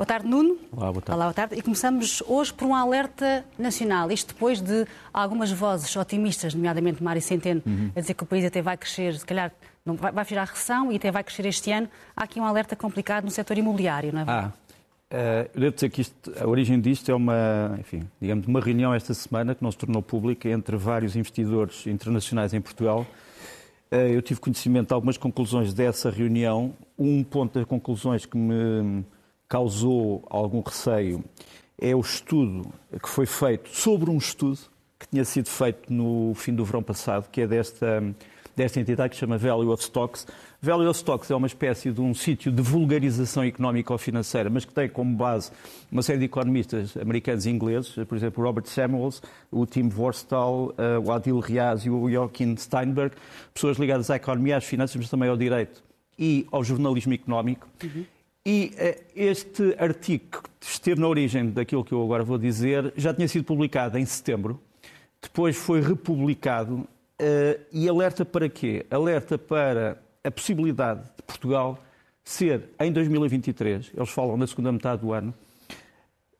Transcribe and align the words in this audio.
Boa 0.00 0.06
tarde, 0.06 0.26
Nuno. 0.26 0.56
Olá, 0.72 0.90
boa 0.90 1.02
tarde. 1.02 1.12
Olá, 1.12 1.24
boa 1.26 1.34
tarde. 1.34 1.56
E 1.56 1.60
começamos 1.60 2.22
hoje 2.26 2.54
por 2.54 2.66
um 2.66 2.74
alerta 2.74 3.44
nacional. 3.58 4.10
Isto 4.10 4.32
depois 4.32 4.58
de 4.58 4.86
algumas 5.12 5.52
vozes 5.52 5.94
otimistas, 5.94 6.54
nomeadamente 6.54 7.04
Mário 7.04 7.20
Centeno, 7.20 7.60
uhum. 7.66 7.90
a 7.94 8.00
dizer 8.00 8.14
que 8.14 8.22
o 8.22 8.26
país 8.26 8.42
até 8.42 8.62
vai 8.62 8.78
crescer, 8.78 9.18
se 9.18 9.26
calhar 9.26 9.52
não 9.84 9.96
vai, 9.96 10.10
vai 10.10 10.24
virar 10.24 10.44
recessão 10.44 10.90
e 10.90 10.96
até 10.96 11.10
vai 11.10 11.22
crescer 11.22 11.44
este 11.44 11.70
ano. 11.70 11.86
Há 12.16 12.24
aqui 12.24 12.40
um 12.40 12.46
alerta 12.46 12.74
complicado 12.74 13.24
no 13.24 13.30
setor 13.30 13.58
imobiliário, 13.58 14.10
não 14.10 14.22
é 14.22 14.24
verdade? 14.24 14.54
Ah. 15.10 15.14
Uh, 15.14 15.50
eu 15.52 15.60
devo 15.60 15.74
dizer 15.74 15.90
que 15.90 16.00
isto, 16.00 16.32
a 16.40 16.48
origem 16.48 16.80
disto 16.80 17.10
é 17.10 17.14
uma, 17.14 17.76
enfim, 17.78 18.08
digamos, 18.18 18.46
uma 18.46 18.60
reunião 18.62 18.94
esta 18.94 19.12
semana 19.12 19.54
que 19.54 19.62
não 19.62 19.70
se 19.70 19.76
tornou 19.76 20.00
pública 20.00 20.48
entre 20.48 20.78
vários 20.78 21.14
investidores 21.14 21.86
internacionais 21.86 22.54
em 22.54 22.60
Portugal. 22.62 23.06
Uh, 23.92 23.96
eu 23.96 24.22
tive 24.22 24.40
conhecimento 24.40 24.88
de 24.88 24.94
algumas 24.94 25.18
conclusões 25.18 25.74
dessa 25.74 26.08
reunião. 26.08 26.72
Um 26.98 27.22
ponto 27.22 27.58
das 27.58 27.68
conclusões 27.68 28.24
que 28.24 28.38
me 28.38 29.04
causou 29.50 30.24
algum 30.30 30.62
receio 30.62 31.22
é 31.76 31.94
o 31.94 32.00
estudo 32.00 32.72
que 33.02 33.08
foi 33.08 33.26
feito 33.26 33.68
sobre 33.68 34.08
um 34.08 34.16
estudo 34.16 34.58
que 34.98 35.08
tinha 35.08 35.24
sido 35.24 35.48
feito 35.48 35.92
no 35.92 36.32
fim 36.34 36.54
do 36.54 36.64
verão 36.64 36.82
passado, 36.82 37.28
que 37.30 37.40
é 37.40 37.46
desta 37.46 38.02
desta 38.54 38.78
entidade 38.78 39.10
que 39.10 39.16
se 39.16 39.20
chama 39.20 39.38
Value 39.38 39.72
of 39.72 39.82
Stocks. 39.82 40.26
Value 40.60 40.88
of 40.88 40.98
Stocks 40.98 41.30
é 41.30 41.34
uma 41.34 41.46
espécie 41.46 41.90
de 41.90 42.00
um 42.00 42.12
sítio 42.12 42.52
de 42.52 42.60
vulgarização 42.60 43.42
económica 43.42 43.92
ou 43.92 43.98
financeira, 43.98 44.50
mas 44.50 44.66
que 44.66 44.74
tem 44.74 44.88
como 44.88 45.16
base 45.16 45.50
uma 45.90 46.02
série 46.02 46.18
de 46.18 46.24
economistas 46.26 46.94
americanos 46.96 47.46
e 47.46 47.50
ingleses, 47.50 47.94
por 48.06 48.16
exemplo, 48.16 48.44
Robert 48.44 48.66
Samuels, 48.66 49.22
o 49.50 49.64
Tim 49.64 49.88
Vorstal, 49.88 50.74
eh, 50.76 50.98
o 50.98 51.10
Adil 51.10 51.38
Riaz 51.38 51.86
e 51.86 51.90
o 51.90 52.10
Joachim 52.10 52.54
Steinberg, 52.56 53.16
pessoas 53.54 53.78
ligadas 53.78 54.10
à 54.10 54.16
economia, 54.16 54.58
às 54.58 54.64
finanças, 54.64 54.96
mas 54.96 55.08
também 55.08 55.30
ao 55.30 55.36
direito 55.38 55.82
e 56.18 56.46
ao 56.52 56.62
jornalismo 56.62 57.14
económico. 57.14 57.66
Uhum. 57.82 58.04
E 58.46 58.72
uh, 58.74 59.04
este 59.14 59.74
artigo 59.78 60.42
que 60.58 60.66
esteve 60.66 61.00
na 61.00 61.08
origem 61.08 61.50
daquilo 61.50 61.84
que 61.84 61.92
eu 61.92 62.02
agora 62.02 62.24
vou 62.24 62.38
dizer 62.38 62.92
já 62.96 63.12
tinha 63.12 63.28
sido 63.28 63.44
publicado 63.44 63.98
em 63.98 64.04
setembro, 64.04 64.60
depois 65.20 65.56
foi 65.56 65.80
republicado 65.80 66.86
Uh, 67.20 67.60
e 67.70 67.86
alerta 67.86 68.24
para 68.24 68.48
quê? 68.48 68.86
Alerta 68.90 69.36
para 69.36 69.98
a 70.24 70.30
possibilidade 70.30 71.02
de 71.18 71.22
Portugal 71.24 71.78
ser, 72.24 72.70
em 72.80 72.90
2023, 72.90 73.92
eles 73.94 74.08
falam 74.08 74.38
na 74.38 74.46
segunda 74.46 74.72
metade 74.72 75.02
do 75.02 75.12
ano, 75.12 75.34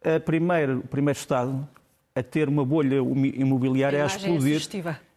a 0.02 0.18
primeira, 0.18 0.78
o 0.78 0.88
primeiro 0.88 1.18
Estado 1.18 1.68
a 2.14 2.22
ter 2.22 2.48
uma 2.48 2.64
bolha 2.64 2.96
imobiliária 2.96 3.98
a, 3.98 4.02
a 4.02 4.04
é 4.04 4.06
explodir. 4.06 4.62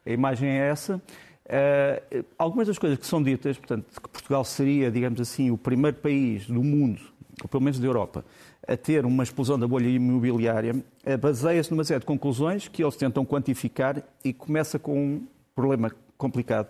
É 0.06 0.11
a 0.11 0.14
imagem 0.14 0.50
é 0.50 0.67
essa. 0.67 1.02
Uh, 1.45 2.23
algumas 2.38 2.67
das 2.67 2.77
coisas 2.77 2.97
que 2.97 3.05
são 3.05 3.22
ditas, 3.22 3.58
portanto, 3.58 3.86
que 4.02 4.09
Portugal 4.09 4.44
seria, 4.45 4.89
digamos 4.89 5.19
assim, 5.19 5.52
o 5.52 5.58
primeiro 5.58 5.97
país 5.97 6.47
do 6.47 6.63
mundo, 6.63 7.02
ou 7.41 7.49
pelo 7.49 7.61
menos 7.61 7.80
da 7.80 7.86
Europa, 7.86 8.23
a 8.66 8.77
ter 8.77 9.05
uma 9.05 9.23
explosão 9.23 9.59
da 9.59 9.67
bolha 9.67 9.88
imobiliária, 9.88 10.73
uh, 10.73 11.17
baseia-se 11.17 11.69
numa 11.71 11.83
série 11.83 11.99
de 11.99 12.05
conclusões 12.05 12.67
que 12.67 12.83
eles 12.83 12.95
tentam 12.95 13.25
quantificar 13.25 14.02
e 14.23 14.31
começa 14.31 14.80
com 14.80 15.21
problema 15.53 15.91
complicado, 16.17 16.69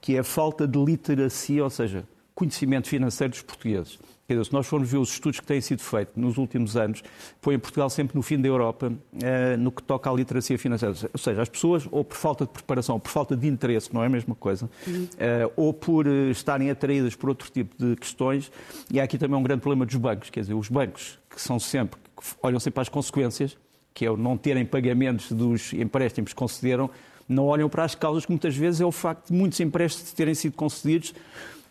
que 0.00 0.16
é 0.16 0.20
a 0.20 0.24
falta 0.24 0.66
de 0.66 0.78
literacia, 0.82 1.62
ou 1.62 1.70
seja, 1.70 2.04
conhecimento 2.34 2.88
financeiro 2.88 3.32
dos 3.32 3.42
portugueses. 3.42 3.98
Quer 4.26 4.34
dizer, 4.34 4.46
se 4.46 4.52
nós 4.52 4.66
formos 4.66 4.90
ver 4.90 4.98
os 4.98 5.12
estudos 5.12 5.38
que 5.38 5.46
têm 5.46 5.60
sido 5.60 5.80
feitos 5.80 6.16
nos 6.16 6.36
últimos 6.36 6.76
anos, 6.76 7.02
põe 7.40 7.56
Portugal 7.58 7.88
sempre 7.88 8.16
no 8.16 8.22
fim 8.22 8.40
da 8.40 8.48
Europa 8.48 8.92
uh, 8.92 9.56
no 9.56 9.70
que 9.70 9.80
toca 9.82 10.10
à 10.10 10.12
literacia 10.12 10.58
financeira. 10.58 10.96
Ou 11.12 11.18
seja, 11.18 11.42
as 11.42 11.48
pessoas, 11.48 11.86
ou 11.92 12.04
por 12.04 12.16
falta 12.16 12.44
de 12.44 12.50
preparação, 12.50 12.96
ou 12.96 13.00
por 13.00 13.10
falta 13.10 13.36
de 13.36 13.46
interesse, 13.46 13.94
não 13.94 14.02
é 14.02 14.06
a 14.06 14.08
mesma 14.08 14.34
coisa, 14.34 14.66
uh, 14.66 15.52
ou 15.54 15.72
por 15.72 16.08
uh, 16.08 16.30
estarem 16.30 16.70
atraídas 16.70 17.14
por 17.14 17.28
outro 17.28 17.48
tipo 17.52 17.76
de 17.78 17.94
questões, 17.94 18.50
e 18.90 18.98
há 18.98 19.04
aqui 19.04 19.16
também 19.16 19.38
um 19.38 19.42
grande 19.44 19.60
problema 19.60 19.86
dos 19.86 19.94
bancos. 19.94 20.28
Quer 20.28 20.40
dizer, 20.40 20.54
os 20.54 20.68
bancos 20.68 21.20
que 21.30 21.40
são 21.40 21.60
sempre, 21.60 22.00
que 22.00 22.26
olham 22.42 22.58
sempre 22.58 22.80
às 22.80 22.88
consequências, 22.88 23.56
que 23.94 24.04
é 24.04 24.10
o 24.10 24.16
não 24.16 24.36
terem 24.36 24.66
pagamentos 24.66 25.30
dos 25.30 25.72
empréstimos 25.72 26.32
que 26.32 26.36
concederam, 26.36 26.90
não 27.28 27.46
olham 27.46 27.68
para 27.68 27.84
as 27.84 27.94
causas, 27.94 28.26
que 28.26 28.32
muitas 28.32 28.56
vezes 28.56 28.80
é 28.80 28.84
o 28.84 28.92
facto 28.92 29.28
de 29.28 29.32
muitos 29.32 29.58
empréstimos 29.60 30.12
terem 30.12 30.34
sido 30.34 30.54
concedidos 30.54 31.14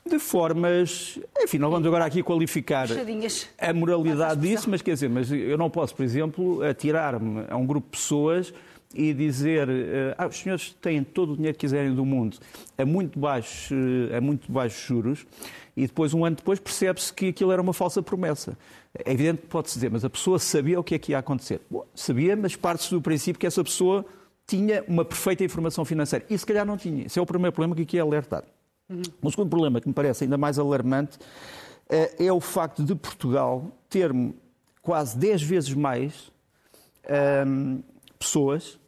de 0.08 0.20
formas. 0.20 1.20
Enfim, 1.42 1.58
não 1.58 1.70
vamos 1.70 1.88
agora 1.88 2.06
aqui 2.06 2.22
qualificar 2.22 2.88
a 3.58 3.74
moralidade 3.74 4.42
disso, 4.42 4.70
mas 4.70 4.82
quer 4.82 4.94
dizer, 4.94 5.10
mas 5.10 5.32
eu 5.32 5.58
não 5.58 5.70
posso, 5.70 5.96
por 5.96 6.04
exemplo, 6.04 6.62
atirar-me 6.64 7.46
a 7.50 7.58
um 7.58 7.66
grupo 7.66 7.88
de 7.88 7.98
pessoas 7.98 8.54
e 8.94 9.14
dizer 9.14 9.68
eh, 9.68 10.16
ah, 10.18 10.28
os 10.28 10.38
senhores 10.38 10.74
têm 10.80 11.04
todo 11.04 11.34
o 11.34 11.36
dinheiro 11.36 11.58
que 11.58 11.62
quiserem 11.62 11.94
do 11.94 12.06
mundo 12.06 12.38
a 12.78 12.86
muito 12.86 13.20
baixos, 13.20 13.76
a 14.16 14.22
muito 14.22 14.50
baixos 14.50 14.86
juros 14.86 15.26
e 15.76 15.82
depois, 15.82 16.14
um 16.14 16.24
ano 16.24 16.38
depois, 16.38 16.60
percebe-se 16.60 17.12
que 17.12 17.30
aquilo 17.30 17.52
era 17.52 17.62
uma 17.62 17.74
falsa 17.74 18.02
promessa. 18.02 18.58
É 18.94 19.12
evidente 19.12 19.42
que 19.42 19.48
pode-se 19.48 19.76
dizer, 19.76 19.92
mas 19.92 20.06
a 20.06 20.10
pessoa 20.10 20.40
sabia 20.40 20.80
o 20.80 20.84
que 20.84 20.96
é 20.96 21.00
que 21.00 21.12
ia 21.12 21.20
acontecer. 21.20 21.60
Bom, 21.70 21.86
sabia, 21.94 22.36
mas 22.36 22.56
parte-se 22.56 22.92
do 22.92 23.02
princípio 23.02 23.40
que 23.40 23.46
essa 23.46 23.62
pessoa 23.64 24.06
tinha 24.48 24.84
uma 24.88 25.04
perfeita 25.04 25.44
informação 25.44 25.84
financeira. 25.84 26.26
E 26.30 26.38
se 26.38 26.46
calhar 26.46 26.66
não 26.66 26.78
tinha. 26.78 27.06
Esse 27.06 27.20
é 27.20 27.22
o 27.22 27.26
primeiro 27.26 27.52
problema 27.52 27.76
que 27.76 27.82
aqui 27.82 27.98
é 27.98 28.02
alertado. 28.02 28.46
Uhum. 28.90 29.02
O 29.22 29.32
segundo 29.32 29.50
problema, 29.50 29.82
que 29.82 29.88
me 29.88 29.94
parece 29.94 30.24
ainda 30.24 30.38
mais 30.38 30.60
alarmante, 30.60 31.18
eh, 31.90 32.26
é 32.26 32.32
o 32.32 32.40
facto 32.40 32.84
de 32.84 32.96
Portugal 32.96 33.72
ter 33.90 34.12
quase 34.82 35.18
10 35.18 35.42
vezes 35.42 35.74
mais 35.74 36.32
um, 37.10 37.14
ehm, 37.14 37.84
pessoas 38.20 38.80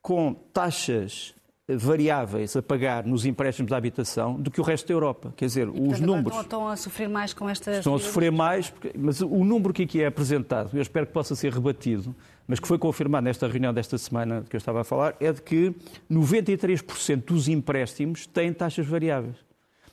com 0.00 0.34
taxas 0.52 1.34
variáveis 1.66 2.54
a 2.56 2.62
pagar 2.62 3.06
nos 3.06 3.24
empréstimos 3.24 3.70
da 3.70 3.76
habitação 3.76 4.34
do 4.34 4.50
que 4.50 4.60
o 4.60 4.64
resto 4.64 4.86
da 4.86 4.94
Europa. 4.94 5.32
Quer 5.34 5.46
dizer, 5.46 5.62
e, 5.62 5.72
portanto, 5.72 5.92
os 5.92 6.00
números. 6.00 6.40
Estão 6.40 6.68
a 6.68 6.76
sofrer 6.76 7.08
mais 7.08 7.32
com 7.32 7.48
estas. 7.48 7.78
Estão 7.78 7.94
a 7.94 7.98
sofrer 7.98 8.30
mais, 8.30 8.72
mas 8.96 9.20
o 9.22 9.44
número 9.44 9.72
que 9.72 9.84
aqui 9.84 10.02
é 10.02 10.06
apresentado, 10.06 10.70
eu 10.74 10.82
espero 10.82 11.06
que 11.06 11.12
possa 11.12 11.34
ser 11.34 11.52
rebatido, 11.52 12.14
mas 12.46 12.60
que 12.60 12.68
foi 12.68 12.78
confirmado 12.78 13.24
nesta 13.24 13.48
reunião 13.48 13.72
desta 13.72 13.96
semana 13.96 14.44
que 14.48 14.54
eu 14.54 14.58
estava 14.58 14.82
a 14.82 14.84
falar, 14.84 15.16
é 15.20 15.32
de 15.32 15.40
que 15.42 15.74
93% 16.10 17.24
dos 17.24 17.48
empréstimos 17.48 18.26
têm 18.26 18.52
taxas 18.52 18.86
variáveis. 18.86 19.36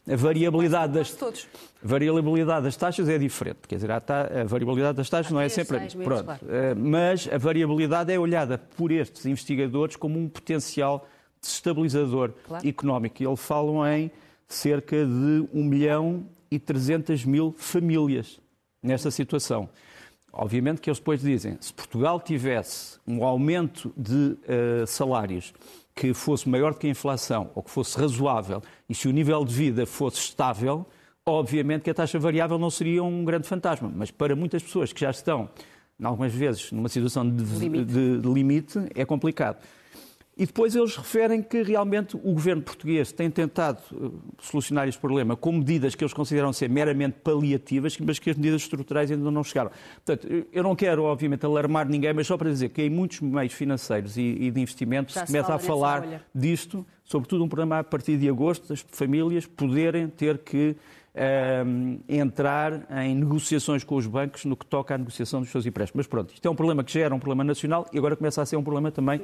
A 0.09 0.15
variabilidade 0.15 0.93
das, 0.93 1.15
a 1.21 1.87
variabilidade 1.87 2.63
das 2.63 2.75
taxas 2.75 3.07
é 3.07 3.19
diferente. 3.19 3.59
Quer 3.67 3.75
dizer, 3.75 3.91
a, 3.91 3.99
ta, 3.99 4.41
a 4.41 4.43
variabilidade 4.43 4.97
das 4.97 5.09
taxas 5.09 5.31
não 5.31 5.39
é 5.39 5.47
sempre. 5.47 5.79
Pronto. 6.03 6.27
Eh, 6.49 6.73
mas 6.73 7.29
a 7.31 7.37
variabilidade 7.37 8.11
é 8.11 8.19
olhada 8.19 8.57
por 8.57 8.91
estes 8.91 9.25
investigadores 9.27 9.95
como 9.95 10.19
um 10.19 10.27
potencial 10.27 11.07
desestabilizador 11.39 12.33
claro. 12.47 12.67
económico. 12.67 13.23
Eles 13.23 13.39
falam 13.39 13.85
em 13.85 14.11
cerca 14.47 15.05
de 15.05 15.47
1 15.53 15.63
milhão 15.63 16.25
e 16.49 16.57
300 16.57 17.23
mil 17.23 17.53
famílias 17.57 18.39
nesta 18.81 19.11
situação. 19.11 19.69
Obviamente 20.33 20.79
que 20.79 20.89
eles 20.89 20.99
depois 20.99 21.21
dizem, 21.21 21.57
se 21.59 21.73
Portugal 21.73 22.19
tivesse 22.19 22.97
um 23.05 23.23
aumento 23.23 23.93
de 23.97 24.13
uh, 24.13 24.87
salários 24.87 25.53
que 25.93 26.13
fosse 26.13 26.47
maior 26.47 26.73
do 26.73 26.79
que 26.79 26.87
a 26.87 26.89
inflação, 26.89 27.51
ou 27.53 27.61
que 27.61 27.69
fosse 27.69 27.99
razoável, 27.99 28.61
e 28.89 28.95
se 28.95 29.07
o 29.07 29.11
nível 29.11 29.43
de 29.43 29.53
vida 29.53 29.85
fosse 29.85 30.19
estável, 30.19 30.85
obviamente 31.25 31.83
que 31.83 31.89
a 31.89 31.93
taxa 31.93 32.17
variável 32.17 32.57
não 32.57 32.69
seria 32.69 33.03
um 33.03 33.25
grande 33.25 33.47
fantasma. 33.47 33.91
Mas 33.93 34.09
para 34.09 34.35
muitas 34.35 34.63
pessoas 34.63 34.93
que 34.93 35.01
já 35.01 35.11
estão, 35.11 35.49
algumas 36.01 36.33
vezes, 36.33 36.71
numa 36.71 36.87
situação 36.87 37.29
de, 37.29 37.43
limite. 37.43 37.85
de, 37.85 38.17
de 38.19 38.27
limite, 38.27 38.79
é 38.95 39.05
complicado. 39.05 39.57
E 40.37 40.45
depois 40.45 40.75
eles 40.75 40.95
referem 40.95 41.43
que 41.43 41.61
realmente 41.61 42.15
o 42.15 42.33
governo 42.33 42.61
português 42.61 43.11
tem 43.11 43.29
tentado 43.29 43.81
eh, 43.93 44.09
solucionar 44.41 44.87
este 44.87 44.99
problema 44.99 45.35
com 45.35 45.51
medidas 45.51 45.93
que 45.93 46.03
eles 46.03 46.13
consideram 46.13 46.53
ser 46.53 46.69
meramente 46.69 47.17
paliativas, 47.21 47.97
mas 47.99 48.17
que 48.17 48.29
as 48.29 48.37
medidas 48.37 48.61
estruturais 48.61 49.11
ainda 49.11 49.29
não 49.29 49.43
chegaram. 49.43 49.71
Portanto, 50.03 50.47
eu 50.51 50.63
não 50.63 50.75
quero, 50.75 51.03
obviamente, 51.03 51.45
alarmar 51.45 51.87
ninguém, 51.87 52.13
mas 52.13 52.27
só 52.27 52.37
para 52.37 52.49
dizer 52.49 52.69
que 52.69 52.81
em 52.81 52.89
muitos 52.89 53.19
meios 53.19 53.53
financeiros 53.53 54.17
e, 54.17 54.49
de 54.49 54.61
investimento 54.61 55.11
se 55.11 55.25
começa 55.25 55.53
a 55.53 55.59
falar 55.59 56.25
disto, 56.33 56.85
sobretudo 57.03 57.43
um 57.43 57.49
problema 57.49 57.79
a 57.79 57.83
partir 57.83 58.17
de 58.17 58.29
agosto, 58.29 58.69
das 58.69 58.85
famílias 58.89 59.45
poderem 59.45 60.07
ter 60.07 60.37
que 60.37 60.77
entrar 62.07 62.87
em 63.03 63.13
negociações 63.15 63.83
com 63.83 63.95
os 63.95 64.07
bancos 64.07 64.45
no 64.45 64.55
que 64.55 64.65
toca 64.65 64.95
à 64.95 64.97
negociação 64.97 65.41
dos 65.41 65.49
seus 65.49 65.65
empréstimos. 65.65 66.05
Mas 66.05 66.07
pronto, 66.07 66.33
isto 66.33 66.45
é 66.45 66.49
um 66.49 66.55
problema 66.55 66.83
que 66.83 66.93
já 66.93 67.01
era 67.01 67.13
um 67.13 67.19
problema 67.19 67.43
nacional 67.43 67.85
e 67.91 67.97
agora 67.97 68.15
começa 68.15 68.41
a 68.41 68.45
ser 68.45 68.55
um 68.55 68.63
problema 68.63 68.91
também 68.91 69.21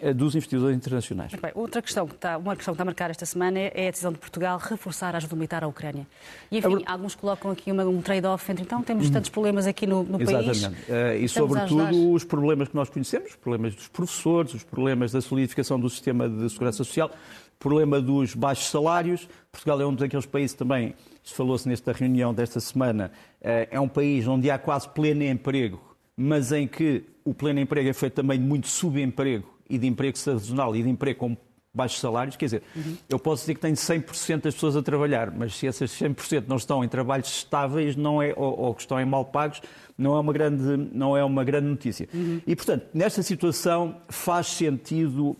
uh, 0.00 0.14
dos 0.14 0.36
investidores 0.36 0.76
internacionais. 0.76 1.32
Bem, 1.34 1.50
outra 1.54 1.82
questão 1.82 2.06
que 2.06 2.14
está, 2.14 2.38
uma 2.38 2.54
questão 2.54 2.72
que 2.72 2.76
está 2.76 2.82
a 2.82 2.86
marcar 2.86 3.10
esta 3.10 3.26
semana 3.26 3.58
é 3.58 3.88
a 3.88 3.90
decisão 3.90 4.12
de 4.12 4.18
Portugal 4.18 4.58
reforçar 4.58 5.14
a 5.14 5.18
ajuda 5.18 5.34
militar 5.34 5.64
à 5.64 5.66
Ucrânia. 5.66 6.06
E 6.50 6.58
enfim, 6.58 6.84
é... 6.86 6.90
alguns 6.90 7.16
colocam 7.16 7.50
aqui 7.50 7.72
uma, 7.72 7.84
um 7.84 8.00
trade-off 8.00 8.50
entre 8.52 8.62
então 8.62 8.82
temos 8.82 9.10
tantos 9.10 9.30
problemas 9.30 9.66
aqui 9.66 9.86
no, 9.86 10.04
no 10.04 10.20
Exatamente. 10.20 10.46
país. 10.46 10.58
Exatamente. 10.58 10.90
Uh, 10.90 11.24
e 11.24 11.28
sobretudo 11.28 12.12
os 12.12 12.22
problemas 12.22 12.68
que 12.68 12.76
nós 12.76 12.88
conhecemos, 12.88 13.30
os 13.30 13.36
problemas 13.36 13.74
dos 13.74 13.88
professores, 13.88 14.54
os 14.54 14.62
problemas 14.62 15.10
da 15.10 15.20
solidificação 15.20 15.80
do 15.80 15.90
sistema 15.90 16.28
de 16.28 16.48
segurança 16.50 16.84
social, 16.84 17.10
problema 17.58 18.00
dos 18.00 18.34
baixos 18.34 18.68
salários. 18.68 19.28
Portugal 19.50 19.80
é 19.80 19.86
um 19.86 19.94
daqueles 19.94 20.26
países 20.26 20.54
também 20.54 20.94
falou-se 21.34 21.68
nesta 21.68 21.92
reunião 21.92 22.32
desta 22.32 22.60
semana, 22.60 23.10
eh, 23.40 23.68
é 23.70 23.80
um 23.80 23.88
país 23.88 24.26
onde 24.28 24.50
há 24.50 24.58
quase 24.58 24.88
pleno 24.88 25.24
emprego, 25.24 25.80
mas 26.16 26.52
em 26.52 26.66
que 26.66 27.04
o 27.24 27.34
pleno 27.34 27.60
emprego 27.60 27.88
é 27.88 27.92
feito 27.92 28.14
também 28.14 28.38
de 28.38 28.44
muito 28.44 28.68
subemprego 28.68 29.48
e 29.68 29.78
de 29.78 29.86
emprego 29.86 30.16
sazonal 30.16 30.74
e 30.76 30.82
de 30.82 30.88
emprego 30.88 31.18
com 31.18 31.36
baixos 31.74 32.00
salários. 32.00 32.36
Quer 32.36 32.46
dizer, 32.46 32.62
uhum. 32.74 32.96
eu 33.08 33.18
posso 33.18 33.42
dizer 33.42 33.54
que 33.54 33.60
tenho 33.60 33.74
100% 33.74 34.42
das 34.42 34.54
pessoas 34.54 34.76
a 34.76 34.82
trabalhar, 34.82 35.30
mas 35.30 35.54
se 35.56 35.66
essas 35.66 35.90
100% 35.90 36.44
não 36.46 36.56
estão 36.56 36.82
em 36.82 36.88
trabalhos 36.88 37.28
estáveis 37.28 37.96
não 37.96 38.22
é, 38.22 38.32
ou, 38.36 38.58
ou 38.58 38.74
que 38.74 38.80
estão 38.80 38.98
em 39.00 39.04
mal 39.04 39.24
pagos, 39.24 39.60
não 39.96 40.14
é 40.14 40.20
uma 40.20 40.32
grande, 40.32 40.90
não 40.92 41.16
é 41.16 41.24
uma 41.24 41.42
grande 41.42 41.68
notícia. 41.68 42.08
Uhum. 42.12 42.40
E, 42.46 42.54
portanto, 42.54 42.86
nesta 42.92 43.22
situação 43.22 43.96
faz 44.08 44.48
sentido 44.48 45.30
uh, 45.30 45.36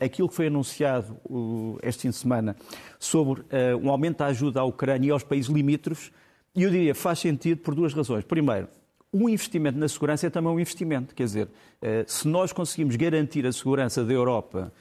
aquilo 0.00 0.28
que 0.28 0.34
foi 0.34 0.48
anunciado 0.48 1.16
uh, 1.24 1.78
este 1.82 2.02
fim 2.02 2.10
de 2.10 2.16
semana 2.16 2.56
sobre 2.98 3.40
uh, 3.40 3.46
um 3.80 3.90
aumento 3.90 4.18
da 4.18 4.26
ajuda 4.26 4.60
à 4.60 4.64
Ucrânia 4.64 5.08
e 5.08 5.10
aos 5.10 5.22
países 5.22 5.50
limítrofes, 5.50 6.10
e 6.54 6.64
eu 6.64 6.70
diria 6.70 6.94
faz 6.94 7.20
sentido 7.20 7.58
por 7.58 7.74
duas 7.74 7.94
razões. 7.94 8.24
Primeiro, 8.24 8.68
o 9.12 9.28
investimento 9.28 9.78
na 9.78 9.88
segurança 9.88 10.26
é 10.26 10.30
também 10.30 10.52
um 10.52 10.58
investimento. 10.58 11.14
Quer 11.14 11.24
dizer, 11.24 11.48
se 12.06 12.28
nós 12.28 12.52
conseguimos 12.52 12.94
garantir 12.94 13.44
a 13.44 13.52
segurança 13.52 14.04
da 14.04 14.12
Europa 14.12 14.72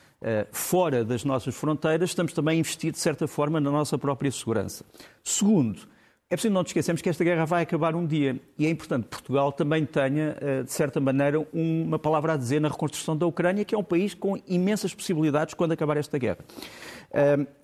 fora 0.52 1.04
das 1.04 1.24
nossas 1.24 1.56
fronteiras, 1.56 2.12
estamos 2.12 2.32
também 2.34 2.58
a 2.58 2.60
investir, 2.60 2.92
de 2.92 3.00
certa 3.00 3.28
forma, 3.28 3.60
na 3.60 3.72
nossa 3.72 3.98
própria 3.98 4.32
segurança. 4.32 4.86
Segundo, 5.24 5.82
é 6.32 6.36
preciso 6.36 6.54
não 6.54 6.62
nos 6.62 6.70
esquecermos 6.70 7.02
que 7.02 7.10
esta 7.10 7.24
guerra 7.24 7.44
vai 7.44 7.64
acabar 7.64 7.96
um 7.96 8.06
dia 8.06 8.40
e 8.56 8.68
é 8.68 8.70
importante 8.70 9.06
que 9.06 9.10
Portugal 9.10 9.52
também 9.52 9.84
tenha, 9.84 10.38
eh, 10.40 10.62
de 10.62 10.72
certa 10.72 11.00
maneira, 11.00 11.44
uma 11.52 11.98
palavra 11.98 12.34
a 12.34 12.38
dizer 12.38 12.62
na 12.62 12.70
reconstrução 12.70 13.18
da 13.18 13.26
Ucrânia, 13.26 13.66
que 13.66 13.74
é 13.74 13.78
um 13.78 13.84
país 13.84 14.14
com 14.14 14.40
imensas 14.48 14.94
possibilidades 14.94 15.56
quando 15.56 15.72
acabar 15.72 15.98
esta 15.98 16.20
guerra. 16.20 16.38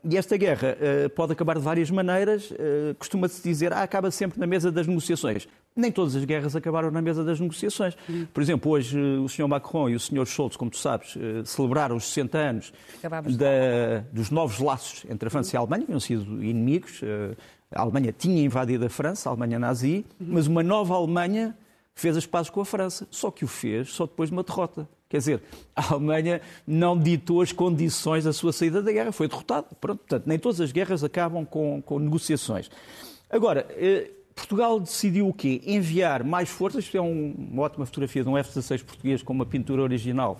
E 0.03 0.17
esta 0.17 0.35
guerra 0.35 0.75
eh, 0.81 1.07
pode 1.09 1.33
acabar 1.33 1.57
de 1.57 1.61
várias 1.61 1.91
maneiras. 1.91 2.51
Eh, 2.57 2.95
costuma-se 2.97 3.43
dizer, 3.43 3.71
ah, 3.71 3.83
acaba 3.83 4.09
sempre 4.09 4.39
na 4.39 4.47
mesa 4.47 4.71
das 4.71 4.87
negociações. 4.87 5.47
Nem 5.75 5.91
todas 5.91 6.15
as 6.15 6.25
guerras 6.25 6.55
acabaram 6.55 6.89
na 6.89 7.03
mesa 7.03 7.23
das 7.23 7.39
negociações. 7.39 7.95
Por 8.33 8.41
exemplo, 8.41 8.71
hoje 8.71 8.97
o 8.97 9.29
Sr. 9.29 9.47
Macron 9.47 9.89
e 9.89 9.95
o 9.95 9.99
Sr. 9.99 10.25
Scholz, 10.25 10.55
como 10.55 10.71
tu 10.71 10.77
sabes, 10.77 11.15
celebraram 11.43 11.97
os 11.97 12.05
60 12.05 12.37
anos 12.37 12.73
da, 13.37 13.99
dos 14.11 14.31
novos 14.31 14.57
laços 14.57 15.05
entre 15.09 15.27
a 15.27 15.29
França 15.29 15.53
e 15.53 15.57
a 15.57 15.59
Alemanha, 15.59 15.81
que 15.81 15.87
tinham 15.87 15.99
sido 15.99 16.43
inimigos. 16.43 17.01
A 17.73 17.81
Alemanha 17.81 18.11
tinha 18.11 18.43
invadido 18.43 18.85
a 18.85 18.89
França, 18.89 19.29
a 19.29 19.31
Alemanha 19.31 19.59
nazi, 19.59 20.05
mas 20.19 20.47
uma 20.47 20.63
nova 20.63 20.95
Alemanha 20.95 21.57
fez 21.95 22.17
as 22.17 22.25
pazes 22.25 22.49
com 22.49 22.61
a 22.61 22.65
França, 22.65 23.07
só 23.09 23.31
que 23.31 23.45
o 23.45 23.47
fez 23.47 23.89
só 23.89 24.05
depois 24.05 24.29
de 24.29 24.35
uma 24.35 24.43
derrota. 24.43 24.87
Quer 25.07 25.17
dizer, 25.17 25.43
a 25.75 25.93
Alemanha 25.93 26.41
não 26.67 26.97
ditou 26.97 27.41
as 27.41 27.51
condições 27.51 28.23
da 28.25 28.33
sua 28.33 28.51
saída 28.51 28.81
da 28.81 28.91
guerra, 28.91 29.11
foi 29.11 29.27
derrotada. 29.27 29.67
Pronto, 29.79 29.99
portanto, 29.99 30.27
nem 30.27 30.37
todas 30.37 30.59
as 30.59 30.71
guerras 30.71 31.03
acabam 31.03 31.45
com, 31.45 31.81
com 31.81 31.99
negociações. 31.99 32.69
Agora, 33.29 33.65
eh, 33.71 34.11
Portugal 34.35 34.79
decidiu 34.79 35.29
o 35.29 35.33
quê? 35.33 35.61
Enviar 35.65 36.23
mais 36.23 36.49
forças, 36.49 36.83
isto 36.83 36.97
é 36.97 37.01
um, 37.01 37.33
uma 37.51 37.63
ótima 37.63 37.85
fotografia 37.85 38.23
de 38.23 38.29
um 38.29 38.37
F-16 38.37 38.83
português 38.83 39.23
com 39.23 39.31
uma 39.31 39.45
pintura 39.45 39.81
original. 39.81 40.39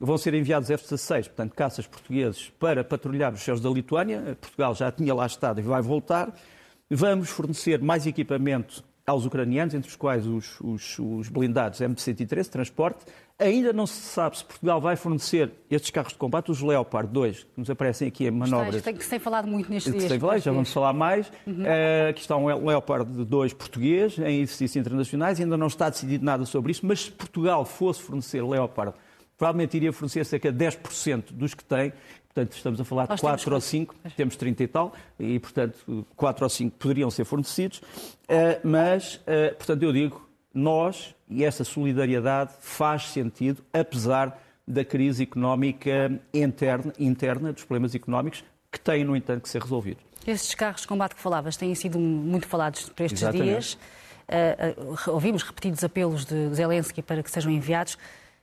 Vão 0.00 0.16
ser 0.16 0.34
enviados 0.34 0.70
F-16, 0.70 1.24
portanto, 1.24 1.54
caças 1.54 1.86
portugueses, 1.86 2.50
para 2.58 2.82
patrulhar 2.82 3.32
os 3.32 3.42
céus 3.42 3.60
da 3.60 3.68
Lituânia. 3.68 4.36
Portugal 4.40 4.74
já 4.74 4.90
tinha 4.90 5.14
lá 5.14 5.26
estado 5.26 5.60
e 5.60 5.62
vai 5.62 5.82
voltar. 5.82 6.34
Vamos 6.90 7.30
fornecer 7.30 7.80
mais 7.80 8.06
equipamento 8.06 8.84
aos 9.06 9.26
ucranianos, 9.26 9.74
entre 9.74 9.88
os 9.88 9.96
quais 9.96 10.26
os, 10.26 10.58
os, 10.60 10.98
os 10.98 11.28
blindados 11.28 11.80
M113, 11.80 12.48
transporte. 12.48 13.04
Ainda 13.38 13.72
não 13.72 13.86
se 13.86 14.00
sabe 14.00 14.38
se 14.38 14.44
Portugal 14.44 14.80
vai 14.80 14.96
fornecer 14.96 15.52
estes 15.70 15.90
carros 15.90 16.12
de 16.12 16.18
combate, 16.18 16.50
os 16.50 16.62
Leopard 16.62 17.12
2, 17.12 17.44
que 17.44 17.50
nos 17.56 17.68
aparecem 17.68 18.08
aqui 18.08 18.26
em 18.26 18.30
manobras. 18.30 18.80
Tem 18.80 18.94
que 18.94 19.04
se 19.04 19.10
tem 19.10 19.18
falado 19.18 19.46
muito 19.46 19.70
nestes 19.70 19.92
dias. 19.92 20.08
Tem 20.08 20.18
falado, 20.18 20.40
já 20.40 20.52
vamos 20.52 20.72
falar 20.72 20.92
mais. 20.92 21.30
Uhum. 21.46 21.62
Uh, 21.62 22.10
aqui 22.10 22.20
está 22.20 22.36
um 22.36 22.46
Leopard 22.46 23.24
2 23.24 23.52
português 23.52 24.18
em 24.18 24.40
exercícios 24.40 24.76
internacionais. 24.76 25.40
Ainda 25.40 25.56
não 25.56 25.66
está 25.66 25.90
decidido 25.90 26.24
nada 26.24 26.46
sobre 26.46 26.72
isso, 26.72 26.86
mas 26.86 27.00
se 27.00 27.10
Portugal 27.10 27.64
fosse 27.64 28.00
fornecer 28.00 28.42
Leopard, 28.42 28.94
provavelmente 29.36 29.76
iria 29.76 29.92
fornecer 29.92 30.24
cerca 30.24 30.50
de 30.50 30.64
10% 30.64 31.32
dos 31.32 31.54
que 31.54 31.64
tem 31.64 31.92
Portanto, 32.34 32.56
estamos 32.56 32.80
a 32.80 32.84
falar 32.84 33.06
de 33.06 33.20
4 33.20 33.54
ou 33.54 33.60
5, 33.60 33.94
temos 34.16 34.34
30 34.34 34.64
e 34.64 34.66
tal, 34.66 34.92
e, 35.20 35.38
portanto, 35.38 36.04
4 36.16 36.44
ou 36.44 36.50
5 36.50 36.76
poderiam 36.76 37.08
ser 37.08 37.24
fornecidos, 37.24 37.80
eh, 38.26 38.58
mas, 38.64 39.20
eh, 39.24 39.50
portanto, 39.50 39.84
eu 39.84 39.92
digo, 39.92 40.28
nós 40.52 41.14
e 41.28 41.44
essa 41.44 41.62
solidariedade 41.62 42.52
faz 42.58 43.04
sentido, 43.10 43.64
apesar 43.72 44.36
da 44.66 44.84
crise 44.84 45.22
económica 45.22 46.20
interna, 46.32 46.92
interna 46.98 47.52
dos 47.52 47.62
problemas 47.62 47.94
económicos, 47.94 48.44
que 48.72 48.80
têm, 48.80 49.04
no 49.04 49.14
entanto, 49.14 49.42
que 49.42 49.48
ser 49.48 49.62
resolvidos. 49.62 50.02
Estes 50.26 50.56
carros 50.56 50.80
de 50.80 50.88
combate 50.88 51.14
que 51.14 51.20
falavas 51.20 51.56
têm 51.56 51.72
sido 51.76 52.00
muito 52.00 52.48
falados 52.48 52.88
para 52.88 53.04
estes 53.04 53.22
Exatamente. 53.22 53.48
dias. 53.48 53.78
Uh, 54.26 54.90
uh, 54.90 55.10
ouvimos 55.12 55.44
repetidos 55.44 55.84
apelos 55.84 56.24
de 56.24 56.52
Zelensky 56.54 57.00
para 57.00 57.22
que 57.22 57.30
sejam 57.30 57.52
enviados. 57.52 57.96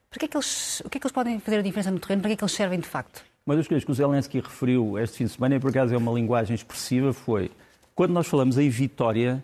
Para 0.10 0.20
que 0.20 0.26
é 0.26 0.28
que 0.30 0.38
eles, 0.38 0.82
o 0.86 0.90
que 0.90 0.98
é 0.98 1.02
que 1.02 1.08
eles 1.08 1.14
podem 1.14 1.40
fazer 1.42 1.58
a 1.58 1.62
diferença 1.62 1.92
no 1.92 2.00
terreno? 2.00 2.22
Para 2.22 2.30
que 2.30 2.34
é 2.34 2.38
que 2.38 2.44
eles 2.44 2.54
servem 2.54 2.80
de 2.80 2.88
facto? 2.88 3.31
Uma 3.44 3.56
das 3.56 3.68
coisas 3.68 3.84
que 3.84 3.90
o 3.90 3.94
Zelensky 3.96 4.40
referiu 4.40 5.00
este 5.00 5.18
fim 5.18 5.26
de 5.26 5.32
semana, 5.32 5.56
e 5.56 5.60
por 5.60 5.72
acaso 5.72 5.94
é 5.96 5.98
uma 5.98 6.12
linguagem 6.12 6.54
expressiva, 6.54 7.12
foi 7.12 7.50
quando 7.96 8.12
nós 8.12 8.28
falamos 8.28 8.58
em 8.60 8.70
vitória, 8.70 9.44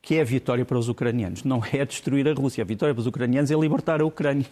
que 0.00 0.14
é 0.16 0.22
a 0.22 0.24
vitória 0.24 0.64
para 0.64 0.78
os 0.78 0.88
ucranianos? 0.88 1.44
Não 1.44 1.62
é 1.70 1.84
destruir 1.84 2.26
a 2.26 2.32
Rússia. 2.32 2.62
A 2.62 2.66
vitória 2.66 2.94
para 2.94 3.02
os 3.02 3.06
ucranianos 3.06 3.50
é 3.50 3.54
libertar 3.54 4.00
a 4.00 4.06
Ucrânia. 4.06 4.46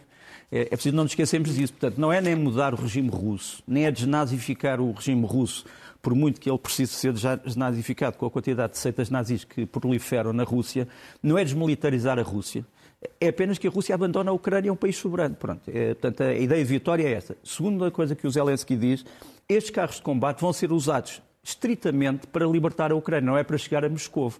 É, 0.52 0.60
é 0.60 0.64
preciso 0.66 0.94
não 0.94 1.04
nos 1.04 1.12
esquecermos 1.12 1.54
disso. 1.54 1.72
Portanto, 1.72 1.98
não 1.98 2.12
é 2.12 2.20
nem 2.20 2.36
mudar 2.36 2.74
o 2.74 2.76
regime 2.76 3.08
russo, 3.08 3.62
nem 3.66 3.86
é 3.86 3.90
desnazificar 3.90 4.78
o 4.78 4.92
regime 4.92 5.24
russo, 5.24 5.64
por 6.02 6.14
muito 6.14 6.38
que 6.38 6.50
ele 6.50 6.58
precise 6.58 6.92
ser 6.92 7.14
desnazificado 7.42 8.18
com 8.18 8.26
a 8.26 8.30
quantidade 8.30 8.74
de 8.74 8.78
seitas 8.78 9.08
nazis 9.08 9.42
que 9.42 9.64
proliferam 9.64 10.34
na 10.34 10.44
Rússia, 10.44 10.86
não 11.22 11.38
é 11.38 11.44
desmilitarizar 11.44 12.18
a 12.18 12.22
Rússia 12.22 12.64
é 13.20 13.28
apenas 13.28 13.58
que 13.58 13.66
a 13.66 13.70
Rússia 13.70 13.94
abandona 13.94 14.30
a 14.30 14.34
Ucrânia, 14.34 14.68
é 14.68 14.72
um 14.72 14.76
país 14.76 14.96
soberano. 14.96 15.34
Pronto. 15.34 15.62
É, 15.68 15.94
portanto, 15.94 16.22
a 16.22 16.34
ideia 16.34 16.62
de 16.62 16.68
vitória 16.68 17.06
é 17.06 17.12
essa. 17.12 17.36
Segunda 17.42 17.90
coisa 17.90 18.14
que 18.14 18.26
o 18.26 18.30
Zelensky 18.30 18.76
diz, 18.76 19.04
estes 19.48 19.70
carros 19.70 19.96
de 19.96 20.02
combate 20.02 20.40
vão 20.40 20.52
ser 20.52 20.72
usados 20.72 21.22
estritamente 21.42 22.26
para 22.26 22.46
libertar 22.46 22.92
a 22.92 22.94
Ucrânia, 22.94 23.30
não 23.30 23.38
é 23.38 23.42
para 23.42 23.56
chegar 23.56 23.84
a 23.84 23.88
Moscou. 23.88 24.32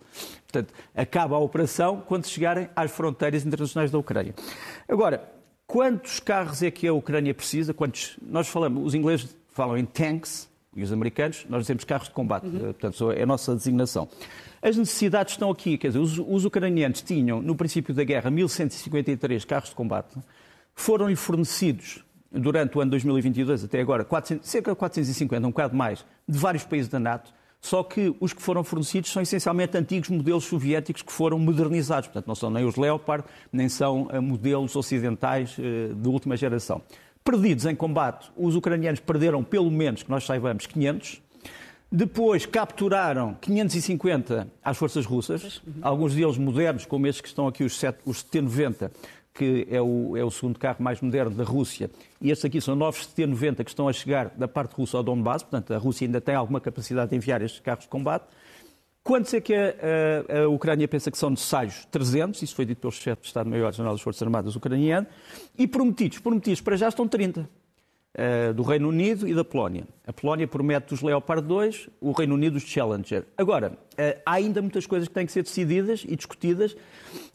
Portanto, 0.43 0.73
acaba 0.95 1.37
a 1.37 1.39
operação 1.39 2.03
quando 2.07 2.27
chegarem 2.27 2.69
às 2.77 2.91
fronteiras 2.91 3.45
internacionais 3.45 3.91
da 3.91 3.99
Ucrânia. 3.99 4.35
Agora, 4.87 5.27
quantos 5.67 6.21
carros 6.21 6.63
é 6.63 6.71
que 6.71 6.87
a 6.87 6.93
Ucrânia 6.93 7.33
precisa? 7.33 7.73
Quantos? 7.73 8.19
Nós 8.23 8.49
falamos, 8.49 8.85
os 8.87 8.95
ingleses 8.95 9.35
falam 9.49 9.79
em 9.79 9.85
tanks 9.87 10.49
e 10.77 10.83
os 10.83 10.93
americanos, 10.93 11.47
nós 11.49 11.63
dizemos 11.63 11.85
carros 11.85 12.09
de 12.09 12.15
combate. 12.15 12.47
Uhum. 12.47 12.59
Portanto, 12.59 13.13
é 13.13 13.23
a 13.23 13.27
nossa 13.27 13.55
designação. 13.57 14.09
As 14.63 14.77
necessidades 14.77 15.35
estão 15.35 15.51
aqui, 15.51 15.79
quer 15.79 15.89
dizer, 15.89 16.01
os, 16.01 16.19
os 16.19 16.45
ucranianos 16.45 17.01
tinham, 17.01 17.41
no 17.41 17.55
princípio 17.55 17.95
da 17.95 18.05
guerra, 18.05 18.31
1.153 18.31 19.47
carros 19.47 19.71
de 19.71 19.75
combate, 19.75 20.19
foram-lhe 20.75 21.17
fornecidos 21.17 22.05
durante 22.31 22.77
o 22.77 22.81
ano 22.81 22.91
2022 22.91 23.65
até 23.65 23.81
agora, 23.81 24.05
400, 24.05 24.49
cerca 24.49 24.71
de 24.71 24.77
450, 24.77 25.47
um 25.47 25.51
bocado 25.51 25.75
mais, 25.75 26.05
de 26.29 26.39
vários 26.39 26.65
países 26.65 26.89
da 26.89 27.01
NATO, 27.01 27.33
só 27.61 27.83
que 27.83 28.15
os 28.21 28.33
que 28.33 28.41
foram 28.41 28.65
fornecidos 28.65 29.11
são 29.11 29.23
essencialmente 29.23 29.77
antigos 29.77 30.09
modelos 30.09 30.45
soviéticos 30.45 31.03
que 31.03 31.13
foram 31.13 31.39
modernizados. 31.39 32.09
Portanto, 32.09 32.27
não 32.27 32.35
são 32.35 32.51
nem 32.51 32.65
os 32.65 32.77
Leopard, 32.77 33.25
nem 33.53 33.69
são 33.69 34.09
eh, 34.11 34.19
modelos 34.19 34.75
ocidentais 34.75 35.57
eh, 35.59 35.93
de 35.95 36.09
última 36.09 36.37
geração. 36.39 36.81
Perdidos 37.23 37.67
em 37.67 37.75
combate, 37.75 38.31
os 38.35 38.57
ucranianos 38.57 39.01
perderam 39.01 39.45
pelo 39.45 39.71
menos, 39.71 40.03
que 40.03 40.11
nós 40.11 40.25
saibamos, 40.25 40.67
500. 40.67 41.21
Depois 41.93 42.47
capturaram 42.47 43.35
550 43.41 44.47
às 44.63 44.77
forças 44.77 45.05
russas, 45.05 45.61
alguns 45.83 46.15
deles 46.15 46.39
modernos, 46.39 46.87
como 46.87 47.05
estes 47.09 47.21
que 47.21 47.27
estão 47.27 47.49
aqui, 47.49 47.65
os, 47.65 47.81
os 48.05 48.23
T-90, 48.23 48.93
que 49.35 49.67
é 49.69 49.83
o, 49.83 50.17
é 50.17 50.23
o, 50.23 50.31
segundo 50.31 50.57
carro 50.57 50.81
mais 50.81 51.01
moderno 51.01 51.35
da 51.35 51.43
Rússia. 51.43 51.91
E 52.21 52.31
estes 52.31 52.45
aqui 52.45 52.61
são 52.61 52.77
novos 52.77 53.07
T-90 53.07 53.65
que 53.65 53.71
estão 53.71 53.89
a 53.89 53.93
chegar 53.93 54.29
da 54.37 54.47
parte 54.47 54.73
russa 54.75 54.99
ao 54.99 55.03
Donbass, 55.03 55.43
portanto 55.43 55.75
a 55.75 55.79
Rússia 55.79 56.07
ainda 56.07 56.21
tem 56.21 56.37
alguma 56.37 56.61
capacidade 56.61 57.11
de 57.11 57.17
enviar 57.17 57.43
estes 57.43 57.59
carros 57.59 57.85
de 57.85 57.91
combate. 57.91 58.27
Quantos 59.03 59.35
é 59.35 59.41
que 59.41 59.53
a, 59.53 59.75
a, 60.29 60.43
a, 60.43 60.49
Ucrânia 60.49 60.87
pensa 60.87 61.11
que 61.11 61.19
são 61.19 61.31
necessários? 61.31 61.87
300, 61.91 62.41
isso 62.41 62.55
foi 62.55 62.67
dito 62.67 62.83
pelo 62.83 62.93
chefe 62.93 63.23
de 63.23 63.29
Estado-Maior-General 63.29 63.95
das 63.95 64.03
Forças 64.03 64.23
Armadas 64.23 64.55
ucraniano, 64.55 65.09
e 65.59 65.67
prometidos, 65.67 66.21
prometidos 66.21 66.61
para 66.61 66.77
já 66.77 66.89
estão 66.89 67.09
30. 67.09 67.49
Uh, 68.13 68.53
do 68.53 68.65
Reino 68.65 68.89
Unido 68.89 69.29
e 69.29 69.33
da 69.33 69.45
Polónia. 69.45 69.85
A 70.05 70.13
Polónia 70.13 70.49
promete 70.49 70.93
os 70.93 71.01
Leopard 71.01 71.47
2, 71.47 71.89
o 72.01 72.11
Reino 72.11 72.35
Unido 72.35 72.57
os 72.57 72.65
Challenger. 72.65 73.25
Agora, 73.39 73.71
uh, 73.71 74.21
há 74.27 74.33
ainda 74.33 74.61
muitas 74.61 74.85
coisas 74.85 75.07
que 75.07 75.15
têm 75.15 75.25
que 75.25 75.31
ser 75.31 75.45
decididas 75.45 76.05
e 76.05 76.17
discutidas, 76.17 76.77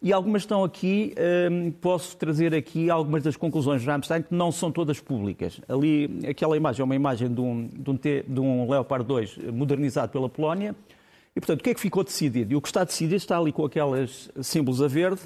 e 0.01 0.11
algumas 0.11 0.41
estão 0.41 0.65
aqui, 0.65 1.15
uh, 1.17 1.71
posso 1.79 2.17
trazer 2.17 2.53
aqui 2.53 2.89
algumas 2.89 3.23
das 3.23 3.37
conclusões 3.37 3.83
de 3.83 3.87
Ramstein, 3.87 4.23
que 4.23 4.35
não 4.35 4.51
são 4.51 4.69
todas 4.69 4.99
públicas. 4.99 5.61
Ali, 5.69 6.19
aquela 6.29 6.57
imagem 6.57 6.81
é 6.81 6.83
uma 6.83 6.95
imagem 6.95 7.33
de 7.33 7.39
um, 7.39 7.67
de 7.67 7.89
um, 7.89 7.95
de 8.27 8.39
um 8.41 8.69
Leopard 8.69 9.07
2 9.07 9.37
modernizado 9.53 10.11
pela 10.11 10.27
Polónia, 10.27 10.75
e, 11.35 11.39
portanto, 11.39 11.59
o 11.59 11.63
que 11.63 11.69
é 11.69 11.73
que 11.73 11.81
ficou 11.81 12.01
decidido? 12.03 12.53
E 12.53 12.55
o 12.55 12.61
que 12.61 12.67
está 12.69 12.83
decidido 12.85 13.15
está 13.15 13.37
ali 13.37 13.51
com 13.51 13.65
aquelas 13.65 14.31
símbolos 14.41 14.81
a 14.81 14.87
verde. 14.87 15.21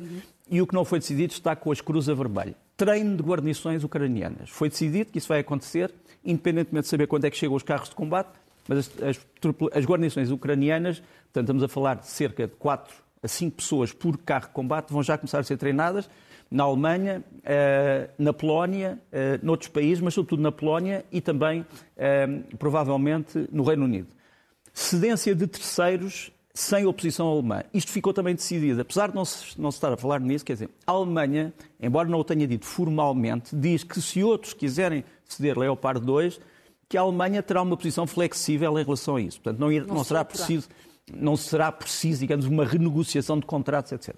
E 0.49 0.61
o 0.61 0.67
que 0.67 0.73
não 0.73 0.83
foi 0.85 0.99
decidido 0.99 1.33
está 1.33 1.55
com 1.55 1.71
as 1.71 1.81
cruzes 1.81 2.09
a 2.09 2.13
vermelho 2.13 2.55
treino 2.79 3.17
de 3.17 3.21
guarnições 3.21 3.83
ucranianas. 3.83 4.49
Foi 4.49 4.69
decidido 4.69 5.11
que 5.11 5.17
isso 5.17 5.27
vai 5.27 5.41
acontecer, 5.41 5.93
independentemente 6.23 6.85
de 6.85 6.89
saber 6.89 7.07
quando 7.07 7.25
é 7.25 7.29
que 7.29 7.35
chegam 7.35 7.53
os 7.53 7.61
carros 7.61 7.89
de 7.89 7.95
combate, 7.95 8.29
mas 8.69 8.89
as, 9.01 9.03
as, 9.03 9.19
as 9.73 9.85
guarnições 9.85 10.31
ucranianas, 10.31 10.99
portanto, 10.99 11.43
estamos 11.43 11.63
a 11.63 11.67
falar 11.67 11.95
de 11.95 12.07
cerca 12.07 12.47
de 12.47 12.53
4 12.55 12.95
a 13.21 13.27
5 13.27 13.57
pessoas 13.57 13.91
por 13.91 14.17
carro 14.19 14.47
de 14.47 14.53
combate, 14.53 14.93
vão 14.93 15.03
já 15.03 15.17
começar 15.17 15.39
a 15.39 15.43
ser 15.43 15.57
treinadas 15.57 16.09
na 16.49 16.63
Alemanha, 16.63 17.21
na 18.17 18.31
Polónia, 18.31 18.97
noutros 19.43 19.69
países, 19.69 19.99
mas 20.01 20.13
sobretudo 20.13 20.41
na 20.41 20.51
Polónia 20.51 21.05
e 21.11 21.19
também, 21.19 21.65
provavelmente, 22.57 23.45
no 23.51 23.61
Reino 23.63 23.83
Unido. 23.83 24.07
Cedência 24.73 25.35
de 25.35 25.45
terceiros 25.45 26.31
sem 26.53 26.85
oposição 26.85 27.27
alemã. 27.27 27.63
Isto 27.73 27.91
ficou 27.91 28.13
também 28.13 28.35
decidido. 28.35 28.81
Apesar 28.81 29.09
de 29.09 29.15
não 29.15 29.25
se, 29.25 29.59
não 29.59 29.71
se 29.71 29.77
estar 29.77 29.93
a 29.93 29.97
falar 29.97 30.19
nisso, 30.19 30.43
quer 30.43 30.53
dizer, 30.53 30.69
a 30.85 30.91
Alemanha, 30.91 31.53
embora 31.79 32.07
não 32.09 32.19
o 32.19 32.23
tenha 32.23 32.47
dito 32.47 32.65
formalmente, 32.65 33.55
diz 33.55 33.83
que 33.83 34.01
se 34.01 34.23
outros 34.23 34.53
quiserem 34.53 35.03
ceder 35.25 35.57
Leopard 35.57 36.03
2, 36.05 36.39
que 36.87 36.97
a 36.97 37.01
Alemanha 37.01 37.43
terá 37.43 37.61
uma 37.61 37.77
posição 37.77 38.07
flexível 38.07 38.77
em 38.79 38.83
relação 38.83 39.15
a 39.15 39.21
isso. 39.21 39.39
Portanto, 39.39 39.59
não, 39.59 39.71
não, 39.71 39.95
não 39.95 40.03
será 40.03 40.25
preciso, 40.25 40.67
não 41.13 41.37
será 41.37 41.71
preciso, 41.71 42.21
digamos, 42.21 42.45
uma 42.45 42.65
renegociação 42.65 43.39
de 43.39 43.45
contratos, 43.45 43.91
etc. 43.91 44.15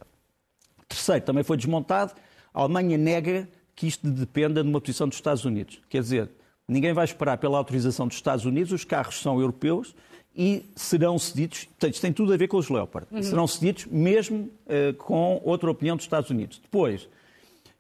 Terceiro, 0.88 1.26
também 1.26 1.44
foi 1.44 1.58
desmontado, 1.58 2.14
a 2.54 2.62
Alemanha 2.62 2.98
nega 2.98 3.48
que 3.76 3.88
isto 3.88 4.10
dependa 4.10 4.64
de 4.64 4.70
uma 4.70 4.80
posição 4.80 5.08
dos 5.08 5.18
Estados 5.18 5.44
Unidos. 5.44 5.82
Quer 5.90 6.02
dizer, 6.02 6.30
ninguém 6.68 6.94
vai 6.94 7.06
esperar 7.06 7.38
pela 7.38 7.58
autorização 7.58 8.08
dos 8.08 8.18
Estados 8.18 8.46
Unidos, 8.46 8.72
os 8.72 8.86
carros 8.86 9.22
são 9.22 9.40
europeus, 9.40 9.94
e 10.36 10.66
serão 10.76 11.20
cedidos, 11.20 11.66
portanto, 11.66 11.94
isto 11.94 12.02
tem 12.02 12.14
tudo 12.14 12.34
a 12.34 12.38
ver 12.38 12.48
com 12.48 12.58
os 12.58 12.70
Leopard, 12.70 13.08
uhum. 13.12 13.22
serão 13.22 13.48
cedidos 13.48 13.86
mesmo 13.86 14.50
uh, 14.66 14.94
com 14.98 15.42
outra 15.44 15.70
opinião 15.70 15.96
dos 15.96 16.06
Estados 16.06 16.30
Unidos. 16.30 16.60
Depois, 16.60 17.08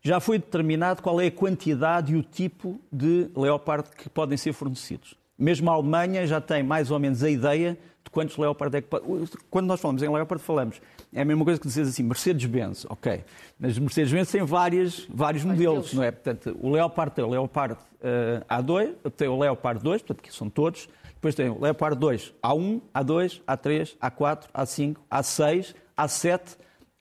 já 0.03 0.19
foi 0.19 0.37
determinado 0.37 1.01
qual 1.01 1.21
é 1.21 1.27
a 1.27 1.31
quantidade 1.31 2.13
e 2.13 2.15
o 2.15 2.23
tipo 2.23 2.79
de 2.91 3.29
Leopard 3.35 3.89
que 3.95 4.09
podem 4.09 4.37
ser 4.37 4.53
fornecidos. 4.53 5.15
Mesmo 5.37 5.69
a 5.69 5.73
Alemanha 5.73 6.25
já 6.27 6.41
tem 6.41 6.63
mais 6.63 6.91
ou 6.91 6.99
menos 6.99 7.23
a 7.23 7.29
ideia 7.29 7.77
de 8.03 8.09
quantos 8.09 8.37
Leopard 8.37 8.75
é 8.75 8.81
que 8.81 8.87
pode... 8.87 9.05
Quando 9.49 9.67
nós 9.67 9.79
falamos 9.79 10.01
em 10.01 10.09
Leopard, 10.09 10.43
falamos... 10.43 10.81
É 11.13 11.21
a 11.21 11.25
mesma 11.25 11.43
coisa 11.43 11.59
que 11.59 11.67
dizer 11.67 11.81
assim, 11.81 12.03
Mercedes-Benz, 12.03 12.85
ok. 12.89 13.23
Mas 13.59 13.77
Mercedes-Benz 13.77 14.31
tem 14.31 14.43
várias, 14.43 15.05
vários 15.09 15.43
modelos, 15.43 15.93
não 15.93 16.03
é? 16.03 16.09
Portanto, 16.09 16.57
o 16.61 16.71
Leopard 16.71 17.13
tem 17.13 17.25
o 17.25 17.29
Leopard 17.29 17.73
uh, 17.73 18.45
A2, 18.49 18.93
tem 19.17 19.27
o 19.27 19.37
Leopard 19.37 19.83
2, 19.83 20.01
portanto, 20.01 20.23
que 20.23 20.33
são 20.33 20.49
todos, 20.49 20.87
depois 21.21 21.35
tem 21.35 21.49
o 21.49 21.61
Leopard 21.61 21.99
2, 21.99 22.33
A1, 22.43 22.81
A2, 22.95 23.41
A3, 23.47 23.95
A4, 23.99 24.45
A5, 24.55 24.95
A6, 25.11 25.75
A7, 25.95 26.57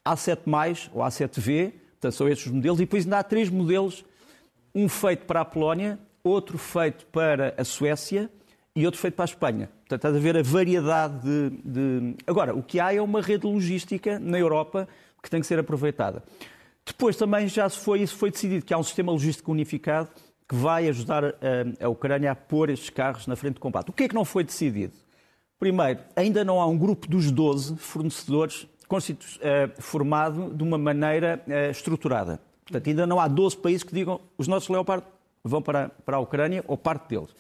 A7+, 0.07 0.91
ou 0.93 1.00
A7V, 1.00 1.73
portanto 1.93 2.12
são 2.12 2.29
estes 2.29 2.47
os 2.47 2.53
modelos, 2.53 2.81
e 2.81 2.83
depois 2.83 3.05
ainda 3.05 3.19
há 3.19 3.23
três 3.23 3.49
modelos, 3.49 4.05
um 4.75 4.91
feito 4.91 5.25
para 5.25 5.41
a 5.41 5.45
Polónia, 5.47 5.99
outro 6.23 6.59
feito 6.59 7.07
para 7.07 7.55
a 7.57 7.65
Suécia 7.65 8.31
e 8.77 8.85
outro 8.85 9.00
feito 9.00 9.15
para 9.15 9.25
a 9.25 9.33
Espanha. 9.33 9.71
Portanto, 9.89 10.00
estás 10.00 10.15
a 10.15 10.19
ver 10.19 10.37
a 10.37 10.43
variedade 10.43 11.23
de, 11.23 11.50
de... 11.65 12.15
Agora, 12.27 12.55
o 12.55 12.62
que 12.62 12.79
há 12.79 12.95
é 12.95 13.00
uma 13.00 13.23
rede 13.23 13.47
logística 13.47 14.19
na 14.19 14.39
Europa 14.39 14.87
que 15.23 15.31
tem 15.31 15.41
que 15.41 15.47
ser 15.47 15.59
aproveitada. 15.59 16.23
Depois 16.85 17.17
também 17.17 17.49
já 17.49 17.67
se 17.71 17.79
foi, 17.79 18.03
isso 18.03 18.17
foi 18.17 18.31
decidido, 18.31 18.67
que 18.67 18.75
há 18.75 18.79
um 18.79 18.83
sistema 18.83 19.12
logístico 19.12 19.50
unificado 19.50 20.11
que 20.50 20.57
vai 20.57 20.88
ajudar 20.88 21.25
a, 21.25 21.85
a 21.85 21.88
Ucrânia 21.88 22.33
a 22.33 22.35
pôr 22.35 22.71
estes 22.71 22.90
carros 22.90 23.25
na 23.28 23.37
frente 23.37 23.54
de 23.54 23.61
combate. 23.61 23.88
O 23.88 23.92
que 23.92 24.02
é 24.02 24.09
que 24.09 24.14
não 24.16 24.25
foi 24.25 24.42
decidido? 24.42 24.95
Primeiro, 25.61 26.00
ainda 26.16 26.45
não 26.45 26.61
há 26.61 26.66
um 26.66 26.76
grupo 26.76 27.07
dos 27.07 27.30
12 27.30 27.76
fornecedores 27.76 28.64
uh, 28.64 28.69
formado 29.80 30.52
de 30.52 30.61
uma 30.64 30.76
maneira 30.76 31.40
uh, 31.47 31.71
estruturada. 31.71 32.40
Portanto, 32.64 32.88
ainda 32.88 33.07
não 33.07 33.21
há 33.21 33.28
12 33.28 33.59
países 33.59 33.85
que 33.85 33.95
digam 33.95 34.21
os 34.37 34.49
nossos 34.49 34.69
Leopard 34.69 35.04
vão 35.45 35.62
para, 35.62 35.88
para 36.04 36.16
a 36.16 36.21
Ucrânia 36.21 36.64
ou 36.66 36.76
parte 36.76 37.11
deles. 37.11 37.30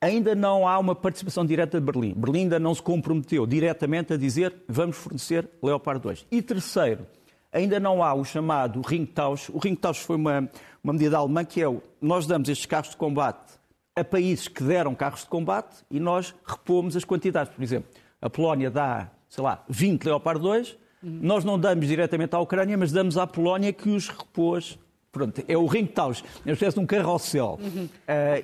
Ainda 0.00 0.34
não 0.34 0.66
há 0.66 0.78
uma 0.78 0.94
participação 0.94 1.44
direta 1.44 1.78
de 1.78 1.84
Berlim. 1.84 2.14
Berlim 2.14 2.44
ainda 2.44 2.58
não 2.58 2.74
se 2.74 2.80
comprometeu 2.80 3.46
diretamente 3.46 4.14
a 4.14 4.16
dizer 4.16 4.54
vamos 4.66 4.96
fornecer 4.96 5.46
Leopard 5.62 6.00
2. 6.00 6.26
E 6.30 6.40
terceiro, 6.40 7.06
ainda 7.52 7.78
não 7.78 8.02
há 8.02 8.14
o 8.14 8.24
chamado 8.24 8.80
Ringtausch. 8.80 9.50
O 9.52 9.58
Ringtausch 9.58 10.00
foi 10.00 10.16
uma, 10.16 10.48
uma 10.82 10.92
medida 10.92 11.18
alemã 11.18 11.44
que 11.44 11.60
é 11.60 11.68
o, 11.68 11.82
nós 12.00 12.26
damos 12.26 12.48
estes 12.48 12.66
carros 12.66 12.90
de 12.90 12.96
combate 12.96 13.60
a 13.94 14.04
países 14.04 14.48
que 14.48 14.62
deram 14.62 14.94
carros 14.94 15.20
de 15.20 15.26
combate 15.26 15.76
e 15.90 16.00
nós 16.00 16.34
repomos 16.44 16.96
as 16.96 17.04
quantidades. 17.04 17.52
Por 17.52 17.62
exemplo, 17.62 17.90
a 18.20 18.30
Polónia 18.30 18.70
dá, 18.70 19.10
sei 19.28 19.42
lá, 19.42 19.64
20 19.68 20.04
Leopard 20.04 20.40
2, 20.40 20.76
uhum. 21.02 21.18
nós 21.22 21.44
não 21.44 21.58
damos 21.58 21.86
diretamente 21.86 22.34
à 22.34 22.38
Ucrânia, 22.38 22.76
mas 22.76 22.92
damos 22.92 23.18
à 23.18 23.26
Polónia 23.26 23.72
que 23.72 23.88
os 23.88 24.08
repôs. 24.08 24.78
Pronto, 25.12 25.42
é 25.48 25.56
o 25.56 25.66
Ringtausch, 25.66 26.22
é 26.46 26.50
uma 26.50 26.52
espécie 26.52 26.74
de 26.74 26.80
um 26.80 26.86
carrossel. 26.86 27.58
Uhum. 27.60 27.86
Uh, 27.86 27.88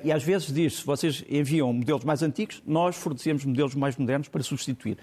e 0.03 0.11
às 0.11 0.21
vezes 0.21 0.53
diz, 0.53 0.79
se 0.79 0.85
vocês 0.85 1.23
enviam 1.29 1.71
modelos 1.71 2.03
mais 2.03 2.21
antigos, 2.21 2.61
nós 2.67 2.97
fornecemos 2.97 3.45
modelos 3.45 3.73
mais 3.73 3.95
modernos 3.95 4.27
para 4.27 4.43
substituir. 4.43 4.97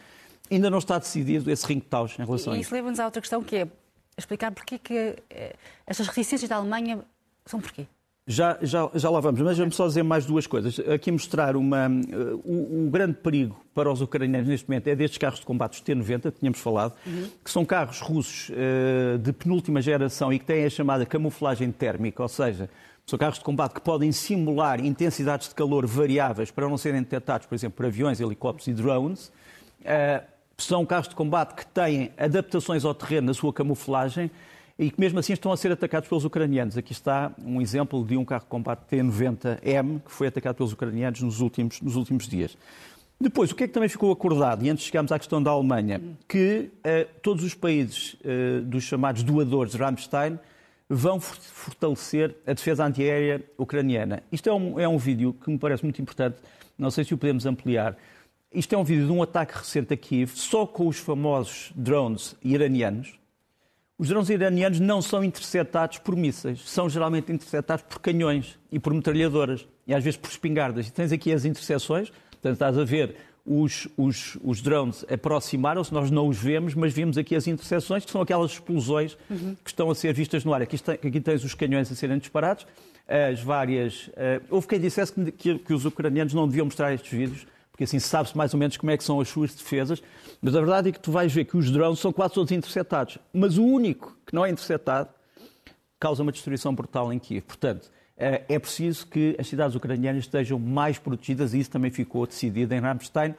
Ainda 0.50 0.68
não 0.68 0.76
está 0.76 0.98
decidido 0.98 1.50
esse 1.50 1.66
Ringtausch 1.66 2.20
em 2.20 2.24
relação 2.26 2.52
e, 2.52 2.56
a 2.56 2.60
isso. 2.60 2.66
E 2.66 2.68
isso 2.68 2.74
leva-nos 2.74 3.00
a 3.00 3.06
outra 3.06 3.22
questão 3.22 3.42
que 3.42 3.56
é 3.56 3.68
explicar 4.16 4.52
porquê 4.52 4.78
que 4.78 5.16
eh, 5.30 5.56
estas 5.86 6.06
reticências 6.06 6.50
da 6.50 6.56
Alemanha 6.56 7.02
são 7.46 7.60
porquê? 7.60 7.86
Já, 8.26 8.56
já, 8.62 8.90
já 8.94 9.10
lá 9.10 9.20
vamos, 9.20 9.38
mas 9.42 9.58
vamos 9.58 9.76
só 9.76 9.86
dizer 9.86 10.02
mais 10.02 10.24
duas 10.24 10.46
coisas. 10.46 10.80
Aqui 10.88 11.12
mostrar 11.12 11.56
uma, 11.56 11.88
uh, 11.88 12.40
o, 12.42 12.86
o, 12.86 12.90
grande 12.90 13.18
perigo 13.18 13.60
para 13.74 13.92
os 13.92 14.00
ucranianos 14.00 14.48
neste 14.48 14.66
momento 14.66 14.88
é 14.88 14.96
destes 14.96 15.18
carros 15.18 15.40
de 15.40 15.46
combate, 15.46 15.74
os 15.74 15.80
T-90, 15.82 16.32
que 16.32 16.38
tínhamos 16.38 16.58
falado, 16.58 16.94
uhum. 17.06 17.28
que 17.44 17.50
são 17.50 17.66
carros 17.66 18.00
russos 18.00 18.48
uh, 18.48 19.18
de 19.18 19.30
penúltima 19.30 19.82
geração 19.82 20.32
e 20.32 20.38
que 20.38 20.46
têm 20.46 20.64
a 20.64 20.70
chamada 20.70 21.04
camuflagem 21.04 21.70
térmica, 21.70 22.22
ou 22.22 22.28
seja, 22.28 22.70
são 23.04 23.18
carros 23.18 23.38
de 23.38 23.44
combate 23.44 23.74
que 23.74 23.82
podem 23.82 24.10
simular 24.10 24.82
intensidades 24.82 25.50
de 25.50 25.54
calor 25.54 25.86
variáveis 25.86 26.50
para 26.50 26.66
não 26.66 26.78
serem 26.78 27.02
detectados, 27.02 27.46
por 27.46 27.54
exemplo, 27.54 27.76
por 27.76 27.84
aviões, 27.84 28.20
helicópteros 28.20 28.68
e 28.68 28.72
drones. 28.72 29.28
Uh, 29.82 30.24
são 30.56 30.86
carros 30.86 31.08
de 31.08 31.14
combate 31.14 31.54
que 31.54 31.66
têm 31.66 32.10
adaptações 32.16 32.86
ao 32.86 32.94
terreno 32.94 33.26
na 33.26 33.34
sua 33.34 33.52
camuflagem 33.52 34.30
e 34.78 34.90
que 34.90 35.00
mesmo 35.00 35.18
assim 35.18 35.32
estão 35.32 35.52
a 35.52 35.56
ser 35.56 35.70
atacados 35.70 36.08
pelos 36.08 36.24
ucranianos. 36.24 36.76
Aqui 36.76 36.92
está 36.92 37.32
um 37.44 37.60
exemplo 37.60 38.04
de 38.04 38.16
um 38.16 38.24
carro 38.24 38.42
de 38.42 38.48
combate 38.48 38.80
T-90M 38.86 40.00
que 40.04 40.10
foi 40.10 40.26
atacado 40.26 40.56
pelos 40.56 40.72
ucranianos 40.72 41.20
nos 41.22 41.40
últimos, 41.40 41.80
nos 41.80 41.96
últimos 41.96 42.26
dias. 42.26 42.56
Depois, 43.20 43.52
o 43.52 43.54
que 43.54 43.64
é 43.64 43.68
que 43.68 43.72
também 43.72 43.88
ficou 43.88 44.10
acordado, 44.10 44.64
e 44.64 44.68
antes 44.68 44.84
chegamos 44.84 45.12
à 45.12 45.18
questão 45.18 45.40
da 45.40 45.50
Alemanha, 45.50 46.02
que 46.28 46.70
uh, 46.78 47.08
todos 47.22 47.44
os 47.44 47.54
países 47.54 48.14
uh, 48.14 48.62
dos 48.62 48.82
chamados 48.82 49.22
doadores 49.22 49.74
Rammstein 49.74 50.38
vão 50.88 51.20
fortalecer 51.20 52.36
a 52.46 52.52
defesa 52.52 52.84
antiaérea 52.84 53.42
ucraniana. 53.56 54.22
Isto 54.30 54.48
é 54.48 54.52
um, 54.52 54.80
é 54.80 54.88
um 54.88 54.98
vídeo 54.98 55.32
que 55.32 55.48
me 55.48 55.58
parece 55.58 55.84
muito 55.84 56.02
importante, 56.02 56.36
não 56.76 56.90
sei 56.90 57.04
se 57.04 57.14
o 57.14 57.18
podemos 57.18 57.46
ampliar. 57.46 57.96
Isto 58.52 58.74
é 58.74 58.78
um 58.78 58.84
vídeo 58.84 59.06
de 59.06 59.12
um 59.12 59.22
ataque 59.22 59.56
recente 59.56 59.94
a 59.94 59.96
Kiev, 59.96 60.32
só 60.34 60.66
com 60.66 60.88
os 60.88 60.98
famosos 60.98 61.72
drones 61.74 62.36
iranianos, 62.42 63.18
os 63.98 64.08
drones 64.08 64.28
iranianos 64.28 64.80
não 64.80 65.00
são 65.00 65.22
interceptados 65.22 65.98
por 65.98 66.16
mísseis, 66.16 66.60
são 66.68 66.88
geralmente 66.88 67.30
interceptados 67.32 67.84
por 67.88 68.00
canhões 68.00 68.58
e 68.70 68.78
por 68.78 68.92
metralhadoras, 68.92 69.66
e 69.86 69.94
às 69.94 70.02
vezes 70.02 70.16
por 70.16 70.30
espingardas. 70.30 70.88
E 70.88 70.92
tens 70.92 71.12
aqui 71.12 71.32
as 71.32 71.44
interseções, 71.44 72.10
portanto 72.30 72.54
estás 72.54 72.78
a 72.78 72.84
ver 72.84 73.16
os, 73.46 73.86
os, 73.96 74.38
os 74.42 74.62
drones 74.62 75.04
aproximaram-se, 75.10 75.92
nós 75.92 76.10
não 76.10 76.28
os 76.28 76.38
vemos, 76.38 76.74
mas 76.74 76.92
vimos 76.92 77.18
aqui 77.18 77.36
as 77.36 77.46
interseções, 77.46 78.04
que 78.04 78.10
são 78.10 78.22
aquelas 78.22 78.52
explosões 78.52 79.18
uhum. 79.30 79.54
que 79.62 79.70
estão 79.70 79.90
a 79.90 79.94
ser 79.94 80.14
vistas 80.14 80.44
no 80.44 80.54
ar. 80.54 80.62
Aqui, 80.62 80.76
está, 80.76 80.92
aqui 80.92 81.20
tens 81.20 81.44
os 81.44 81.54
canhões 81.54 81.92
a 81.92 81.94
serem 81.94 82.18
disparados, 82.18 82.66
as 83.06 83.40
várias... 83.40 84.08
Uh, 84.08 84.42
houve 84.48 84.66
quem 84.66 84.80
dissesse 84.80 85.12
que, 85.12 85.30
que, 85.30 85.58
que 85.58 85.74
os 85.74 85.84
ucranianos 85.84 86.32
não 86.32 86.48
deviam 86.48 86.64
mostrar 86.64 86.92
estes 86.94 87.12
vídeos, 87.12 87.46
porque 87.74 87.82
assim 87.82 87.98
sabe-se 87.98 88.36
mais 88.36 88.54
ou 88.54 88.60
menos 88.60 88.76
como 88.76 88.92
é 88.92 88.96
que 88.96 89.02
são 89.02 89.20
as 89.20 89.28
suas 89.28 89.52
defesas, 89.52 90.00
mas 90.40 90.54
a 90.54 90.60
verdade 90.60 90.90
é 90.90 90.92
que 90.92 91.00
tu 91.00 91.10
vais 91.10 91.32
ver 91.32 91.44
que 91.44 91.56
os 91.56 91.72
drones 91.72 91.98
são 91.98 92.12
quase 92.12 92.32
todos 92.32 92.52
interceptados, 92.52 93.18
mas 93.32 93.58
o 93.58 93.64
único 93.64 94.16
que 94.24 94.32
não 94.32 94.46
é 94.46 94.50
interceptado 94.50 95.08
causa 95.98 96.22
uma 96.22 96.30
destruição 96.30 96.72
brutal 96.72 97.12
em 97.12 97.18
Kiev. 97.18 97.42
Portanto, 97.44 97.90
eh, 98.16 98.44
é 98.48 98.58
preciso 98.60 99.08
que 99.08 99.34
as 99.40 99.48
cidades 99.48 99.74
ucranianas 99.74 100.22
estejam 100.22 100.56
mais 100.56 101.00
protegidas 101.00 101.52
e 101.52 101.58
isso 101.58 101.70
também 101.72 101.90
ficou 101.90 102.24
decidido 102.28 102.72
em 102.72 102.78
Ramstein, 102.78 103.34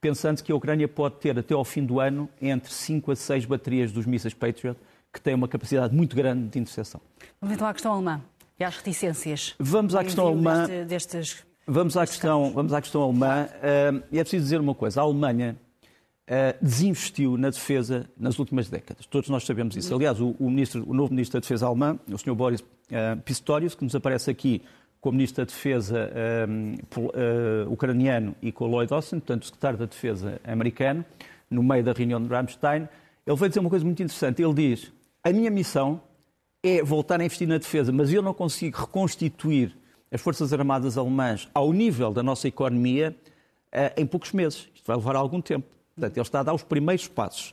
pensando 0.00 0.40
que 0.40 0.52
a 0.52 0.54
Ucrânia 0.54 0.86
pode 0.86 1.16
ter 1.16 1.36
até 1.36 1.52
ao 1.52 1.64
fim 1.64 1.84
do 1.84 1.98
ano 1.98 2.28
entre 2.40 2.72
5 2.72 3.10
a 3.10 3.16
6 3.16 3.44
baterias 3.44 3.90
dos 3.90 4.06
mísseis 4.06 4.32
Patriot, 4.32 4.78
que 5.12 5.20
têm 5.20 5.34
uma 5.34 5.48
capacidade 5.48 5.92
muito 5.92 6.14
grande 6.14 6.46
de 6.46 6.60
interseção. 6.60 7.00
Vamos 7.40 7.56
então 7.56 7.66
à 7.66 7.72
questão 7.72 7.92
alemã 7.92 8.22
e 8.56 8.62
às 8.62 8.76
reticências. 8.76 9.56
Vamos 9.58 9.96
à 9.96 10.04
questão 10.04 10.28
alemã. 10.28 10.68
Deste, 10.68 10.84
destes 10.86 11.49
Vamos 11.66 11.96
à 11.96 12.06
questão, 12.06 12.52
vamos 12.52 12.72
à 12.72 12.80
questão 12.80 13.02
alemã. 13.02 13.46
Uh, 13.46 14.02
e 14.10 14.18
é 14.18 14.22
preciso 14.22 14.44
dizer 14.44 14.60
uma 14.60 14.74
coisa: 14.74 15.00
a 15.00 15.04
Alemanha 15.04 15.56
uh, 16.28 16.64
desinvestiu 16.64 17.36
na 17.36 17.50
defesa 17.50 18.08
nas 18.16 18.38
últimas 18.38 18.68
décadas. 18.68 19.06
Todos 19.06 19.28
nós 19.28 19.44
sabemos 19.44 19.76
isso. 19.76 19.94
Aliás, 19.94 20.20
o, 20.20 20.34
o, 20.38 20.50
ministro, 20.50 20.84
o 20.88 20.94
novo 20.94 21.12
ministro 21.12 21.38
da 21.38 21.42
Defesa 21.42 21.66
alemão, 21.66 22.00
o 22.10 22.18
Sr. 22.18 22.34
Boris 22.34 22.60
uh, 22.60 23.20
Pistorius, 23.24 23.74
que 23.74 23.84
nos 23.84 23.94
aparece 23.94 24.30
aqui 24.30 24.62
como 25.00 25.16
ministro 25.16 25.44
da 25.44 25.50
Defesa 25.50 26.10
ucraniano 27.70 28.36
e 28.42 28.52
com 28.52 28.66
o 28.66 28.68
Lloyd 28.68 28.92
Austin, 28.92 29.16
portanto, 29.16 29.44
o 29.44 29.46
secretário 29.46 29.78
da 29.78 29.86
Defesa 29.86 30.38
americano, 30.44 31.02
no 31.48 31.62
meio 31.62 31.82
da 31.82 31.92
reunião 31.92 32.22
de 32.22 32.28
Ramstein, 32.28 32.86
ele 33.26 33.36
veio 33.36 33.48
dizer 33.48 33.60
uma 33.60 33.70
coisa 33.70 33.84
muito 33.84 34.02
interessante. 34.02 34.42
Ele 34.42 34.52
diz: 34.52 34.92
a 35.22 35.30
minha 35.32 35.50
missão 35.50 36.02
é 36.62 36.82
voltar 36.82 37.20
a 37.20 37.24
investir 37.24 37.48
na 37.48 37.58
defesa, 37.58 37.92
mas 37.92 38.12
eu 38.12 38.22
não 38.22 38.34
consigo 38.34 38.78
reconstituir 38.78 39.74
as 40.10 40.20
Forças 40.20 40.52
Armadas 40.52 40.98
alemãs 40.98 41.48
ao 41.54 41.72
nível 41.72 42.12
da 42.12 42.22
nossa 42.22 42.48
economia 42.48 43.16
eh, 43.70 43.94
em 43.96 44.06
poucos 44.06 44.32
meses. 44.32 44.68
Isto 44.74 44.86
vai 44.86 44.96
levar 44.96 45.16
algum 45.16 45.40
tempo. 45.40 45.66
Portanto, 45.94 46.16
ele 46.16 46.22
está 46.22 46.40
a 46.40 46.42
dar 46.42 46.54
os 46.54 46.62
primeiros 46.62 47.06
passos. 47.06 47.52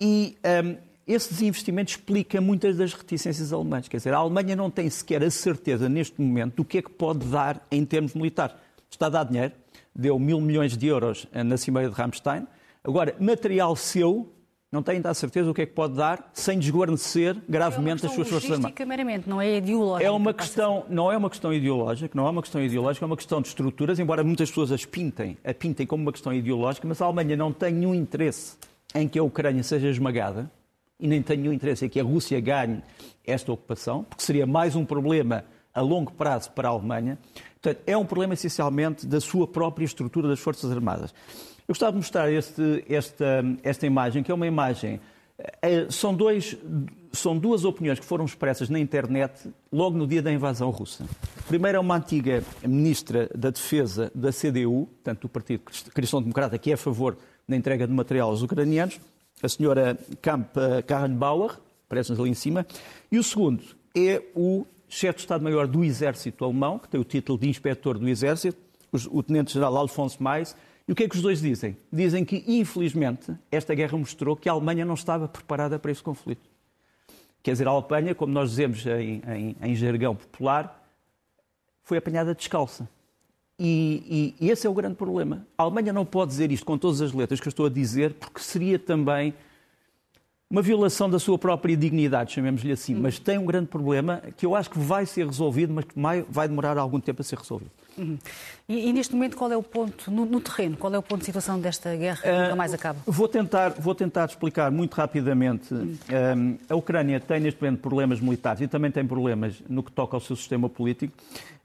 E 0.00 0.36
um, 0.44 0.48
ehm, 0.48 0.76
esse 1.06 1.32
desinvestimento 1.32 1.92
explica 1.92 2.40
muitas 2.40 2.76
das 2.76 2.92
reticências 2.92 3.52
alemãs. 3.52 3.88
Quer 3.88 3.96
dizer, 3.96 4.12
a 4.12 4.18
Alemanha 4.18 4.54
não 4.54 4.70
tem 4.70 4.90
sequer 4.90 5.22
a 5.22 5.30
certeza 5.30 5.88
neste 5.88 6.20
momento 6.20 6.56
do 6.56 6.64
que 6.64 6.78
é 6.78 6.82
que 6.82 6.90
pode 6.90 7.26
dar 7.26 7.66
em 7.70 7.84
termos 7.84 8.12
militares. 8.12 8.54
Está 8.90 9.06
a 9.06 9.10
dar 9.10 9.24
dinheiro, 9.24 9.54
deu 9.94 10.18
mil 10.18 10.40
milhões 10.40 10.76
de 10.76 10.86
euros 10.86 11.26
na 11.32 11.56
Cimeira 11.56 11.88
de 11.88 11.94
Ramstein. 11.94 12.46
Agora, 12.84 13.14
material 13.18 13.74
seu, 13.74 14.30
não 14.70 14.82
tem 14.82 14.96
ainda 14.96 15.10
a 15.10 15.14
certeza 15.14 15.50
o 15.50 15.54
que 15.54 15.62
é 15.62 15.66
que 15.66 15.72
pode 15.72 15.94
dar 15.94 16.30
sem 16.34 16.58
desguarnecer 16.58 17.36
gravemente 17.48 18.04
é 18.04 18.08
as 18.08 18.14
suas 18.14 18.28
forças 18.28 18.50
armadas. 18.50 18.86
meramente, 18.86 19.28
não 19.28 19.40
é 19.40 19.56
ideológica. 19.56 20.06
É 20.06 20.10
uma 20.10 20.34
questão, 20.34 20.84
não 20.90 21.10
é 21.10 21.16
uma 21.16 21.30
questão 21.30 21.52
ideológica, 21.52 22.10
não 22.14 22.26
é 22.26 22.30
uma 22.30 22.42
questão 22.42 22.62
ideológica, 22.62 23.04
é 23.04 23.06
uma 23.06 23.16
questão 23.16 23.40
de 23.40 23.48
estruturas, 23.48 23.98
embora 23.98 24.22
muitas 24.22 24.50
pessoas 24.50 24.70
as 24.70 24.84
pintem, 24.84 25.38
a 25.42 25.54
pintem 25.54 25.86
como 25.86 26.02
uma 26.02 26.12
questão 26.12 26.32
ideológica, 26.34 26.86
mas 26.86 27.00
a 27.00 27.06
Alemanha 27.06 27.34
não 27.36 27.50
tem 27.50 27.72
nenhum 27.72 27.94
interesse 27.94 28.56
em 28.94 29.08
que 29.08 29.18
a 29.18 29.22
Ucrânia 29.22 29.62
seja 29.62 29.88
esmagada 29.88 30.50
e 31.00 31.08
nem 31.08 31.22
tem 31.22 31.38
nenhum 31.38 31.52
interesse 31.52 31.86
em 31.86 31.88
que 31.88 31.98
a 31.98 32.04
Rússia 32.04 32.38
ganhe 32.40 32.82
esta 33.26 33.50
ocupação, 33.50 34.04
porque 34.04 34.22
seria 34.22 34.46
mais 34.46 34.76
um 34.76 34.84
problema 34.84 35.44
a 35.72 35.80
longo 35.80 36.12
prazo 36.12 36.50
para 36.50 36.68
a 36.68 36.72
Alemanha. 36.72 37.18
Portanto, 37.60 37.82
é 37.86 37.96
um 37.96 38.04
problema 38.04 38.34
essencialmente 38.34 39.06
da 39.06 39.20
sua 39.20 39.46
própria 39.46 39.84
estrutura 39.84 40.28
das 40.28 40.40
Forças 40.40 40.70
Armadas. 40.70 41.14
Eu 41.68 41.74
gostava 41.74 41.92
de 41.92 41.98
mostrar 41.98 42.32
este, 42.32 42.82
esta, 42.88 43.44
esta 43.62 43.86
imagem, 43.86 44.22
que 44.22 44.32
é 44.32 44.34
uma 44.34 44.46
imagem. 44.46 44.98
Eh, 45.60 45.86
são, 45.90 46.14
dois, 46.14 46.56
são 47.12 47.36
duas 47.36 47.62
opiniões 47.62 48.00
que 48.00 48.06
foram 48.06 48.24
expressas 48.24 48.70
na 48.70 48.78
internet 48.78 49.50
logo 49.70 49.94
no 49.94 50.06
dia 50.06 50.22
da 50.22 50.32
invasão 50.32 50.70
russa. 50.70 51.04
Primeiro 51.46 51.76
é 51.76 51.80
uma 51.80 51.96
antiga 51.96 52.42
ministra 52.66 53.28
da 53.36 53.50
Defesa 53.50 54.10
da 54.14 54.32
CDU, 54.32 54.86
portanto 54.86 55.20
do 55.20 55.28
Partido 55.28 55.64
Cristão 55.92 56.22
Democrata, 56.22 56.56
que 56.56 56.70
é 56.70 56.74
a 56.74 56.78
favor 56.78 57.18
da 57.46 57.54
entrega 57.54 57.86
de 57.86 57.92
material 57.92 58.30
aos 58.30 58.40
ucranianos, 58.40 58.98
a 59.42 59.48
senhora 59.50 59.98
Kamp 60.22 60.56
Karrenbauer, 60.86 61.58
parece-nos 61.86 62.18
ali 62.18 62.30
em 62.30 62.34
cima, 62.34 62.66
e 63.12 63.18
o 63.18 63.22
segundo 63.22 63.62
é 63.94 64.22
o 64.34 64.64
chefe 64.88 65.16
de 65.16 65.24
Estado-Maior 65.24 65.66
do 65.66 65.84
Exército 65.84 66.46
Alemão, 66.46 66.78
que 66.78 66.88
tem 66.88 66.98
o 66.98 67.04
título 67.04 67.38
de 67.38 67.46
Inspetor 67.46 67.98
do 67.98 68.08
Exército, 68.08 68.56
o 69.10 69.22
Tenente-General 69.22 69.76
Alfonso 69.76 70.22
Mais. 70.22 70.56
E 70.88 70.92
o 70.92 70.94
que 70.94 71.04
é 71.04 71.08
que 71.08 71.14
os 71.14 71.20
dois 71.20 71.42
dizem? 71.42 71.76
Dizem 71.92 72.24
que, 72.24 72.42
infelizmente, 72.46 73.34
esta 73.52 73.74
guerra 73.74 73.98
mostrou 73.98 74.34
que 74.34 74.48
a 74.48 74.52
Alemanha 74.52 74.86
não 74.86 74.94
estava 74.94 75.28
preparada 75.28 75.78
para 75.78 75.92
esse 75.92 76.02
conflito. 76.02 76.48
Quer 77.42 77.52
dizer, 77.52 77.68
a 77.68 77.70
Alemanha, 77.70 78.14
como 78.14 78.32
nós 78.32 78.50
dizemos 78.50 78.86
em, 78.86 79.22
em, 79.28 79.56
em 79.60 79.76
jargão 79.76 80.16
popular, 80.16 80.82
foi 81.82 81.98
apanhada 81.98 82.34
descalça. 82.34 82.88
E, 83.58 84.34
e, 84.40 84.46
e, 84.46 84.50
esse 84.50 84.66
é 84.66 84.70
o 84.70 84.72
grande 84.72 84.94
problema. 84.94 85.46
A 85.58 85.64
Alemanha 85.64 85.92
não 85.92 86.06
pode 86.06 86.30
dizer 86.30 86.50
isto 86.50 86.64
com 86.64 86.78
todas 86.78 87.02
as 87.02 87.12
letras 87.12 87.38
que 87.38 87.48
eu 87.48 87.50
estou 87.50 87.66
a 87.66 87.70
dizer, 87.70 88.14
porque 88.14 88.40
seria 88.40 88.78
também 88.78 89.34
uma 90.50 90.62
violação 90.62 91.10
da 91.10 91.18
sua 91.18 91.38
própria 91.38 91.76
dignidade, 91.76 92.32
chamemos-lhe 92.32 92.72
assim. 92.72 92.94
Uhum. 92.94 93.02
Mas 93.02 93.18
tem 93.18 93.36
um 93.36 93.44
grande 93.44 93.66
problema 93.66 94.22
que 94.36 94.46
eu 94.46 94.56
acho 94.56 94.70
que 94.70 94.78
vai 94.78 95.04
ser 95.04 95.26
resolvido, 95.26 95.74
mas 95.74 95.84
que 95.84 95.94
vai 96.30 96.48
demorar 96.48 96.78
algum 96.78 96.98
tempo 96.98 97.20
a 97.20 97.24
ser 97.24 97.36
resolvido. 97.38 97.70
Uhum. 97.98 98.16
E, 98.68 98.88
e, 98.88 98.92
neste 98.92 99.14
momento, 99.14 99.36
qual 99.36 99.50
é 99.50 99.56
o 99.56 99.62
ponto, 99.62 100.10
no, 100.10 100.24
no, 100.24 100.40
terreno, 100.40 100.76
qual 100.76 100.94
é 100.94 100.98
o 100.98 101.02
ponto 101.02 101.20
de 101.20 101.26
situação 101.26 101.58
desta 101.58 101.94
guerra 101.96 102.22
que 102.22 102.28
uh, 102.28 102.42
nunca 102.42 102.56
mais 102.56 102.72
acaba? 102.72 102.98
Vou 103.04 103.28
tentar, 103.28 103.70
vou 103.70 103.94
tentar 103.94 104.26
explicar 104.26 104.70
muito 104.70 104.94
rapidamente. 104.94 105.74
Uhum. 105.74 106.58
a 106.68 106.76
Ucrânia 106.76 107.18
tem 107.20 107.40
neste 107.40 107.60
momento 107.60 107.80
problemas 107.80 108.20
militares 108.20 108.62
e 108.62 108.68
também 108.68 108.90
tem 108.90 109.06
problemas 109.06 109.54
no 109.68 109.82
que 109.82 109.90
toca 109.90 110.16
ao 110.16 110.20
seu 110.20 110.36
sistema 110.36 110.68
político. 110.68 111.12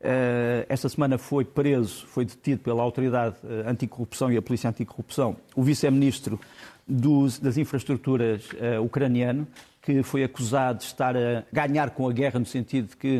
Uh, 0.01 0.65
esta 0.67 0.89
semana 0.89 1.17
foi 1.17 1.45
preso, 1.45 2.05
foi 2.07 2.25
detido 2.25 2.61
pela 2.61 2.81
Autoridade 2.81 3.35
Anticorrupção 3.65 4.31
e 4.31 4.35
a 4.35 4.41
Polícia 4.41 4.69
Anticorrupção 4.69 5.37
o 5.55 5.63
vice-ministro 5.63 6.39
dos, 6.87 7.39
das 7.39 7.57
infraestruturas 7.57 8.47
uh, 8.51 8.81
ucraniano, 8.83 9.47
que 9.81 10.03
foi 10.03 10.23
acusado 10.23 10.79
de 10.79 10.85
estar 10.85 11.15
a 11.15 11.43
ganhar 11.51 11.91
com 11.91 12.07
a 12.07 12.13
guerra 12.13 12.39
no 12.39 12.45
sentido 12.45 12.89
de 12.89 12.97
que 12.97 13.19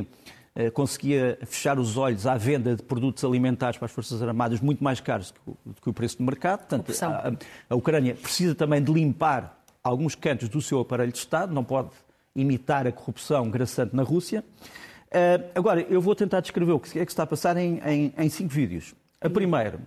uh, 0.55 0.71
conseguia 0.73 1.37
fechar 1.45 1.79
os 1.79 1.97
olhos 1.97 2.27
à 2.27 2.35
venda 2.35 2.75
de 2.75 2.83
produtos 2.83 3.23
alimentares 3.23 3.77
para 3.77 3.85
as 3.85 3.91
Forças 3.91 4.21
Armadas 4.21 4.59
muito 4.59 4.83
mais 4.83 4.99
caros 4.99 5.31
do 5.31 5.39
que 5.39 5.49
o, 5.49 5.57
do 5.65 5.81
que 5.81 5.89
o 5.89 5.93
preço 5.93 6.17
de 6.17 6.23
mercado. 6.23 6.59
Portanto, 6.59 6.91
a, 7.03 7.33
a 7.69 7.75
Ucrânia 7.75 8.15
precisa 8.15 8.53
também 8.55 8.83
de 8.83 8.91
limpar 8.91 9.59
alguns 9.83 10.15
cantos 10.15 10.47
do 10.47 10.61
seu 10.61 10.79
aparelho 10.79 11.11
de 11.11 11.17
Estado, 11.17 11.53
não 11.53 11.63
pode 11.63 11.89
imitar 12.35 12.87
a 12.87 12.91
corrupção 12.91 13.49
graçante 13.49 13.95
na 13.95 14.03
Rússia. 14.03 14.43
Uh, 15.07 15.51
agora, 15.53 15.81
eu 15.81 16.01
vou 16.01 16.15
tentar 16.15 16.39
descrever 16.39 16.71
o 16.71 16.79
que 16.79 16.97
é 16.97 17.05
que 17.05 17.11
está 17.11 17.23
a 17.23 17.27
passar 17.27 17.55
em, 17.57 17.79
em, 17.85 18.13
em 18.17 18.29
cinco 18.29 18.51
vídeos. 18.51 18.95
A 19.21 19.29
primeira 19.29 19.79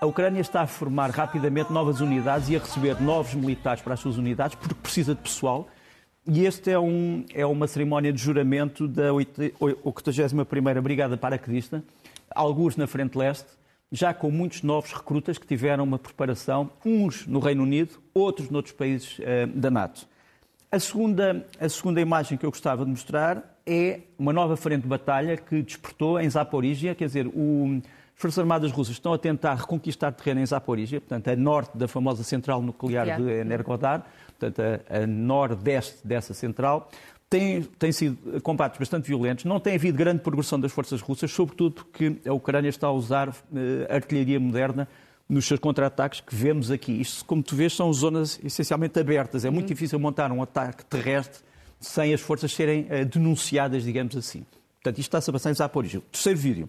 a 0.00 0.06
Ucrânia 0.06 0.40
está 0.40 0.62
a 0.62 0.66
formar 0.66 1.10
rapidamente 1.10 1.70
novas 1.70 2.00
unidades 2.00 2.48
e 2.48 2.56
a 2.56 2.58
receber 2.58 2.98
novos 3.02 3.34
militares 3.34 3.82
para 3.82 3.92
as 3.92 4.00
suas 4.00 4.16
unidades 4.16 4.56
porque 4.56 4.74
precisa 4.74 5.14
de 5.14 5.20
pessoal. 5.20 5.68
E 6.26 6.46
este 6.46 6.70
é, 6.70 6.78
um, 6.78 7.24
é 7.34 7.44
uma 7.44 7.66
cerimónia 7.66 8.10
de 8.10 8.20
juramento 8.20 8.88
da 8.88 9.10
81ª 9.10 10.80
Brigada 10.80 11.16
Paraquedista, 11.18 11.84
alguns 12.34 12.76
na 12.76 12.86
Frente 12.86 13.18
Leste, 13.18 13.48
já 13.92 14.14
com 14.14 14.30
muitos 14.30 14.62
novos 14.62 14.92
recrutas 14.92 15.36
que 15.36 15.46
tiveram 15.46 15.84
uma 15.84 15.98
preparação, 15.98 16.70
uns 16.84 17.26
no 17.26 17.38
Reino 17.38 17.62
Unido, 17.62 18.00
outros 18.14 18.48
noutros 18.48 18.74
países 18.74 19.18
uh, 19.18 19.46
da 19.54 19.70
NATO. 19.70 20.06
A 20.72 20.78
segunda, 20.78 21.46
a 21.58 21.68
segunda 21.68 22.00
imagem 22.00 22.38
que 22.38 22.46
eu 22.46 22.50
gostava 22.50 22.84
de 22.84 22.90
mostrar 22.90 23.58
é 23.66 24.00
uma 24.18 24.32
nova 24.32 24.56
frente 24.56 24.82
de 24.82 24.88
batalha 24.88 25.36
que 25.36 25.60
despertou 25.62 26.18
em 26.18 26.30
Zaporizhia, 26.30 26.94
quer 26.94 27.06
dizer, 27.06 27.26
o, 27.26 27.82
Forças 28.20 28.38
Armadas 28.38 28.70
Russas 28.70 28.92
estão 28.92 29.14
a 29.14 29.18
tentar 29.18 29.54
reconquistar 29.54 30.12
terreno 30.12 30.42
em 30.42 30.46
Zaporizhia, 30.46 31.00
portanto, 31.00 31.28
a 31.28 31.34
norte 31.34 31.78
da 31.78 31.88
famosa 31.88 32.22
central 32.22 32.60
nuclear 32.60 33.16
de 33.16 33.30
Energodar, 33.30 34.04
portanto, 34.38 34.60
a, 34.60 34.98
a 34.98 35.06
nordeste 35.06 36.06
dessa 36.06 36.34
central. 36.34 36.90
Tem, 37.30 37.62
tem 37.62 37.90
sido 37.90 38.38
combates 38.42 38.78
bastante 38.78 39.06
violentos, 39.06 39.46
não 39.46 39.58
tem 39.58 39.74
havido 39.74 39.96
grande 39.96 40.20
progressão 40.20 40.60
das 40.60 40.70
forças 40.70 41.00
russas, 41.00 41.32
sobretudo 41.32 41.76
porque 41.76 42.16
a 42.26 42.32
Ucrânia 42.34 42.68
está 42.68 42.88
a 42.88 42.92
usar 42.92 43.30
uh, 43.30 43.34
artilharia 43.88 44.38
moderna 44.38 44.86
nos 45.26 45.46
seus 45.46 45.58
contra-ataques 45.58 46.20
que 46.20 46.34
vemos 46.34 46.70
aqui. 46.70 47.00
Isto, 47.00 47.24
como 47.24 47.42
tu 47.42 47.56
vês, 47.56 47.74
são 47.74 47.90
zonas 47.90 48.38
essencialmente 48.44 49.00
abertas. 49.00 49.46
É 49.46 49.50
muito 49.50 49.64
uhum. 49.64 49.74
difícil 49.74 49.98
montar 49.98 50.30
um 50.30 50.42
ataque 50.42 50.84
terrestre 50.84 51.42
sem 51.80 52.12
as 52.12 52.20
forças 52.20 52.52
serem 52.52 52.82
uh, 52.82 53.02
denunciadas, 53.06 53.82
digamos 53.82 54.14
assim. 54.14 54.44
Portanto, 54.74 54.98
isto 54.98 55.08
está-se 55.08 55.30
a 55.30 55.32
passar 55.32 55.50
em 55.50 55.54
Zaporizhia. 55.54 56.02
Terceiro 56.12 56.38
vídeo 56.38 56.68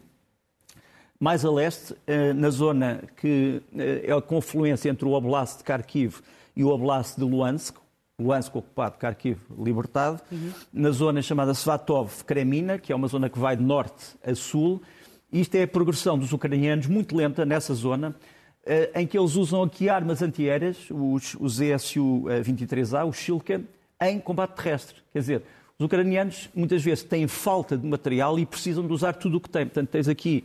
mais 1.21 1.45
a 1.45 1.51
leste, 1.51 1.95
eh, 2.07 2.33
na 2.33 2.49
zona 2.49 3.03
que 3.17 3.61
eh, 3.77 4.05
é 4.07 4.11
a 4.11 4.19
confluência 4.19 4.89
entre 4.89 5.05
o 5.05 5.11
Oblast 5.11 5.59
de 5.59 5.63
Kharkiv 5.63 6.15
e 6.55 6.63
o 6.63 6.69
Oblast 6.69 7.15
de 7.15 7.23
Luhansk, 7.23 7.77
Luhansk 8.19 8.55
ocupado, 8.55 8.97
Kharkiv 8.97 9.37
libertado, 9.55 10.19
uhum. 10.31 10.51
na 10.73 10.89
zona 10.89 11.21
chamada 11.21 11.53
Svatov-Kremina, 11.53 12.79
que 12.79 12.91
é 12.91 12.95
uma 12.95 13.07
zona 13.07 13.29
que 13.29 13.37
vai 13.37 13.55
de 13.55 13.61
norte 13.61 14.15
a 14.25 14.33
sul. 14.33 14.81
Isto 15.31 15.53
é 15.55 15.63
a 15.63 15.67
progressão 15.67 16.17
dos 16.17 16.33
ucranianos 16.33 16.87
muito 16.87 17.15
lenta 17.15 17.45
nessa 17.45 17.75
zona, 17.75 18.15
eh, 18.65 18.89
em 18.95 19.05
que 19.05 19.15
eles 19.15 19.35
usam 19.35 19.61
aqui 19.61 19.89
armas 19.89 20.23
antiaéreas, 20.23 20.87
os, 20.89 21.35
os 21.39 21.61
ESU-23A, 21.61 23.07
os 23.07 23.17
Shilka, 23.17 23.61
em 24.01 24.19
combate 24.19 24.55
terrestre. 24.55 24.95
Quer 25.13 25.19
dizer, 25.19 25.43
os 25.77 25.85
ucranianos 25.85 26.49
muitas 26.55 26.81
vezes 26.81 27.03
têm 27.03 27.27
falta 27.27 27.77
de 27.77 27.85
material 27.85 28.39
e 28.39 28.45
precisam 28.45 28.87
de 28.87 28.91
usar 28.91 29.13
tudo 29.13 29.37
o 29.37 29.39
que 29.39 29.51
têm. 29.51 29.67
Portanto, 29.67 29.89
tens 29.89 30.07
aqui 30.07 30.43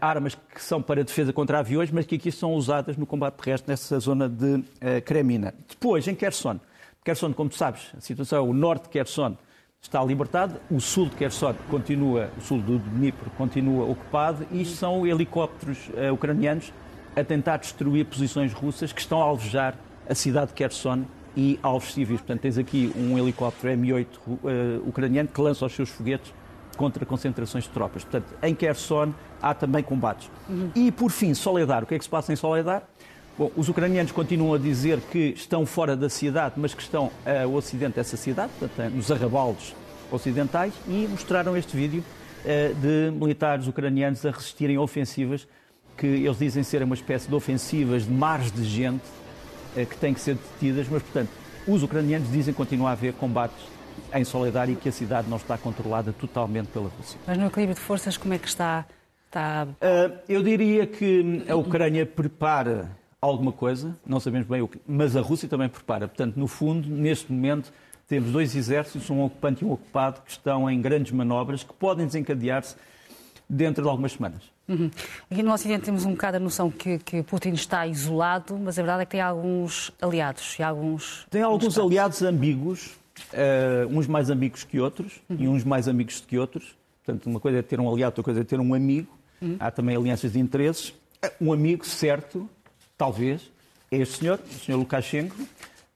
armas 0.00 0.34
que 0.34 0.62
são 0.62 0.82
para 0.82 1.04
defesa 1.04 1.32
contra 1.32 1.58
aviões, 1.58 1.90
mas 1.90 2.06
que 2.06 2.16
aqui 2.16 2.32
são 2.32 2.54
usadas 2.54 2.96
no 2.96 3.06
combate 3.06 3.34
terrestre 3.34 3.70
nessa 3.70 3.98
zona 4.00 4.28
de 4.28 4.56
uh, 4.56 4.64
Kremina. 5.04 5.54
Depois, 5.68 6.06
em 6.08 6.14
Kherson. 6.14 6.58
Kherson, 7.04 7.32
como 7.32 7.48
tu 7.48 7.56
sabes, 7.56 7.92
a 7.96 8.00
situação 8.00 8.38
é 8.38 8.42
o 8.42 8.52
norte 8.52 8.84
de 8.84 8.88
Kherson 8.90 9.36
está 9.80 10.04
libertado, 10.04 10.60
o 10.70 10.78
sul 10.78 11.06
de 11.08 11.16
Kherson 11.16 11.54
continua, 11.70 12.30
o 12.36 12.40
sul 12.42 12.60
do 12.60 12.78
Dnipro 12.78 13.30
continua 13.30 13.86
ocupado 13.86 14.46
e 14.52 14.64
são 14.64 15.06
helicópteros 15.06 15.88
uh, 15.88 16.12
ucranianos 16.12 16.72
a 17.16 17.24
tentar 17.24 17.56
destruir 17.56 18.04
posições 18.04 18.52
russas 18.52 18.92
que 18.92 19.00
estão 19.00 19.20
a 19.20 19.24
alvejar 19.24 19.74
a 20.08 20.14
cidade 20.14 20.48
de 20.48 20.54
Kherson 20.54 21.04
e 21.36 21.58
alvos 21.62 21.94
civis. 21.94 22.18
Portanto, 22.20 22.40
tens 22.40 22.58
aqui 22.58 22.92
um 22.94 23.18
helicóptero 23.18 23.72
M8 23.72 24.06
uh, 24.26 24.88
ucraniano 24.88 25.28
que 25.28 25.40
lança 25.40 25.64
os 25.64 25.72
seus 25.72 25.88
foguetes 25.88 26.32
contra 26.80 27.04
concentrações 27.04 27.64
de 27.64 27.70
tropas. 27.70 28.04
Portanto, 28.04 28.34
em 28.42 28.54
Kherson 28.54 29.12
há 29.42 29.52
também 29.52 29.82
combates. 29.82 30.30
Uhum. 30.48 30.70
E, 30.74 30.90
por 30.90 31.10
fim, 31.10 31.34
Soledar. 31.34 31.82
O 31.82 31.86
que 31.86 31.94
é 31.94 31.98
que 31.98 32.04
se 32.04 32.08
passa 32.08 32.32
em 32.32 32.36
Soledar? 32.36 32.84
Bom, 33.36 33.50
os 33.54 33.68
ucranianos 33.68 34.12
continuam 34.12 34.54
a 34.54 34.58
dizer 34.58 34.98
que 35.12 35.34
estão 35.36 35.66
fora 35.66 35.94
da 35.94 36.08
cidade, 36.08 36.54
mas 36.56 36.72
que 36.72 36.80
estão 36.80 37.10
ao 37.44 37.52
ocidente 37.52 37.96
dessa 37.96 38.16
cidade, 38.16 38.50
portanto, 38.58 38.94
nos 38.94 39.12
arrabaldes 39.12 39.74
ocidentais, 40.10 40.72
e 40.88 41.06
mostraram 41.06 41.54
este 41.54 41.76
vídeo 41.76 42.02
uh, 42.02 42.74
de 42.76 43.10
militares 43.12 43.66
ucranianos 43.66 44.24
a 44.24 44.30
resistirem 44.30 44.76
a 44.76 44.80
ofensivas 44.80 45.46
que 45.98 46.06
eles 46.06 46.38
dizem 46.38 46.62
ser 46.62 46.82
uma 46.82 46.94
espécie 46.94 47.28
de 47.28 47.34
ofensivas 47.34 48.04
de 48.04 48.10
mares 48.10 48.50
de 48.50 48.64
gente 48.64 49.04
que 49.74 49.96
têm 49.98 50.14
que 50.14 50.20
ser 50.20 50.34
detidas, 50.34 50.88
mas, 50.90 51.02
portanto, 51.02 51.28
os 51.68 51.82
ucranianos 51.82 52.32
dizem 52.32 52.54
continuar 52.54 52.90
a 52.90 52.92
haver 52.92 53.12
combates 53.12 53.58
em 54.14 54.24
Soledar 54.24 54.68
e 54.68 54.76
que 54.76 54.88
a 54.88 54.92
cidade 54.92 55.28
não 55.28 55.36
está 55.36 55.56
controlada 55.56 56.12
totalmente 56.12 56.68
pela 56.68 56.88
Rússia. 56.88 57.18
Mas 57.26 57.38
no 57.38 57.46
equilíbrio 57.46 57.74
de 57.74 57.80
forças, 57.80 58.16
como 58.16 58.34
é 58.34 58.38
que 58.38 58.48
está? 58.48 58.84
está... 59.26 59.66
Uh, 59.66 60.18
eu 60.28 60.42
diria 60.42 60.86
que 60.86 61.44
a 61.48 61.56
Ucrânia 61.56 62.04
prepara 62.04 62.90
alguma 63.20 63.52
coisa, 63.52 63.96
não 64.06 64.18
sabemos 64.18 64.48
bem 64.48 64.62
o 64.62 64.68
que, 64.68 64.80
mas 64.86 65.16
a 65.16 65.20
Rússia 65.20 65.48
também 65.48 65.68
prepara. 65.68 66.08
Portanto, 66.08 66.36
no 66.36 66.46
fundo, 66.46 66.88
neste 66.88 67.30
momento, 67.30 67.72
temos 68.08 68.32
dois 68.32 68.56
exércitos, 68.56 69.08
um 69.10 69.22
ocupante 69.22 69.62
e 69.62 69.66
um 69.66 69.72
ocupado, 69.72 70.22
que 70.22 70.30
estão 70.30 70.68
em 70.68 70.80
grandes 70.80 71.12
manobras 71.12 71.62
que 71.62 71.72
podem 71.72 72.06
desencadear-se 72.06 72.76
dentro 73.48 73.82
de 73.82 73.88
algumas 73.88 74.12
semanas. 74.12 74.42
Uhum. 74.68 74.88
Aqui 75.28 75.42
no 75.42 75.52
Ocidente 75.52 75.84
temos 75.84 76.04
um 76.04 76.12
bocado 76.12 76.36
a 76.36 76.40
noção 76.40 76.70
que, 76.70 76.98
que, 77.00 77.22
Putin 77.24 77.50
está 77.50 77.86
isolado, 77.88 78.56
mas 78.56 78.78
a 78.78 78.82
verdade 78.82 79.02
é 79.02 79.04
que 79.04 79.10
tem 79.10 79.20
alguns 79.20 79.90
aliados 80.00 80.56
e 80.58 80.62
alguns. 80.62 81.26
Tem 81.28 81.42
alguns 81.42 81.76
aliados 81.76 82.22
ambíguos, 82.22 82.96
uh, 83.32 83.88
uns 83.88 84.06
mais 84.06 84.30
ambíguos 84.30 84.64
que 84.64 84.78
outros 84.80 85.20
uhum. 85.28 85.36
e 85.38 85.48
uns 85.48 85.64
mais 85.64 85.88
amigos 85.88 86.20
que 86.20 86.38
outros. 86.38 86.76
Portanto, 87.04 87.26
uma 87.26 87.40
coisa 87.40 87.58
é 87.58 87.62
ter 87.62 87.80
um 87.80 87.90
aliado, 87.90 88.10
outra 88.10 88.22
coisa 88.22 88.40
é 88.40 88.44
ter 88.44 88.60
um 88.60 88.74
amigo. 88.74 89.16
Uhum. 89.40 89.56
Há 89.58 89.70
também 89.70 89.96
alianças 89.96 90.32
de 90.32 90.38
interesses. 90.38 90.94
Um 91.40 91.52
amigo 91.52 91.86
certo, 91.86 92.48
talvez, 92.96 93.50
é 93.90 93.98
este 93.98 94.18
senhor, 94.18 94.38
o 94.38 94.58
senhor 94.58 94.78
Lukashenko, 94.78 95.36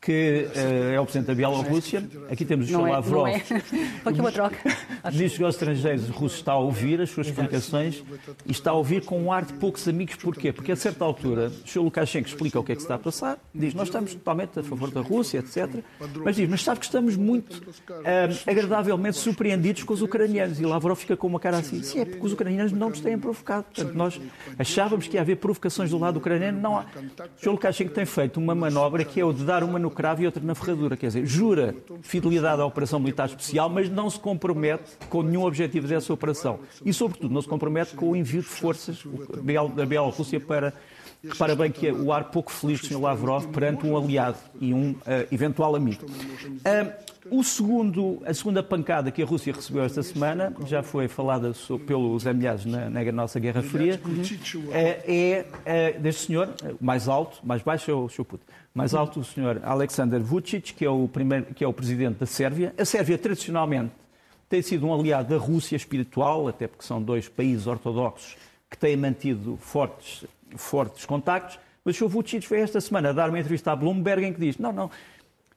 que 0.05 0.47
uh, 0.55 0.93
é 0.93 1.01
o 1.01 1.05
Presidente 1.05 1.29
da 1.29 1.35
Bielorrússia. 1.35 2.07
Aqui 2.31 2.45
temos 2.45 2.67
o 2.67 2.69
Sr. 2.69 2.89
É, 2.89 2.91
Lavrov. 2.93 3.27
É. 3.27 3.37
Aqui 4.05 4.21
uma 4.21 4.31
troca. 4.31 4.59
Diz 5.11 5.35
que 5.35 5.43
os 5.43 5.55
estrangeiros 5.55 6.11
russos 6.11 6.39
está 6.41 6.53
a 6.53 6.59
ouvir 6.59 7.01
as 7.01 7.09
suas 7.09 7.29
explicações 7.29 8.05
e 8.45 8.53
está 8.53 8.73
a 8.73 8.75
ouvir 8.75 9.03
com 9.03 9.19
um 9.19 9.33
ar 9.33 9.47
de 9.47 9.55
poucos 9.55 9.89
amigos. 9.89 10.17
Porquê? 10.17 10.53
Porque 10.53 10.73
a 10.73 10.77
certa 10.77 11.07
altura 11.07 11.51
o 11.65 11.69
Sr. 11.69 11.81
Lukashenko 11.81 12.29
explica 12.29 12.61
o 12.61 12.63
que 12.63 12.73
é 12.73 12.75
que 12.75 12.83
se 12.83 12.85
está 12.85 12.97
a 12.97 12.99
passar, 12.99 13.39
diz 13.55 13.73
nós 13.73 13.89
estamos 13.89 14.15
totalmente 14.15 14.59
a 14.59 14.63
favor 14.63 14.91
da 14.91 15.01
Rússia, 15.01 15.39
etc. 15.39 15.83
Mas 16.23 16.37
diz, 16.37 16.51
mas 16.51 16.63
sabe 16.63 16.81
que 16.81 16.87
estamos 16.87 17.17
muito 17.17 17.57
uh, 17.57 18.51
agradavelmente 18.51 19.17
surpreendidos 19.17 19.85
com 19.85 19.95
os 19.95 20.03
ucranianos. 20.03 20.61
E 20.61 20.67
Lavrov 20.67 20.99
fica 20.99 21.17
com 21.17 21.27
uma 21.27 21.41
cara 21.41 21.59
assim. 21.59 21.83
Sim, 21.83 22.01
é 22.01 22.05
porque 22.05 22.27
os 22.27 22.33
ucranianos 22.35 22.73
não 22.73 22.91
nos 22.91 23.01
têm 23.01 23.19
provocado. 23.19 23.65
Portanto, 23.75 23.95
nós 23.95 24.21
achávamos 24.59 25.07
que 25.07 25.17
ia 25.17 25.23
haver 25.23 25.37
provocações 25.37 25.91
do 25.91 25.99
lado 25.99 26.19
ucraniano. 26.19 26.61
Não 26.61 26.77
há. 26.77 26.85
O 27.39 27.41
Sr. 27.41 27.51
Lukashenko 27.53 27.95
tem 27.95 28.05
feito 28.05 28.37
uma 28.37 28.55
manobra 28.55 29.03
que 29.03 29.19
é 29.19 29.25
o 29.25 29.33
de 29.33 29.45
dar 29.45 29.65
uma 29.65 29.79
no 29.79 29.94
cravo 29.95 30.23
e 30.23 30.27
outra 30.27 30.43
na 30.43 30.55
ferradura. 30.55 30.97
Quer 30.97 31.07
dizer, 31.07 31.27
jura 31.27 31.75
fidelidade 32.03 32.61
à 32.61 32.67
operação 32.67 33.01
militar 33.01 33.27
especial, 33.27 33.69
mas 33.71 33.89
não 33.89 34.11
se 34.11 34.19
compromete 34.19 34.93
com 35.09 35.23
nenhum 35.23 35.45
objetivo 35.45 35.89
dessa 35.89 36.13
operação. 36.13 36.61
E, 36.85 36.93
sobretudo, 36.93 37.33
não 37.33 37.41
se 37.41 37.49
compromete 37.49 37.95
com 37.95 38.11
o 38.11 38.17
envio 38.17 38.43
de 38.43 38.49
forças 38.49 39.03
da 39.75 39.87
Bielorrússia 39.87 40.41
para 40.41 40.75
Repara 41.27 41.57
bem 41.57 41.71
que 41.71 41.89
é 41.89 41.93
o 41.93 42.13
ar 42.13 42.25
pouco 42.25 42.53
feliz 42.53 42.81
do 42.81 42.87
Sr. 42.87 43.01
Lavrov 43.01 43.47
perante 43.49 43.87
um 43.87 43.97
aliado 43.97 44.37
e 44.61 44.75
um 44.75 44.91
uh, 44.91 44.97
eventual 45.33 45.75
amigo. 45.75 46.05
Uh, 46.05 47.15
o 47.31 47.43
segundo, 47.43 48.23
a 48.27 48.35
segunda 48.35 48.63
pancada 48.63 49.11
que 49.11 49.23
a 49.23 49.25
Rússia 49.25 49.55
recebeu 49.55 49.83
esta 49.83 50.03
semana, 50.03 50.55
já 50.67 50.83
foi 50.83 51.09
falada 51.09 51.53
pelos 51.87 52.27
amelhados 52.27 52.67
na, 52.67 52.91
na, 52.91 53.13
nossa 53.13 53.41
Guerra 53.41 53.63
Fria, 53.63 53.99
é, 54.71 55.47
é, 55.65 55.93
deste 55.93 56.27
senhor, 56.27 56.51
mais 56.79 57.09
alto, 57.09 57.39
mais 57.43 57.63
baixo 57.63 57.91
é 57.91 57.95
o 57.95 58.07
Sr. 58.07 58.25
Putin, 58.25 58.45
mais 58.75 58.93
alto 58.93 59.21
o 59.21 59.25
senhor 59.25 59.61
Alexander 59.63 60.21
Vucic, 60.21 60.75
que 60.75 60.85
é, 60.85 60.91
o 60.91 61.07
primeiro, 61.07 61.47
que 61.55 61.63
é 61.63 61.69
o 61.69 61.73
presidente 61.73 62.19
da 62.19 62.27
Sérvia. 62.27 62.75
A 62.77 62.85
Sérvia, 62.85 63.17
tradicionalmente, 63.17 63.93
tem 64.49 64.61
sido 64.61 64.85
um 64.87 64.93
aliado 64.93 65.29
da 65.29 65.41
Rússia 65.41 65.77
espiritual, 65.77 66.49
até 66.49 66.67
porque 66.67 66.85
são 66.85 67.01
dois 67.01 67.29
países 67.29 67.69
ortodoxos 67.69 68.37
que 68.69 68.77
têm 68.77 68.97
mantido 68.97 69.57
fortes, 69.59 70.25
fortes 70.57 71.07
contactos. 71.07 71.59
Mas 71.85 71.95
o 71.95 71.99
Sr. 72.01 72.09
Vucic 72.09 72.49
veio 72.49 72.65
esta 72.65 72.81
semana 72.81 73.15
dar 73.15 73.29
uma 73.29 73.39
entrevista 73.39 73.71
à 73.71 73.77
Bloomberg 73.77 74.27
em 74.27 74.33
que 74.33 74.41
diz: 74.41 74.59
não, 74.59 74.73
não, 74.73 74.91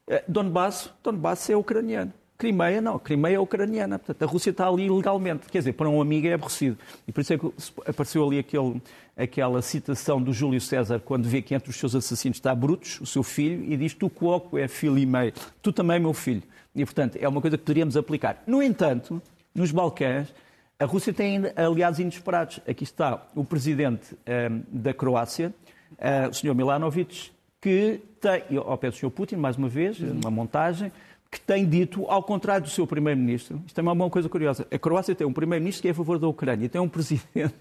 eh, 0.07 0.23
Donbass, 0.27 0.91
Donbass 1.03 1.49
é 1.49 1.55
ucraniano. 1.55 2.13
Crimeia 2.37 2.79
não, 2.79 2.99
Crimeia 2.99 3.37
é 3.37 3.39
ucraniana. 3.39 3.97
Portanto, 3.97 4.21
a 4.21 4.31
Rússia 4.31 4.51
está 4.51 4.67
ali 4.67 4.85
ilegalmente. 4.85 5.47
Quer 5.49 5.59
dizer, 5.59 5.73
para 5.73 5.89
um 5.89 5.99
amigo 5.99 6.27
é 6.27 6.33
aborrecido. 6.33 6.77
E 7.07 7.11
por 7.11 7.21
isso 7.21 7.33
é 7.33 7.37
que 7.37 7.51
apareceu 7.87 8.25
ali 8.25 8.37
aquele, 8.37 8.79
aquela 9.15 9.61
citação 9.61 10.21
do 10.21 10.31
Júlio 10.31 10.61
César, 10.61 10.99
quando 10.99 11.27
vê 11.27 11.41
que 11.41 11.55
entre 11.55 11.69
os 11.69 11.75
seus 11.75 11.95
assassinos 11.95 12.37
está 12.37 12.53
Brutus, 12.53 13.01
o 13.01 13.05
seu 13.07 13.23
filho, 13.23 13.65
e 13.71 13.75
diz: 13.75 13.93
Tu 13.95 14.07
quoco 14.09 14.57
é 14.57 14.67
filho 14.67 14.99
e 14.99 15.05
meio, 15.05 15.33
tu 15.61 15.73
também, 15.73 15.99
meu 15.99 16.13
filho. 16.13 16.43
E, 16.75 16.85
portanto, 16.85 17.17
é 17.19 17.27
uma 17.27 17.41
coisa 17.41 17.57
que 17.57 17.63
poderíamos 17.63 17.97
aplicar. 17.97 18.43
No 18.45 18.61
entanto, 18.61 19.19
nos 19.55 19.71
Balcãs, 19.71 20.31
a 20.79 20.85
Rússia 20.85 21.11
tem 21.11 21.41
aliados 21.55 21.97
inesperados. 21.97 22.59
Aqui 22.67 22.83
está 22.83 23.25
o 23.33 23.43
presidente 23.43 24.13
um, 24.13 24.17
eh, 24.27 24.49
da 24.69 24.93
Croácia, 24.93 25.51
uh, 25.93 26.29
o 26.29 26.33
Sr. 26.35 26.53
Milanovic, 26.53 27.31
que 27.59 27.99
tem, 28.21 28.43
ao 28.57 28.77
pé 28.77 28.91
do 28.91 28.95
Sr. 28.95 29.09
Putin, 29.09 29.37
mais 29.37 29.57
uma 29.57 29.67
vez, 29.67 29.99
uma 29.99 30.29
montagem, 30.29 30.91
que 31.29 31.39
tem 31.39 31.65
dito, 31.65 32.05
ao 32.07 32.23
contrário 32.23 32.63
do 32.63 32.69
seu 32.69 32.87
primeiro-ministro, 32.87 33.61
isto 33.65 33.77
é 33.77 33.83
uma 33.83 34.09
coisa 34.09 34.29
curiosa, 34.29 34.65
a 34.71 34.79
Croácia 34.79 35.13
tem 35.13 35.27
um 35.27 35.33
primeiro-ministro 35.33 35.81
que 35.81 35.87
é 35.87 35.91
a 35.91 35.93
favor 35.93 36.17
da 36.17 36.27
Ucrânia 36.27 36.65
e 36.65 36.69
tem 36.69 36.79
um 36.79 36.87
presidente 36.89 37.53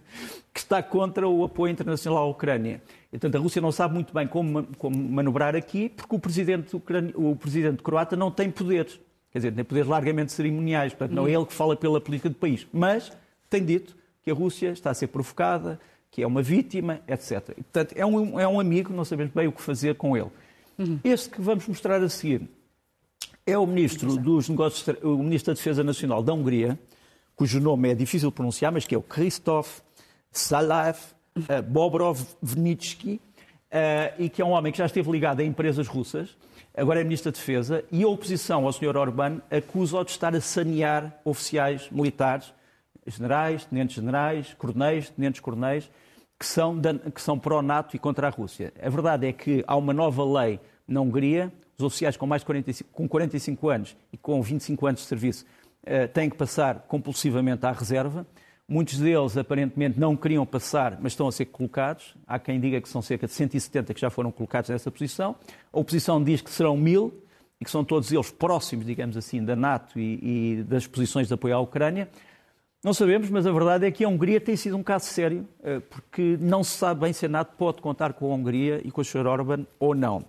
que 0.55 0.61
está 0.61 0.83
contra 0.83 1.29
o 1.29 1.45
apoio 1.45 1.73
internacional 1.73 2.23
à 2.23 2.27
Ucrânia. 2.27 2.81
E, 3.13 3.19
portanto, 3.19 3.37
a 3.37 3.39
Rússia 3.39 3.61
não 3.61 3.73
sabe 3.73 3.95
muito 3.95 4.15
bem 4.15 4.27
como, 4.27 4.65
como 4.79 4.97
manobrar 4.97 5.57
aqui, 5.57 5.89
porque 5.89 6.15
o 6.15 6.19
presidente, 6.19 6.77
o 7.15 7.37
presidente 7.37 7.83
croata 7.83 8.17
não 8.17 8.31
tem 8.31 8.51
poderes. 8.51 9.01
Quer 9.31 9.39
dizer, 9.39 9.53
tem 9.53 9.65
poderes 9.65 9.89
largamente 9.89 10.33
cerimoniais, 10.33 10.93
portanto, 10.93 11.15
não 11.15 11.27
é 11.27 11.33
ele 11.33 11.45
que 11.45 11.53
fala 11.53 11.77
pela 11.77 12.01
política 12.01 12.29
do 12.29 12.37
país. 12.37 12.67
Mas 12.73 13.13
tem 13.51 13.65
dito 13.65 13.97
que 14.23 14.31
a 14.31 14.35
Rússia 14.35 14.71
está 14.71 14.91
a 14.91 14.95
ser 14.95 15.09
provocada, 15.09 15.79
que 16.11 16.23
é 16.23 16.27
uma 16.27 16.43
vítima, 16.43 17.01
etc. 17.07 17.51
E, 17.51 17.63
portanto, 17.63 17.95
é 17.97 18.07
um, 18.07 18.41
é 18.41 18.49
um 18.49 18.59
amigo, 18.59 18.93
não 18.93 19.05
sabemos 19.05 19.33
bem 19.35 19.47
o 19.47 19.53
que 19.53 19.61
fazer 19.61 19.95
com 19.97 20.17
ele. 20.17 20.31
Uhum. 20.79 20.99
Este 21.05 21.31
que 21.31 21.41
vamos 21.41 21.67
mostrar 21.67 22.03
a 22.03 22.09
seguir 22.09 22.49
é 23.47 23.57
o 23.57 23.65
ministro 23.65 24.17
dos 24.17 24.49
Negócios, 24.49 24.85
o 25.05 25.19
ministro 25.19 25.55
da 25.55 25.57
Defesa 25.57 25.85
Nacional 25.85 26.21
da 26.21 26.33
Hungria, 26.33 26.77
cujo 27.37 27.61
nome 27.61 27.91
é 27.91 27.95
difícil 27.95 28.29
de 28.31 28.35
pronunciar, 28.35 28.73
mas 28.73 28.85
que 28.85 28.95
é 28.95 28.99
o 28.99 29.03
Christoph 29.03 29.79
Salav 30.33 30.99
uh, 31.37 31.63
Bobrovnitsky, 31.63 33.15
uh, 33.15 33.21
e 34.19 34.29
que 34.29 34.43
é 34.43 34.45
um 34.45 34.51
homem 34.51 34.73
que 34.73 34.79
já 34.79 34.87
esteve 34.87 35.09
ligado 35.13 35.41
a 35.41 35.45
empresas 35.45 35.87
russas, 35.87 36.37
agora 36.77 37.01
é 37.01 37.05
ministro 37.05 37.31
da 37.31 37.37
Defesa, 37.37 37.85
e 37.93 38.03
a 38.03 38.09
oposição 38.09 38.67
ao 38.67 38.73
Sr. 38.73 38.97
Orbán 38.97 39.41
acusa-o 39.49 40.03
de 40.03 40.11
estar 40.11 40.35
a 40.35 40.41
sanear 40.41 41.21
oficiais 41.25 41.89
militares, 41.89 42.53
generais, 43.07 43.65
tenentes-generais, 43.65 44.55
coronéis, 44.55 45.09
tenentes-coronéis, 45.11 45.89
que 46.37 46.45
são, 46.45 46.81
que 47.15 47.23
são 47.23 47.39
pró-NATO 47.39 47.95
e 47.95 47.99
contra 47.99 48.27
a 48.27 48.31
Rússia. 48.31 48.73
A 48.83 48.91
verdade 48.91 49.29
é 49.29 49.33
que 49.33 49.63
há 49.69 49.77
uma 49.77 49.93
nova 49.93 50.25
lei 50.25 50.59
na 50.87 51.01
Hungria, 51.01 51.53
os 51.79 51.85
oficiais 51.85 52.17
com 52.17 52.27
mais 52.27 52.43
de 52.43 52.47
45, 52.47 52.91
com 52.93 53.09
45 53.09 53.69
anos 53.69 53.97
e 54.13 54.17
com 54.17 54.41
25 54.43 54.87
anos 54.87 55.01
de 55.03 55.07
serviço 55.07 55.45
uh, 55.83 56.09
têm 56.13 56.31
que 56.31 56.37
passar 56.37 56.87
compulsivamente 56.89 57.65
à 57.67 57.73
reserva. 57.73 58.27
Muitos 58.69 58.99
deles, 58.99 59.37
aparentemente, 59.37 60.01
não 60.01 60.17
queriam 60.17 60.45
passar, 60.45 60.99
mas 61.01 61.13
estão 61.13 61.29
a 61.29 61.33
ser 61.33 61.47
colocados. 61.47 62.17
Há 62.27 62.39
quem 62.39 62.59
diga 62.59 62.81
que 62.81 62.89
são 62.89 63.01
cerca 63.01 63.27
de 63.27 63.33
170 63.33 63.95
que 63.95 64.01
já 64.01 64.11
foram 64.11 64.33
colocados 64.33 64.71
nessa 64.71 64.91
posição. 64.91 65.37
A 65.73 65.79
oposição 65.79 66.23
diz 66.23 66.41
que 66.41 66.51
serão 66.51 66.77
mil 66.77 67.23
e 67.61 67.65
que 67.65 67.71
são 67.71 67.85
todos 67.85 68.11
eles 68.11 68.31
próximos, 68.31 68.85
digamos 68.85 69.17
assim, 69.17 69.45
da 69.45 69.55
NATO 69.55 70.01
e, 70.01 70.59
e 70.59 70.63
das 70.65 70.87
posições 70.87 71.29
de 71.29 71.35
apoio 71.35 71.55
à 71.55 71.61
Ucrânia. 71.61 72.09
Não 72.83 72.93
sabemos, 72.93 73.31
mas 73.31 73.47
a 73.47 73.53
verdade 73.53 73.87
é 73.87 73.91
que 73.91 74.05
a 74.05 74.09
Hungria 74.09 74.41
tem 74.41 74.57
sido 74.57 74.77
um 74.77 74.83
caso 74.83 75.07
sério, 75.07 75.49
eh, 75.63 75.81
porque 75.81 76.37
não 76.41 76.63
se 76.63 76.77
sabe 76.77 77.01
bem 77.01 77.13
se 77.13 77.27
a 77.27 77.29
NATO 77.29 77.55
pode 77.57 77.81
contar 77.81 78.13
com 78.13 78.31
a 78.31 78.35
Hungria 78.35 78.81
e 78.85 78.91
com 78.91 79.01
o 79.01 79.05
Sr. 79.05 79.27
Orban 79.27 79.67
ou 79.79 79.95
não. 79.95 80.25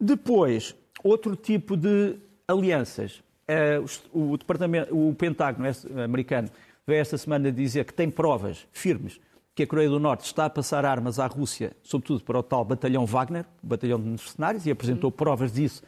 Depois, 0.00 0.74
outro 1.08 1.36
tipo 1.36 1.76
de 1.76 2.16
alianças. 2.46 3.22
Eh, 3.46 3.80
o, 4.12 4.36
Departamento, 4.36 4.94
o 4.94 5.14
Pentágono 5.14 5.68
americano 6.04 6.48
veio 6.86 7.00
esta 7.00 7.16
semana 7.16 7.50
dizer 7.50 7.84
que 7.84 7.94
tem 7.94 8.10
provas 8.10 8.66
firmes 8.72 9.20
que 9.58 9.64
a 9.64 9.66
Coreia 9.66 9.88
do 9.88 9.98
Norte 9.98 10.24
está 10.24 10.44
a 10.44 10.50
passar 10.50 10.84
armas 10.84 11.18
à 11.18 11.26
Rússia, 11.26 11.72
sobretudo 11.82 12.22
para 12.22 12.38
o 12.38 12.42
tal 12.44 12.64
batalhão 12.64 13.04
Wagner, 13.04 13.44
batalhão 13.60 13.98
de 13.98 14.06
mercenários, 14.06 14.64
e 14.66 14.70
apresentou 14.70 15.10
provas 15.10 15.50
disso, 15.50 15.82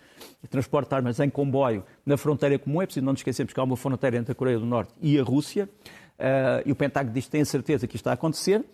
transporte 0.48 0.88
de 0.88 0.96
armas 0.96 1.20
em 1.20 1.30
comboio 1.30 1.84
na 2.04 2.16
fronteira 2.16 2.58
comum. 2.58 2.82
É 2.82 2.86
preciso 2.86 3.06
não 3.06 3.12
nos 3.12 3.20
esquecermos 3.20 3.52
que 3.52 3.60
há 3.60 3.62
uma 3.62 3.76
fronteira 3.76 4.16
entre 4.16 4.32
a 4.32 4.34
Coreia 4.34 4.58
do 4.58 4.66
Norte 4.66 4.92
e 5.00 5.16
a 5.20 5.22
Rússia. 5.22 5.70
Uh, 6.18 6.66
e 6.66 6.72
o 6.72 6.74
Pentágono 6.74 7.14
diz 7.14 7.26
que 7.26 7.30
tem 7.30 7.42
a 7.42 7.44
certeza 7.44 7.86
que 7.86 7.94
isto 7.94 8.02
está 8.02 8.10
a 8.10 8.14
acontecer. 8.14 8.64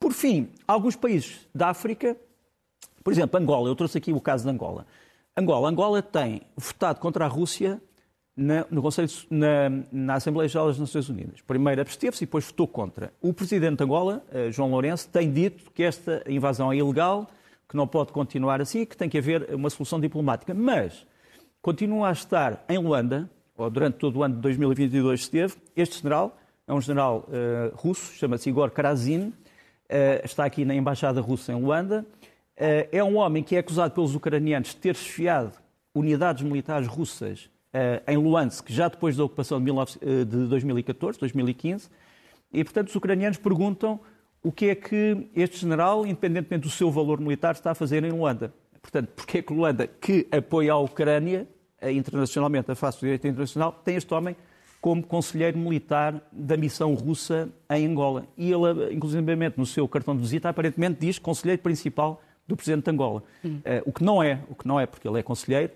Por 0.00 0.12
fim, 0.12 0.48
alguns 0.66 0.96
países 0.96 1.46
da 1.54 1.68
África, 1.68 2.16
por 3.04 3.12
exemplo, 3.12 3.38
Angola, 3.38 3.68
eu 3.68 3.76
trouxe 3.76 3.98
aqui 3.98 4.12
o 4.12 4.20
caso 4.20 4.42
de 4.42 4.50
Angola. 4.50 4.84
Angola, 5.40 5.68
Angola 5.68 6.02
tem 6.02 6.42
votado 6.56 7.00
contra 7.00 7.24
a 7.24 7.28
Rússia 7.28 7.80
na, 8.36 8.66
no 8.70 8.82
Conselho, 8.82 9.08
na, 9.30 9.70
na, 9.90 10.14
Assembleia 10.14 10.48
Geral 10.48 10.68
das 10.68 10.78
Nações 10.78 11.08
Unidas. 11.08 11.40
Primeiro 11.40 11.80
absteve-se 11.80 12.24
e 12.24 12.26
depois 12.26 12.44
votou 12.46 12.68
contra. 12.68 13.12
O 13.20 13.32
presidente 13.32 13.78
de 13.78 13.84
Angola, 13.84 14.22
uh, 14.32 14.52
João 14.52 14.70
Lourenço, 14.70 15.08
tem 15.08 15.32
dito 15.32 15.70
que 15.72 15.82
esta 15.82 16.22
invasão 16.28 16.72
é 16.72 16.76
ilegal, 16.76 17.26
que 17.68 17.76
não 17.76 17.86
pode 17.86 18.12
continuar 18.12 18.60
assim, 18.60 18.84
que 18.84 18.96
tem 18.96 19.08
que 19.08 19.18
haver 19.18 19.54
uma 19.54 19.70
solução 19.70 19.98
diplomática. 19.98 20.52
Mas 20.54 21.06
continua 21.62 22.08
a 22.08 22.12
estar 22.12 22.64
em 22.68 22.78
Luanda, 22.78 23.28
ou 23.56 23.68
durante 23.70 23.94
todo 23.94 24.18
o 24.18 24.22
ano 24.22 24.36
de 24.36 24.40
2022 24.42 25.20
esteve, 25.20 25.54
este 25.74 25.98
general, 25.98 26.36
é 26.66 26.72
um 26.72 26.80
general 26.80 27.26
uh, 27.28 27.74
russo, 27.76 28.12
chama-se 28.14 28.48
Igor 28.48 28.70
Karazin, 28.70 29.28
uh, 29.28 29.34
está 30.24 30.44
aqui 30.44 30.64
na 30.64 30.74
Embaixada 30.74 31.20
Russa 31.20 31.52
em 31.52 31.60
Luanda. 31.60 32.06
Uh, 32.60 32.84
é 32.92 33.02
um 33.02 33.16
homem 33.16 33.42
que 33.42 33.56
é 33.56 33.60
acusado 33.60 33.94
pelos 33.94 34.14
ucranianos 34.14 34.68
de 34.68 34.76
ter 34.76 34.94
esfiado 34.94 35.56
unidades 35.94 36.42
militares 36.42 36.86
russas 36.86 37.48
em 38.06 38.16
Luansk, 38.16 38.68
já 38.68 38.88
depois 38.88 39.16
da 39.16 39.22
ocupação 39.22 39.60
de, 39.60 39.66
19, 39.66 40.24
de 40.24 40.46
2014, 40.48 41.20
2015. 41.20 41.88
E, 42.52 42.64
portanto, 42.64 42.88
os 42.88 42.94
ucranianos 42.96 43.38
perguntam 43.38 44.00
o 44.42 44.50
que 44.50 44.66
é 44.66 44.74
que 44.74 45.28
este 45.36 45.58
general, 45.58 46.04
independentemente 46.04 46.64
do 46.64 46.70
seu 46.70 46.90
valor 46.90 47.20
militar, 47.20 47.52
está 47.52 47.70
a 47.70 47.74
fazer 47.74 48.02
em 48.02 48.10
Luanda. 48.10 48.52
Portanto, 48.82 49.10
porque 49.14 49.38
é 49.38 49.42
que 49.42 49.52
Luanda, 49.52 49.86
que 49.86 50.26
apoia 50.32 50.72
a 50.72 50.78
Ucrânia, 50.78 51.46
internacionalmente 51.82 52.70
a 52.70 52.74
face 52.74 52.98
do 52.98 53.02
direito 53.02 53.26
internacional, 53.26 53.72
tem 53.84 53.96
este 53.96 54.12
homem 54.12 54.36
como 54.80 55.02
conselheiro 55.02 55.58
militar 55.58 56.20
da 56.32 56.56
missão 56.56 56.94
russa 56.94 57.48
em 57.70 57.86
Angola. 57.86 58.26
E 58.36 58.50
ele, 58.50 58.94
inclusivamente, 58.94 59.58
no 59.58 59.66
seu 59.66 59.86
cartão 59.86 60.16
de 60.16 60.22
visita, 60.22 60.48
aparentemente 60.48 61.00
diz 61.00 61.18
conselheiro 61.18 61.62
principal 61.62 62.22
do 62.50 62.56
presidente 62.56 62.84
de 62.84 62.90
Angola. 62.90 63.22
Hum. 63.44 63.60
O 63.86 63.92
que 63.92 64.04
não 64.04 64.22
é, 64.22 64.40
o 64.48 64.54
que 64.54 64.66
não 64.66 64.78
é, 64.78 64.84
porque 64.84 65.08
ele 65.08 65.18
é 65.18 65.22
conselheiro 65.22 65.70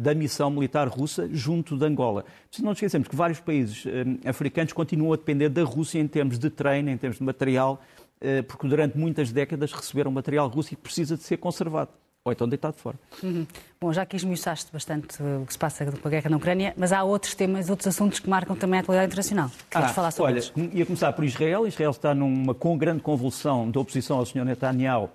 da 0.00 0.14
missão 0.14 0.50
militar 0.50 0.88
russa 0.88 1.28
junto 1.30 1.76
de 1.76 1.84
Angola. 1.84 2.24
Se 2.50 2.62
não 2.62 2.72
esquecemos 2.72 3.06
que 3.06 3.14
vários 3.14 3.38
países 3.38 3.84
uh, 3.84 3.90
africanos 4.24 4.72
continuam 4.72 5.12
a 5.12 5.16
depender 5.16 5.50
da 5.50 5.62
Rússia 5.62 5.98
em 5.98 6.08
termos 6.08 6.38
de 6.38 6.48
treino, 6.48 6.88
em 6.88 6.96
termos 6.96 7.18
de 7.18 7.24
material, 7.24 7.82
uh, 8.16 8.42
porque 8.44 8.66
durante 8.66 8.96
muitas 8.96 9.30
décadas 9.30 9.72
receberam 9.72 10.10
material 10.10 10.48
russo 10.48 10.72
e 10.72 10.76
precisa 10.76 11.18
de 11.18 11.22
ser 11.22 11.36
conservado 11.36 11.90
ou 12.24 12.32
então 12.32 12.48
deitado 12.48 12.76
fora. 12.76 12.98
Uhum. 13.22 13.46
Bom, 13.80 13.92
já 13.92 14.04
que 14.04 14.16
esmiuçaste 14.16 14.70
bastante 14.72 15.22
o 15.22 15.46
que 15.46 15.52
se 15.52 15.58
passa 15.58 15.86
com 15.86 16.08
a 16.08 16.10
guerra 16.10 16.28
na 16.30 16.36
Ucrânia, 16.36 16.74
mas 16.76 16.92
há 16.92 17.02
outros 17.02 17.34
temas, 17.34 17.70
outros 17.70 17.88
assuntos 17.88 18.20
que 18.20 18.28
marcam 18.28 18.54
também 18.56 18.78
a 18.78 18.82
atualidade 18.82 19.08
internacional. 19.08 19.50
Queres 19.70 19.90
ah, 19.90 19.92
falar 19.92 20.10
sobre 20.10 20.32
olha, 20.32 20.42
ia 20.72 20.84
começar 20.84 21.12
por 21.14 21.24
Israel. 21.24 21.66
Israel 21.66 21.90
está 21.90 22.14
numa 22.14 22.54
com 22.54 22.76
grande 22.76 23.02
convulsão 23.02 23.70
de 23.70 23.78
oposição 23.78 24.18
ao 24.18 24.26
Sr. 24.26 24.44
Netanyahu 24.44 25.10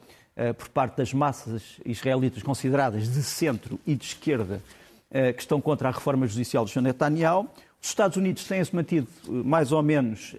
por 0.57 0.67
parte 0.69 0.97
das 0.97 1.13
massas 1.13 1.79
israelitas 1.85 2.43
consideradas 2.43 3.09
de 3.09 3.23
centro 3.23 3.79
e 3.87 3.95
de 3.95 4.03
esquerda 4.03 4.61
uh, 5.09 5.33
que 5.33 5.41
estão 5.41 5.61
contra 5.61 5.87
a 5.87 5.91
reforma 5.91 6.27
judicial 6.27 6.65
do 6.65 6.71
Sr. 6.71 6.81
Netanyahu. 6.81 7.47
Os 7.81 7.89
Estados 7.89 8.17
Unidos 8.17 8.43
têm-se 8.43 8.75
mantido 8.75 9.07
uh, 9.27 9.31
mais 9.45 9.71
ou 9.71 9.81
menos 9.81 10.35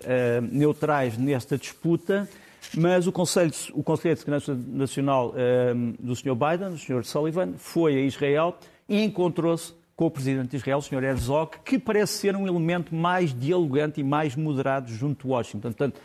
neutrais 0.53 1.17
nesta 1.17 1.57
disputa. 1.57 2.29
Mas 2.77 3.07
o 3.07 3.13
Conselho, 3.13 3.53
o 3.75 3.83
Conselho 3.83 4.15
de 4.15 4.21
Segurança 4.21 4.55
Nacional 4.55 5.33
do 6.01 6.17
Sr. 6.17 6.35
Biden, 6.35 6.71
do 6.71 6.79
Sr. 6.79 7.05
Sullivan, 7.05 7.53
foi 7.57 7.97
a 7.97 8.01
Israel 8.01 8.59
e 8.89 9.05
encontrou-se 9.05 9.73
com 9.95 10.07
o 10.07 10.11
Presidente 10.11 10.51
de 10.51 10.57
Israel, 10.57 10.79
o 10.79 10.83
Sr. 10.83 11.05
Herzog, 11.05 11.59
que 11.65 11.79
parece 11.79 12.15
ser 12.15 12.35
um 12.35 12.47
elemento 12.47 12.95
mais 12.95 13.33
dialogante 13.33 14.01
e 14.01 14.05
mais 14.05 14.35
moderado 14.35 14.93
junto 14.93 15.33
a 15.33 15.37
Washington. 15.37 15.73
Portanto, 15.73 16.01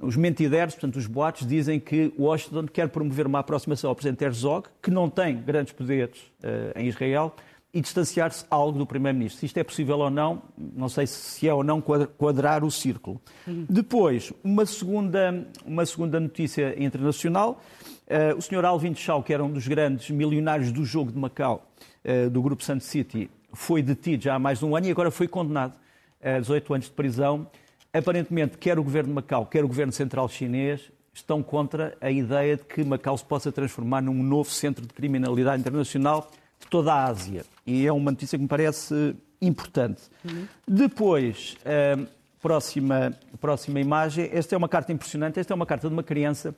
os 0.00 0.16
mentideiros, 0.16 0.74
portanto, 0.74 0.96
os 0.96 1.06
boatos, 1.06 1.46
dizem 1.46 1.78
que 1.78 2.12
Washington 2.18 2.66
quer 2.66 2.88
promover 2.88 3.26
uma 3.26 3.38
aproximação 3.38 3.90
ao 3.90 3.96
Presidente 3.96 4.24
Herzog, 4.24 4.68
que 4.82 4.90
não 4.90 5.08
tem 5.08 5.40
grandes 5.40 5.72
poderes 5.72 6.18
uh, 6.42 6.78
em 6.78 6.88
Israel, 6.88 7.34
e 7.74 7.80
distanciar-se 7.80 8.44
algo 8.50 8.78
do 8.78 8.86
Primeiro-Ministro. 8.86 9.40
Se 9.40 9.46
isto 9.46 9.56
é 9.56 9.64
possível 9.64 9.98
ou 9.98 10.10
não, 10.10 10.42
não 10.58 10.88
sei 10.88 11.06
se 11.06 11.48
é 11.48 11.54
ou 11.54 11.64
não 11.64 11.80
quadrar 11.80 12.64
o 12.64 12.70
círculo. 12.70 13.20
Uhum. 13.46 13.64
Depois, 13.68 14.30
uma 14.44 14.66
segunda, 14.66 15.46
uma 15.64 15.86
segunda 15.86 16.20
notícia 16.20 16.74
internacional. 16.82 17.62
Uh, 18.06 18.36
o 18.36 18.42
Sr. 18.42 18.64
Alvin 18.64 18.94
Chau, 18.94 19.22
que 19.22 19.32
era 19.32 19.42
um 19.42 19.50
dos 19.50 19.66
grandes 19.66 20.10
milionários 20.10 20.70
do 20.70 20.84
jogo 20.84 21.10
de 21.10 21.18
Macau, 21.18 21.66
uh, 22.04 22.28
do 22.28 22.42
grupo 22.42 22.62
Sun 22.62 22.80
City, 22.80 23.30
foi 23.54 23.82
detido 23.82 24.24
já 24.24 24.34
há 24.34 24.38
mais 24.38 24.58
de 24.58 24.64
um 24.66 24.76
ano 24.76 24.86
e 24.86 24.90
agora 24.90 25.10
foi 25.10 25.28
condenado 25.28 25.74
a 26.22 26.38
18 26.40 26.74
anos 26.74 26.86
de 26.86 26.92
prisão. 26.92 27.46
Aparentemente, 27.92 28.56
quer 28.56 28.78
o 28.78 28.84
governo 28.84 29.10
de 29.10 29.14
Macau, 29.14 29.44
quer 29.44 29.64
o 29.64 29.68
governo 29.68 29.92
central 29.92 30.28
chinês 30.28 30.90
estão 31.12 31.42
contra 31.42 31.94
a 32.00 32.10
ideia 32.10 32.56
de 32.56 32.64
que 32.64 32.82
Macau 32.82 33.16
se 33.18 33.24
possa 33.24 33.52
transformar 33.52 34.00
num 34.00 34.22
novo 34.22 34.48
centro 34.50 34.86
de 34.86 34.94
criminalidade 34.94 35.60
internacional 35.60 36.30
de 36.58 36.66
toda 36.68 36.92
a 36.92 37.04
Ásia. 37.04 37.44
E 37.66 37.86
é 37.86 37.92
uma 37.92 38.10
notícia 38.10 38.38
que 38.38 38.42
me 38.42 38.48
parece 38.48 39.14
importante. 39.42 40.02
Uhum. 40.24 40.46
Depois, 40.66 41.56
uh, 41.66 42.06
próxima, 42.40 43.12
próxima 43.40 43.78
imagem. 43.78 44.28
Esta 44.32 44.54
é 44.54 44.58
uma 44.58 44.68
carta 44.68 44.92
impressionante. 44.92 45.38
Esta 45.38 45.52
é 45.52 45.54
uma 45.54 45.66
carta 45.66 45.86
de 45.86 45.92
uma 45.92 46.02
criança, 46.02 46.54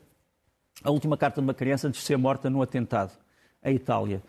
a 0.85 0.91
última 0.91 1.17
carta 1.17 1.41
de 1.41 1.47
uma 1.47 1.55
criança 1.55 1.89
antes 1.89 2.01
de 2.01 2.07
ser 2.07 2.17
morta 2.17 2.49
no 2.49 2.63
atentado 2.63 3.13
à 3.63 3.73
Itália. 3.73 4.23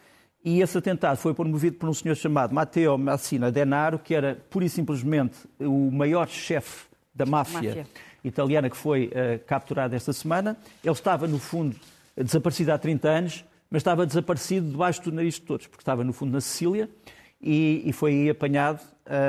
E 0.44 0.62
esse 0.62 0.78
atentado 0.78 1.18
foi 1.18 1.34
promovido 1.34 1.78
por 1.78 1.88
um 1.88 1.94
senhor 1.94 2.16
chamado 2.16 2.54
Matteo 2.54 2.98
Massina 2.98 3.52
Denaro, 3.52 3.98
que 3.98 4.14
era 4.14 4.44
pura 4.50 4.66
e 4.66 4.70
simplesmente 4.70 5.38
o 5.60 5.90
maior 5.92 6.28
chefe 6.28 6.95
da 7.16 7.26
máfia, 7.26 7.62
máfia, 7.62 7.88
italiana 8.24 8.70
que 8.70 8.78
foi 8.78 9.08
uh, 9.08 9.44
capturado 9.46 9.96
esta 9.96 10.12
semana. 10.12 10.58
Ele 10.84 10.94
estava, 10.94 11.28
no 11.28 11.40
fundo, 11.40 11.76
desaparecido 12.16 12.72
há 12.72 12.78
30 12.78 13.08
anos 13.08 13.46
mas 13.70 13.82
estava 13.82 14.06
desaparecido 14.06 14.70
debaixo 14.72 15.02
do 15.04 15.12
nariz 15.12 15.36
de 15.36 15.42
todos, 15.42 15.68
porque 15.68 15.82
estava 15.82 16.04
no 16.04 16.14
fundo 16.14 16.32
na 16.32 16.42
Sicília 16.42 16.90
e, 17.42 17.84
e 17.86 17.94
foi 17.94 18.14
aí 18.14 18.30
apanhado 18.30 18.80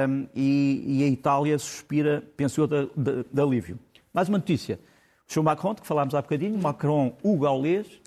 um, 0.09 0.27
e, 0.35 0.85
e, 0.87 1.05
a 1.05 1.09
Itália 1.09 1.59
suspira, 1.59 2.22
penso 2.37 2.61
eu, 2.61 2.66
de, 2.66 2.88
de, 2.96 3.25
de 3.31 3.42
alívio. 3.42 3.79
Mais 4.12 4.29
uma 4.29 4.38
notícia. 4.38 4.79
O 5.29 5.33
Sr. 5.33 5.42
Macron, 5.42 5.75
que 5.75 5.87
falámos 5.87 6.14
há 6.14 6.22
bocadinho, 6.22 6.57
Macron, 6.59 7.16
o 7.22 7.37
gaulês, 7.37 8.01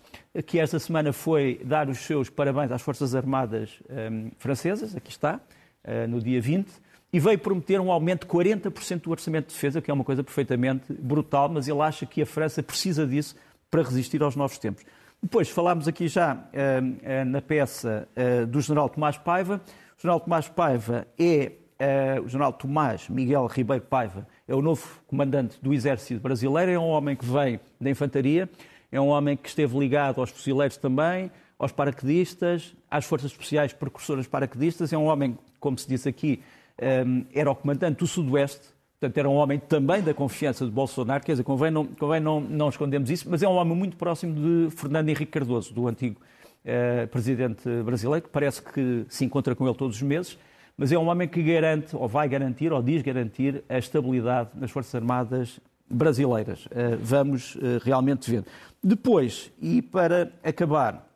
que 0.46 0.58
esta 0.60 0.80
semana 0.80 1.12
foi 1.12 1.60
dar 1.66 1.90
os 1.90 2.00
seus 2.00 2.30
parabéns 2.30 2.72
às 2.72 2.82
Forças 2.82 3.14
Armadas 3.14 3.82
um, 3.90 4.32
francesas, 4.38 4.96
aqui 4.96 5.12
está, 5.12 5.42
uh, 5.84 6.08
no 6.08 6.22
dia 6.22 6.42
20, 6.42 6.72
e 7.12 7.20
veio 7.20 7.40
prometer 7.40 7.80
um 7.80 7.92
aumento 7.92 8.28
de 8.28 8.32
40% 8.32 9.02
do 9.02 9.12
orçamento 9.12 9.48
de 9.48 9.54
defesa, 9.54 9.82
que 9.82 9.90
é 9.90 9.94
uma 9.94 10.04
coisa 10.04 10.24
perfeitamente 10.24 10.94
brutal, 10.94 11.50
mas 11.50 11.68
ele 11.68 11.82
acha 11.82 12.06
que 12.06 12.22
a 12.22 12.26
França 12.26 12.62
precisa 12.62 13.06
disso 13.06 13.36
para 13.70 13.82
resistir 13.82 14.22
aos 14.22 14.36
novos 14.36 14.58
tempos. 14.58 14.84
Depois 15.22 15.50
falámos 15.50 15.88
aqui 15.88 16.08
já 16.08 16.36
uh, 16.36 16.38
uh, 16.38 17.26
na 17.26 17.42
peça 17.42 18.08
uh, 18.16 18.46
do 18.46 18.62
general 18.62 18.88
Tomás 18.90 19.18
Paiva. 19.18 19.62
O 19.98 20.02
general 20.02 20.20
Tomás 20.20 20.48
Paiva 20.48 21.08
é 21.18 21.52
o 22.22 22.28
general 22.28 22.52
Tomás 22.52 23.08
Miguel 23.08 23.46
Ribeiro 23.48 23.86
Paiva, 23.86 24.28
é 24.46 24.54
o 24.54 24.62
novo 24.62 24.86
comandante 25.08 25.58
do 25.62 25.74
Exército 25.74 26.20
Brasileiro, 26.20 26.70
é 26.70 26.78
um 26.78 26.90
homem 26.90 27.16
que 27.16 27.24
vem 27.24 27.58
da 27.80 27.90
infantaria, 27.90 28.50
é 28.92 29.00
um 29.00 29.08
homem 29.08 29.38
que 29.38 29.48
esteve 29.48 29.80
ligado 29.80 30.20
aos 30.20 30.30
fuzileiros 30.30 30.76
também, 30.76 31.32
aos 31.58 31.72
paraquedistas, 31.72 32.76
às 32.92 33.06
forças 33.06 33.32
especiais 33.32 33.72
precursoras 33.72 34.28
paraquedistas, 34.28 34.92
é 34.92 34.98
um 34.98 35.06
homem, 35.06 35.38
como 35.58 35.78
se 35.78 35.88
disse 35.88 36.10
aqui, 36.10 36.44
era 37.34 37.52
o 37.52 37.56
comandante 37.56 38.00
do 38.00 38.08
Sudoeste, 38.08 38.70
Portanto, 39.00 39.18
era 39.18 39.30
um 39.30 39.36
homem 39.36 39.58
também 39.58 40.02
da 40.02 40.14
confiança 40.14 40.66
de 40.66 40.72
Bolsonaro, 40.72 41.24
quer 41.24 41.32
dizer, 41.32 41.44
convém 41.44 41.72
não, 41.72 41.86
convém 41.86 42.20
não, 42.20 42.42
não 42.42 42.68
escondemos 42.68 43.10
isso, 43.10 43.30
mas 43.30 43.42
é 43.42 43.48
um 43.48 43.54
homem 43.54 43.74
muito 43.74 43.96
próximo 43.96 44.36
de 44.36 44.76
Fernando 44.76 45.08
Henrique 45.08 45.32
Cardoso, 45.32 45.74
do 45.74 45.88
antigo 45.88 46.20
eh, 46.66 47.06
presidente 47.06 47.70
brasileiro, 47.82 48.26
que 48.26 48.30
parece 48.30 48.62
que 48.62 49.06
se 49.08 49.24
encontra 49.24 49.56
com 49.56 49.66
ele 49.66 49.78
todos 49.78 49.96
os 49.96 50.02
meses, 50.02 50.38
mas 50.76 50.92
é 50.92 50.98
um 50.98 51.08
homem 51.08 51.30
que 51.30 51.42
garante, 51.42 51.96
ou 51.96 52.10
vai 52.10 52.28
garantir, 52.28 52.74
ou 52.74 52.82
diz 52.84 53.02
garantir, 53.02 53.64
a 53.70 53.78
estabilidade 53.78 54.50
nas 54.56 54.70
Forças 54.70 54.94
Armadas 54.94 55.62
brasileiras. 55.90 56.68
Eh, 56.70 56.98
vamos 57.02 57.58
eh, 57.62 57.80
realmente 57.82 58.30
ver. 58.30 58.44
Depois, 58.84 59.50
e 59.62 59.82
para 59.82 60.30
acabar, 60.44 61.09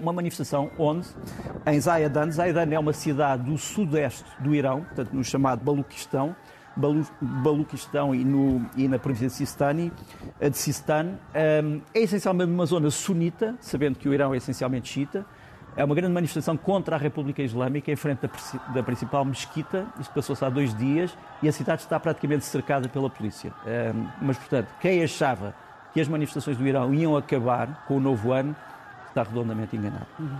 uma 0.00 0.12
manifestação 0.12 0.70
onde, 0.78 1.08
em 1.66 1.80
Zayadan, 1.80 2.30
Zayadan 2.30 2.72
é 2.72 2.78
uma 2.78 2.92
cidade 2.92 3.42
do 3.42 3.58
sudeste 3.58 4.24
do 4.38 4.54
Irão, 4.54 4.82
portanto, 4.82 5.12
no 5.12 5.24
chamado 5.24 5.64
Baluquistão, 5.64 6.36
Baluquistão 7.20 8.14
e, 8.14 8.24
no, 8.24 8.64
e 8.76 8.86
na 8.86 8.96
província 8.96 9.26
de 9.26 9.34
Sistani, 9.34 9.92
de 10.40 10.56
Sistan. 10.56 11.18
Um, 11.64 11.80
é 11.92 11.98
essencialmente 11.98 12.52
uma 12.52 12.64
zona 12.64 12.92
sunita, 12.92 13.56
sabendo 13.58 13.98
que 13.98 14.08
o 14.08 14.14
Irão 14.14 14.32
é 14.32 14.36
essencialmente 14.36 14.88
xiita. 14.88 15.26
É 15.74 15.84
uma 15.84 15.96
grande 15.96 16.14
manifestação 16.14 16.56
contra 16.56 16.94
a 16.94 16.98
República 16.98 17.42
Islâmica 17.42 17.90
em 17.90 17.96
frente 17.96 18.20
da, 18.20 18.72
da 18.72 18.82
principal 18.84 19.24
mesquita. 19.24 19.84
Isto 19.98 20.14
passou-se 20.14 20.44
há 20.44 20.48
dois 20.48 20.72
dias 20.76 21.12
e 21.42 21.48
a 21.48 21.52
cidade 21.52 21.82
está 21.82 21.98
praticamente 21.98 22.44
cercada 22.44 22.88
pela 22.88 23.10
polícia. 23.10 23.52
Um, 23.66 24.06
mas, 24.22 24.38
portanto, 24.38 24.68
quem 24.80 25.02
achava 25.02 25.52
que 25.92 26.00
as 26.00 26.06
manifestações 26.06 26.56
do 26.56 26.64
Irão 26.64 26.94
iam 26.94 27.16
acabar 27.16 27.84
com 27.88 27.96
o 27.96 28.00
novo 28.00 28.30
ano 28.30 28.54
está 29.12 29.22
redondamente 29.22 29.76
enganado. 29.76 30.06
Uhum. 30.18 30.38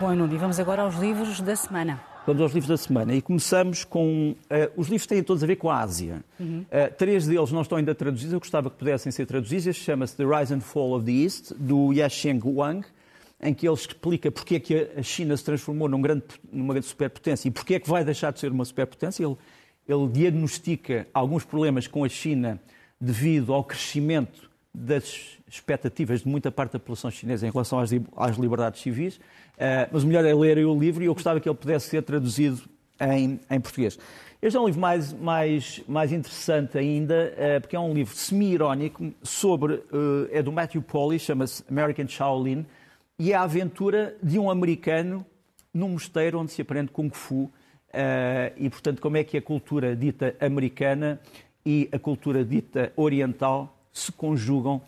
Bom, 0.00 0.14
Nuno, 0.14 0.34
e 0.34 0.38
vamos 0.38 0.58
agora 0.60 0.82
aos 0.82 0.96
livros 0.96 1.40
da 1.40 1.56
semana. 1.56 2.00
Vamos 2.26 2.40
aos 2.40 2.52
livros 2.52 2.68
da 2.68 2.76
semana 2.76 3.14
e 3.14 3.20
começamos 3.20 3.84
com. 3.84 4.30
Uh, 4.32 4.36
os 4.76 4.88
livros 4.88 5.06
têm 5.06 5.22
todos 5.22 5.42
a 5.42 5.46
ver 5.46 5.56
com 5.56 5.68
a 5.68 5.78
Ásia. 5.78 6.22
Uhum. 6.38 6.60
Uh, 6.60 6.94
três 6.96 7.26
deles 7.26 7.50
não 7.50 7.62
estão 7.62 7.78
ainda 7.78 7.94
traduzidos, 7.94 8.32
eu 8.32 8.38
gostava 8.38 8.70
que 8.70 8.76
pudessem 8.76 9.10
ser 9.10 9.26
traduzidos. 9.26 9.66
Este 9.66 9.82
chama-se 9.82 10.16
The 10.16 10.24
Rise 10.24 10.54
and 10.54 10.60
Fall 10.60 10.94
of 10.94 11.04
the 11.04 11.10
East, 11.10 11.52
do 11.56 11.92
Yasheng 11.92 12.40
Wang, 12.44 12.86
em 13.40 13.52
que 13.52 13.66
ele 13.66 13.74
explica 13.74 14.30
porque 14.30 14.56
é 14.56 14.60
que 14.60 14.90
a 14.96 15.02
China 15.02 15.36
se 15.36 15.44
transformou 15.44 15.88
num 15.88 16.00
grande, 16.00 16.24
numa 16.52 16.74
grande 16.74 16.86
superpotência 16.86 17.48
e 17.48 17.50
porque 17.50 17.74
é 17.74 17.80
que 17.80 17.88
vai 17.88 18.04
deixar 18.04 18.32
de 18.32 18.38
ser 18.38 18.52
uma 18.52 18.64
superpotência. 18.64 19.24
Ele, 19.24 19.36
ele 19.88 20.08
diagnostica 20.08 21.08
alguns 21.12 21.44
problemas 21.44 21.88
com 21.88 22.04
a 22.04 22.08
China 22.08 22.60
devido 23.00 23.52
ao 23.52 23.64
crescimento 23.64 24.48
das 24.72 25.38
expectativas 25.52 26.22
de 26.22 26.28
muita 26.28 26.50
parte 26.50 26.72
da 26.72 26.78
população 26.78 27.10
chinesa 27.10 27.46
em 27.46 27.50
relação 27.50 27.78
às, 27.78 27.90
às 28.16 28.36
liberdades 28.36 28.80
civis. 28.80 29.16
Uh, 29.16 29.88
mas 29.92 30.02
o 30.02 30.06
melhor 30.06 30.24
é 30.24 30.34
ler 30.34 30.58
o 30.64 30.78
livro 30.78 31.02
e 31.02 31.06
eu 31.06 31.14
gostava 31.14 31.38
que 31.40 31.48
ele 31.48 31.56
pudesse 31.56 31.90
ser 31.90 32.02
traduzido 32.02 32.62
em, 32.98 33.38
em 33.50 33.60
português. 33.60 33.98
Este 34.40 34.56
é 34.56 34.60
um 34.60 34.66
livro 34.66 34.80
mais, 34.80 35.12
mais, 35.12 35.82
mais 35.86 36.10
interessante 36.10 36.78
ainda, 36.78 37.34
uh, 37.36 37.60
porque 37.60 37.76
é 37.76 37.80
um 37.80 37.92
livro 37.92 38.14
semi-irónico 38.16 39.12
sobre. 39.22 39.74
Uh, 39.74 40.28
é 40.30 40.42
do 40.42 40.50
Matthew 40.50 40.82
Polly, 40.82 41.18
chama-se 41.18 41.62
American 41.70 42.08
Shaolin, 42.08 42.64
e 43.18 43.32
é 43.32 43.34
a 43.34 43.42
aventura 43.42 44.16
de 44.22 44.38
um 44.38 44.50
americano 44.50 45.24
num 45.72 45.90
mosteiro 45.90 46.40
onde 46.40 46.50
se 46.50 46.62
aprende 46.62 46.90
Kung 46.90 47.10
Fu. 47.10 47.50
e, 48.56 48.68
portanto, 48.68 49.00
como 49.00 49.16
é 49.16 49.24
que 49.24 49.38
a 49.38 49.42
cultura 49.42 49.96
dita 49.96 50.34
americana 50.40 51.18
e 51.64 51.88
a 51.92 51.98
cultura 51.98 52.44
dita 52.44 52.92
oriental 52.94 53.74
se 53.92 54.10
conjugam 54.10 54.82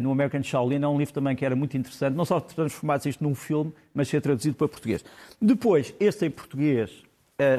no 0.00 0.12
American 0.12 0.42
Shaolin. 0.42 0.82
É 0.82 0.88
um 0.88 0.98
livro 0.98 1.12
também 1.12 1.34
que 1.34 1.44
era 1.44 1.56
muito 1.56 1.76
interessante, 1.76 2.14
não 2.14 2.24
só 2.24 2.38
transformar 2.40 3.00
isto 3.04 3.22
num 3.22 3.34
filme, 3.34 3.72
mas 3.92 4.08
ser 4.08 4.20
traduzido 4.20 4.56
para 4.56 4.68
português. 4.68 5.04
Depois, 5.40 5.94
este 5.98 6.26
em 6.26 6.30
português, 6.30 7.02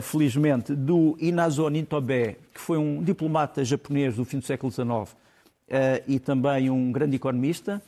felizmente, 0.02 0.74
do 0.74 1.18
Inazo 1.20 1.68
Nintobé, 1.68 2.38
que 2.54 2.62
foi 2.62 2.78
um 2.78 3.04
diplomata 3.04 3.66
japonês 3.66 4.16
do 4.16 4.24
fim 4.24 4.40
do 4.40 4.46
século 4.46 4.72
XIX 4.72 5.16
e 6.08 6.20
também 6.20 6.70
um 6.70 6.92
grande 6.92 7.16
economista, 7.16 7.82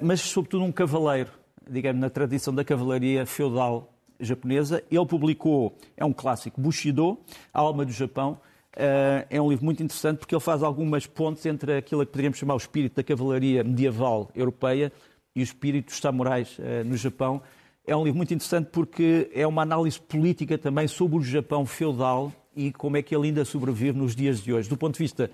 mas 0.00 0.20
sobretudo 0.20 0.64
um 0.64 0.72
cavaleiro, 0.72 1.30
digamos, 1.68 2.00
na 2.00 2.10
tradição 2.10 2.52
da 2.54 2.64
cavalaria 2.64 3.24
feudal 3.26 3.92
japonesa. 4.18 4.82
Ele 4.90 5.06
publicou, 5.06 5.76
é 5.96 6.04
um 6.04 6.12
clássico, 6.12 6.60
Bushido, 6.60 7.18
A 7.52 7.60
Alma 7.60 7.84
do 7.84 7.92
Japão. 7.92 8.40
Eh, 8.76 9.26
é 9.30 9.40
um 9.40 9.48
livro 9.48 9.64
muito 9.64 9.82
interessante 9.82 10.18
porque 10.18 10.34
ele 10.34 10.42
faz 10.42 10.62
algumas 10.62 11.06
pontes 11.06 11.46
entre 11.46 11.78
aquilo 11.78 12.04
que 12.04 12.12
poderíamos 12.12 12.38
chamar 12.38 12.54
o 12.54 12.58
espírito 12.58 12.96
da 12.96 13.02
cavalaria 13.02 13.64
medieval 13.64 14.30
europeia 14.34 14.92
e 15.34 15.40
o 15.40 15.42
espírito 15.42 15.86
dos 15.86 15.98
samurais 15.98 16.58
eh, 16.60 16.84
no 16.84 16.96
Japão. 16.96 17.40
É 17.86 17.96
um 17.96 18.04
livro 18.04 18.18
muito 18.18 18.34
interessante 18.34 18.68
porque 18.70 19.30
é 19.32 19.46
uma 19.46 19.62
análise 19.62 19.98
política 19.98 20.58
também 20.58 20.86
sobre 20.86 21.16
o 21.16 21.22
Japão 21.22 21.64
feudal 21.64 22.30
e 22.54 22.70
como 22.70 22.98
é 22.98 23.02
que 23.02 23.16
ele 23.16 23.28
ainda 23.28 23.44
sobrevive 23.46 23.98
nos 23.98 24.14
dias 24.14 24.42
de 24.42 24.52
hoje, 24.52 24.68
do 24.68 24.76
ponto 24.76 24.94
de 24.94 24.98
vista 24.98 25.30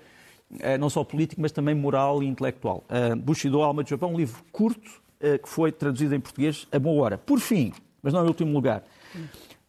eh, 0.59 0.77
não 0.77 0.89
só 0.89 1.03
político, 1.03 1.41
mas 1.41 1.51
também 1.51 1.75
moral 1.75 2.23
e 2.23 2.27
intelectual. 2.27 2.85
Bushido, 3.17 3.61
Alma 3.61 3.83
do 3.83 3.89
Japão, 3.89 4.13
um 4.13 4.17
livro 4.17 4.41
curto 4.51 5.03
que 5.41 5.47
foi 5.47 5.71
traduzido 5.71 6.13
em 6.13 6.19
português 6.19 6.67
a 6.69 6.77
boa 6.77 7.01
hora. 7.01 7.17
Por 7.17 7.39
fim, 7.39 7.71
mas 8.01 8.11
não 8.11 8.25
em 8.25 8.27
último 8.27 8.51
lugar. 8.51 8.83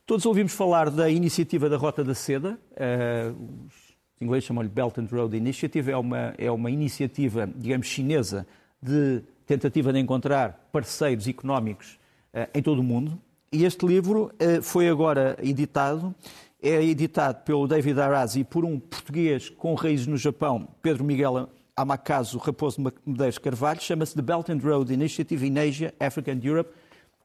Todos 0.06 0.26
ouvimos 0.26 0.52
falar 0.52 0.90
da 0.90 1.08
iniciativa 1.08 1.66
da 1.66 1.78
Rota 1.78 2.04
da 2.04 2.14
Seda. 2.14 2.58
Uh, 2.72 3.66
os 3.66 3.96
ingleses 4.20 4.44
chamam-lhe 4.44 4.68
Belt 4.68 4.98
and 4.98 5.08
Road 5.10 5.34
Initiative. 5.34 5.90
É 5.90 5.96
uma, 5.96 6.34
é 6.36 6.50
uma 6.50 6.70
iniciativa, 6.70 7.46
digamos, 7.56 7.86
chinesa 7.86 8.46
de 8.82 9.22
tentativa 9.46 9.94
de 9.94 9.98
encontrar 9.98 10.68
parceiros 10.70 11.26
económicos 11.26 11.98
uh, 12.34 12.46
em 12.52 12.62
todo 12.62 12.80
o 12.80 12.82
mundo. 12.82 13.18
E 13.50 13.64
este 13.64 13.86
livro 13.86 14.30
uh, 14.34 14.62
foi 14.62 14.90
agora 14.90 15.38
editado. 15.42 16.14
É 16.62 16.82
editado 16.84 17.42
pelo 17.42 17.66
David 17.66 17.98
Arazi 17.98 18.40
e 18.40 18.44
por 18.44 18.62
um 18.62 18.78
português 18.78 19.48
com 19.48 19.72
raízes 19.72 20.06
no 20.06 20.18
Japão, 20.18 20.68
Pedro 20.82 21.02
Miguel 21.02 21.48
Amakazu 21.74 22.36
Raposo 22.36 22.78
Medeiros 23.06 23.38
Carvalho. 23.38 23.80
Chama-se 23.80 24.14
The 24.14 24.20
Belt 24.22 24.50
and 24.50 24.60
Road 24.62 24.92
Initiative 24.92 25.46
in 25.46 25.56
Asia, 25.56 25.94
Africa 25.98 26.30
and 26.30 26.40
Europe 26.44 26.74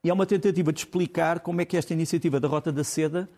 e 0.03 0.09
é 0.09 0.13
uma 0.13 0.25
tentativa 0.25 0.71
de 0.71 0.79
explicar 0.79 1.39
como 1.41 1.61
é 1.61 1.65
que 1.65 1.75
esta 1.75 1.93
iniciativa 1.93 2.39
da 2.39 2.47
Rota 2.47 2.71
da 2.71 2.83
Seda 2.83 3.29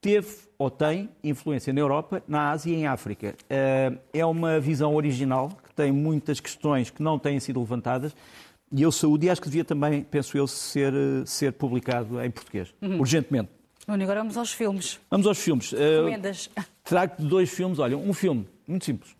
teve 0.00 0.34
ou 0.58 0.68
tem 0.68 1.08
influência 1.22 1.72
na 1.72 1.80
Europa, 1.80 2.22
na 2.26 2.50
Ásia 2.50 2.72
e 2.72 2.74
em 2.74 2.86
África. 2.86 3.36
Eh, 3.48 3.92
é 4.12 4.26
uma 4.26 4.58
visão 4.58 4.94
original 4.96 5.50
que 5.62 5.72
tem 5.72 5.92
muitas 5.92 6.40
questões 6.40 6.90
que 6.90 7.02
não 7.02 7.18
têm 7.18 7.38
sido 7.38 7.60
levantadas 7.60 8.14
e 8.72 8.82
eu 8.82 8.90
saúde 8.90 9.26
e 9.26 9.30
acho 9.30 9.40
que 9.40 9.48
devia 9.48 9.64
também, 9.64 10.02
penso 10.02 10.36
eu, 10.36 10.46
ser, 10.48 10.92
ser 11.24 11.52
publicado 11.52 12.20
em 12.20 12.30
português, 12.30 12.74
uhum. 12.82 12.98
urgentemente. 12.98 13.50
Bom, 13.86 13.94
agora 13.94 14.20
vamos 14.20 14.36
aos 14.36 14.52
filmes. 14.52 14.98
Vamos 15.08 15.26
aos 15.26 15.38
filmes. 15.38 15.72
Eh, 15.72 15.96
Recomendas? 15.98 16.46
Uh, 16.46 16.64
trago 16.82 17.14
dois 17.22 17.50
filmes. 17.50 17.78
Olha, 17.78 17.96
um 17.96 18.12
filme 18.12 18.46
muito 18.66 18.84
simples. 18.84 19.14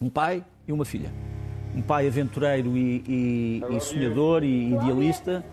Um 0.00 0.08
pai 0.08 0.44
e 0.66 0.72
uma 0.72 0.84
filha. 0.84 1.12
Um 1.74 1.82
pai 1.82 2.06
aventureiro 2.06 2.76
e, 2.76 3.02
e, 3.06 3.76
e 3.76 3.80
sonhador 3.80 4.42
e 4.44 4.72
idealista 4.72 5.44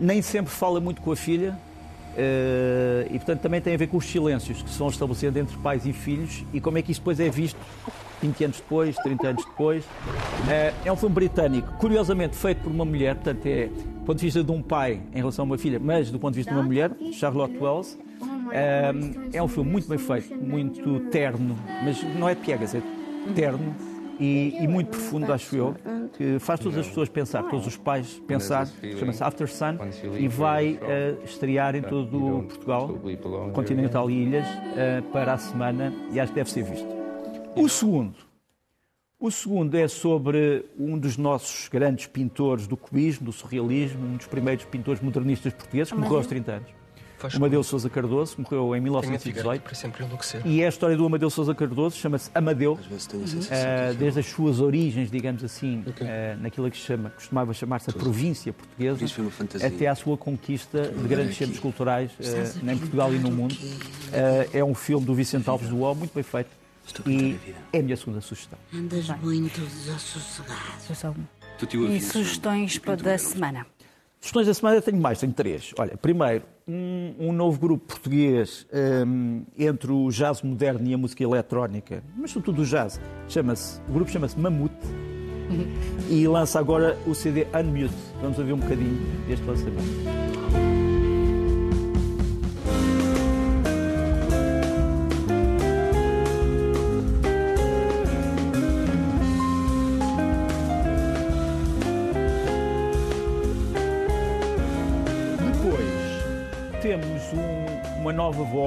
nem 0.00 0.22
sempre 0.22 0.52
fala 0.52 0.80
muito 0.80 1.00
com 1.00 1.12
a 1.12 1.16
filha 1.16 1.58
uh, 2.16 3.06
e, 3.10 3.18
portanto, 3.18 3.40
também 3.40 3.60
tem 3.60 3.74
a 3.74 3.76
ver 3.76 3.86
com 3.86 3.96
os 3.96 4.06
silêncios 4.06 4.62
que 4.62 4.70
são 4.70 4.88
estabelecidos 4.88 5.40
entre 5.40 5.56
pais 5.58 5.86
e 5.86 5.92
filhos 5.92 6.44
e 6.52 6.60
como 6.60 6.78
é 6.78 6.82
que 6.82 6.92
isso 6.92 7.00
depois 7.00 7.20
é 7.20 7.28
visto 7.28 7.58
20 8.22 8.44
anos 8.44 8.56
depois, 8.56 8.96
30 8.96 9.28
anos 9.28 9.44
depois. 9.44 9.84
Uh, 9.84 10.74
é 10.84 10.92
um 10.92 10.96
filme 10.96 11.14
britânico, 11.14 11.72
curiosamente 11.74 12.36
feito 12.36 12.62
por 12.62 12.70
uma 12.70 12.84
mulher, 12.84 13.14
portanto, 13.14 13.46
é 13.46 13.66
do 13.66 14.06
ponto 14.06 14.18
de 14.18 14.24
vista 14.24 14.44
de 14.44 14.52
um 14.52 14.62
pai 14.62 15.00
em 15.12 15.18
relação 15.18 15.44
a 15.44 15.46
uma 15.46 15.58
filha, 15.58 15.80
mas 15.80 16.10
do 16.10 16.18
ponto 16.18 16.32
de 16.32 16.38
vista 16.38 16.52
de 16.52 16.58
uma 16.58 16.64
mulher, 16.64 16.90
Charlotte 17.12 17.56
Wells. 17.58 17.98
Uh, 18.46 19.28
é 19.32 19.42
um 19.42 19.48
filme 19.48 19.70
muito 19.70 19.88
bem 19.88 19.98
feito, 19.98 20.34
muito 20.36 21.00
terno, 21.10 21.56
mas 21.84 22.00
não 22.16 22.28
é 22.28 22.34
piegas, 22.34 22.74
é 22.74 22.82
terno 23.34 23.74
e, 24.18 24.56
e, 24.60 24.68
muito 24.68 24.88
profundo, 24.88 25.32
acho 25.32 25.56
eu, 25.56 25.74
que 26.16 26.38
faz 26.38 26.60
todas 26.60 26.78
as 26.78 26.86
pessoas 26.86 27.08
pensar, 27.08 27.42
todos 27.44 27.66
os 27.66 27.76
pais 27.76 28.22
pensar, 28.26 28.66
chama-se 28.98 29.22
After 29.22 29.48
Sun, 29.48 29.78
e 30.18 30.28
vai 30.28 30.74
uh, 30.74 31.24
estrear 31.24 31.76
em 31.76 31.82
todo 31.82 32.38
o 32.38 32.42
Portugal, 32.44 32.98
continental 33.52 34.10
e 34.10 34.22
ilhas, 34.22 34.46
uh, 34.46 35.02
para 35.12 35.34
a 35.34 35.38
semana, 35.38 35.92
e 36.12 36.20
acho 36.20 36.32
que 36.32 36.36
deve 36.36 36.50
ser 36.50 36.62
visto. 36.62 36.88
O 37.54 37.68
segundo, 37.68 38.16
o 39.18 39.30
segundo 39.30 39.74
é 39.74 39.88
sobre 39.88 40.66
um 40.78 40.98
dos 40.98 41.16
nossos 41.16 41.68
grandes 41.68 42.06
pintores 42.06 42.66
do 42.66 42.76
cubismo, 42.76 43.26
do 43.26 43.32
surrealismo, 43.32 44.06
um 44.06 44.16
dos 44.16 44.26
primeiros 44.26 44.64
pintores 44.66 45.00
modernistas 45.00 45.54
portugueses, 45.54 45.92
que 45.92 45.98
morreu 45.98 46.18
aos 46.18 46.26
30 46.26 46.52
anos. 46.52 46.85
Faz 47.18 47.34
Amadeu 47.34 47.62
Sousa 47.62 47.88
Cardoso, 47.88 48.36
morreu 48.38 48.76
em 48.76 48.80
1918. 48.80 49.64
E 50.44 50.60
é 50.60 50.66
a 50.66 50.68
história 50.68 50.96
do 50.96 51.06
Amadeu 51.06 51.30
Sousa 51.30 51.54
Cardoso, 51.54 51.96
chama-se 51.96 52.30
Amadeu, 52.34 52.74
uh, 52.74 53.94
desde 53.98 54.20
as 54.20 54.26
suas 54.26 54.60
origens, 54.60 55.10
digamos 55.10 55.42
assim, 55.42 55.82
okay. 55.86 56.06
uh, 56.06 56.10
naquilo 56.40 56.70
que 56.70 56.76
chama, 56.76 57.10
costumava 57.10 57.54
chamar-se 57.54 57.88
a 57.88 57.92
província 57.92 58.52
portuguesa, 58.52 59.06
até 59.64 59.86
à 59.86 59.94
sua 59.94 60.16
conquista 60.16 60.82
de 60.82 61.08
grandes 61.08 61.36
centros 61.36 61.58
culturais 61.58 62.10
uh, 62.12 62.70
em 62.70 62.78
Portugal 62.78 63.14
e 63.14 63.18
no 63.18 63.30
mundo. 63.30 63.56
é 64.52 64.62
um 64.62 64.74
filme 64.74 65.06
do 65.06 65.14
Vicente 65.14 65.48
Alves 65.48 65.68
do 65.68 65.82
O, 65.82 65.94
muito 65.94 66.14
bem 66.14 66.24
feito. 66.24 66.50
E 67.06 67.36
é 67.72 67.80
a 67.80 67.82
minha 67.82 67.96
segunda 67.96 68.20
sugestão. 68.20 68.58
Andas 68.72 69.08
muito 69.20 69.60
desassossegado. 69.60 71.16
E 71.90 72.00
sugestões 72.00 72.78
para 72.78 72.96
da 72.96 73.18
semana? 73.18 73.66
Sugestões 74.20 74.46
da 74.46 74.54
semana 74.54 74.82
tenho 74.82 75.00
mais, 75.00 75.20
tenho 75.20 75.32
três. 75.32 75.72
Olha, 75.78 75.96
primeiro, 75.96 76.44
um, 76.66 77.14
um 77.18 77.32
novo 77.32 77.60
grupo 77.60 77.86
português 77.86 78.66
um, 79.06 79.44
entre 79.56 79.92
o 79.92 80.10
jazz 80.10 80.42
moderno 80.42 80.86
e 80.88 80.94
a 80.94 80.98
música 80.98 81.22
eletrónica, 81.22 82.02
mas 82.16 82.32
sobretudo 82.32 82.62
o 82.62 82.64
jazz, 82.64 83.00
chama-se, 83.28 83.80
o 83.88 83.92
grupo 83.92 84.10
chama-se 84.10 84.38
Mamute 84.38 84.74
e 86.10 86.26
lança 86.26 86.58
agora 86.58 86.98
o 87.06 87.14
CD 87.14 87.46
Unmute. 87.54 87.94
Vamos 88.20 88.38
ouvir 88.38 88.52
um 88.52 88.58
bocadinho 88.58 88.98
deste 89.28 89.44
lançamento. 89.44 90.65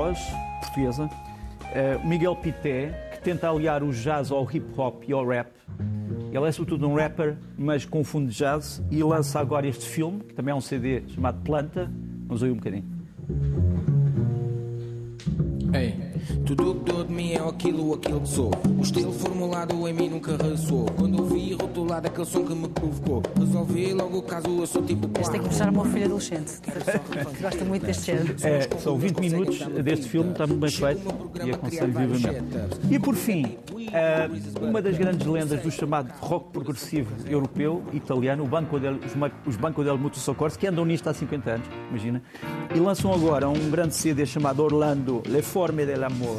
Voz 0.09 0.33
portuguesa, 0.61 1.05
uh, 1.05 2.07
Miguel 2.07 2.35
Pité, 2.35 3.09
que 3.11 3.21
tenta 3.21 3.49
aliar 3.49 3.83
o 3.83 3.91
jazz 3.91 4.31
ao 4.31 4.43
hip 4.51 4.65
hop 4.77 5.03
e 5.07 5.13
ao 5.13 5.25
rap. 5.25 5.51
Ele 6.31 6.47
é 6.47 6.51
sobretudo 6.51 6.87
um 6.87 6.95
rapper, 6.95 7.37
mas 7.57 7.85
confunde 7.85 8.33
jazz 8.33 8.81
e 8.91 9.03
lança 9.03 9.39
agora 9.39 9.67
este 9.67 9.87
filme, 9.87 10.19
que 10.21 10.33
também 10.33 10.51
é 10.51 10.55
um 10.55 10.61
CD 10.61 11.03
chamado 11.09 11.41
Planta. 11.43 11.91
Vamos 12.27 12.41
ouvir 12.41 12.53
um 12.53 12.57
bocadinho. 12.57 12.85
Ei. 15.73 15.95
Tudo 16.49 16.73
que 16.73 16.91
dou 16.91 17.03
de 17.03 17.13
mim 17.13 17.33
é 17.33 17.47
aquilo, 17.47 17.93
aquilo 17.93 18.21
que 18.21 18.27
sou. 18.27 18.49
O 18.75 18.81
estilo 18.81 19.13
formulado 19.13 19.87
em 19.87 19.93
mim 19.93 20.09
nunca 20.09 20.35
ressoou. 20.35 20.87
Quando 20.97 21.19
ouvi 21.19 21.53
rotulado 21.53 22.07
aquele 22.07 22.25
som 22.25 22.43
que 22.43 22.55
me 22.55 22.67
provocou, 22.67 23.21
resolvi 23.37 23.93
logo 23.93 24.17
o 24.17 24.21
caso, 24.23 24.47
eu 24.47 24.65
sou 24.65 24.81
tipo. 24.81 25.07
Este 25.19 25.31
tem 25.31 25.41
que 25.41 25.45
mostrar 25.45 25.69
uma 25.69 25.85
filha 25.85 26.05
adolescente. 26.05 26.53
Gosta 27.39 27.65
muito 27.65 27.85
deste 27.85 28.07
género. 28.07 28.35
É, 28.41 28.61
são 28.79 28.97
20 28.97 29.19
minutos 29.19 29.59
deste 29.83 30.09
filme, 30.09 30.31
está 30.31 30.47
muito 30.47 30.59
bem 30.59 30.71
feito 30.71 31.01
e 31.45 31.51
aconselho 31.51 31.93
vivamente. 31.93 32.43
E 32.89 32.97
por 32.97 33.13
fim, 33.13 33.57
eh, 33.93 34.29
uma 34.59 34.81
das 34.81 34.97
grandes 34.97 35.27
lendas 35.27 35.61
do 35.61 35.69
chamado 35.69 36.11
rock 36.19 36.51
progressivo 36.51 37.13
europeu, 37.27 37.83
italiano, 37.93 38.43
o 38.43 38.47
Banco 38.47 38.79
del, 38.79 38.99
os 39.45 39.55
Banco 39.55 39.83
del 39.83 39.99
Mutuo 39.99 40.19
Soccorso, 40.19 40.57
que 40.57 40.65
andam 40.65 40.83
nisto 40.83 41.07
há 41.07 41.13
50 41.13 41.51
anos, 41.51 41.67
imagina, 41.89 42.23
e 42.73 42.79
lançam 42.79 43.13
agora 43.13 43.47
um 43.47 43.69
grande 43.69 43.93
CD 43.93 44.25
chamado 44.25 44.63
Orlando 44.63 45.21
Le 45.27 45.43
Forme 45.43 45.85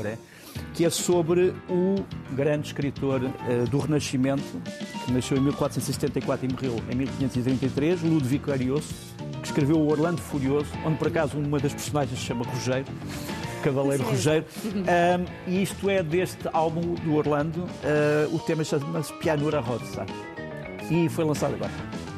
dell'Amore 0.03 0.31
que 0.75 0.85
é 0.85 0.91
sobre 0.91 1.55
o 1.69 1.97
grande 2.33 2.69
escritor 2.69 3.23
uh, 3.23 3.69
do 3.71 3.79
Renascimento, 3.79 4.43
que 5.05 5.13
nasceu 5.13 5.37
em 5.37 5.41
1474 5.41 6.47
e 6.47 6.53
morreu 6.53 6.83
em 6.91 6.97
1533, 6.97 8.03
Ludwig 8.03 8.51
Arioso, 8.51 8.95
que 9.41 9.47
escreveu 9.47 9.77
o 9.77 9.91
Orlando 9.91 10.21
Furioso, 10.21 10.71
onde 10.85 10.97
por 10.97 11.09
acaso 11.09 11.39
uma 11.39 11.59
das 11.59 11.73
personagens 11.73 12.19
se 12.19 12.27
chama 12.27 12.45
Rogério, 12.45 12.87
Cavaleiro 13.63 14.05
Sim. 14.05 14.11
Rogério. 14.11 14.45
Um, 14.65 15.51
e 15.51 15.63
isto 15.63 15.91
é 15.91 16.03
deste 16.03 16.49
álbum 16.53 16.95
do 16.95 17.15
Orlando, 17.15 17.63
uh, 17.63 18.35
o 18.35 18.39
tema 18.39 18.65
chama-se 18.65 19.13
Pianura 19.15 19.61
Rosa. 19.61 20.07
E 20.91 21.09
foi 21.09 21.25
lançado 21.25 21.55
agora. 21.55 22.10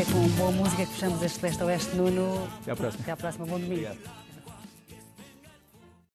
É 0.00 0.04
com 0.04 0.26
boa 0.28 0.50
música 0.50 0.86
que 0.86 0.92
fechamos 0.92 1.22
este 1.22 1.42
Leste 1.42 1.62
Oeste, 1.62 1.94
Nuno. 1.94 2.48
Até 2.62 2.70
à 2.70 2.76
próxima. 2.76 3.02
Até 3.02 3.12
à 3.12 3.16
próxima. 3.16 3.44
Bom 3.44 3.58
domingo. 3.58 3.72
Obrigado. 3.74 4.29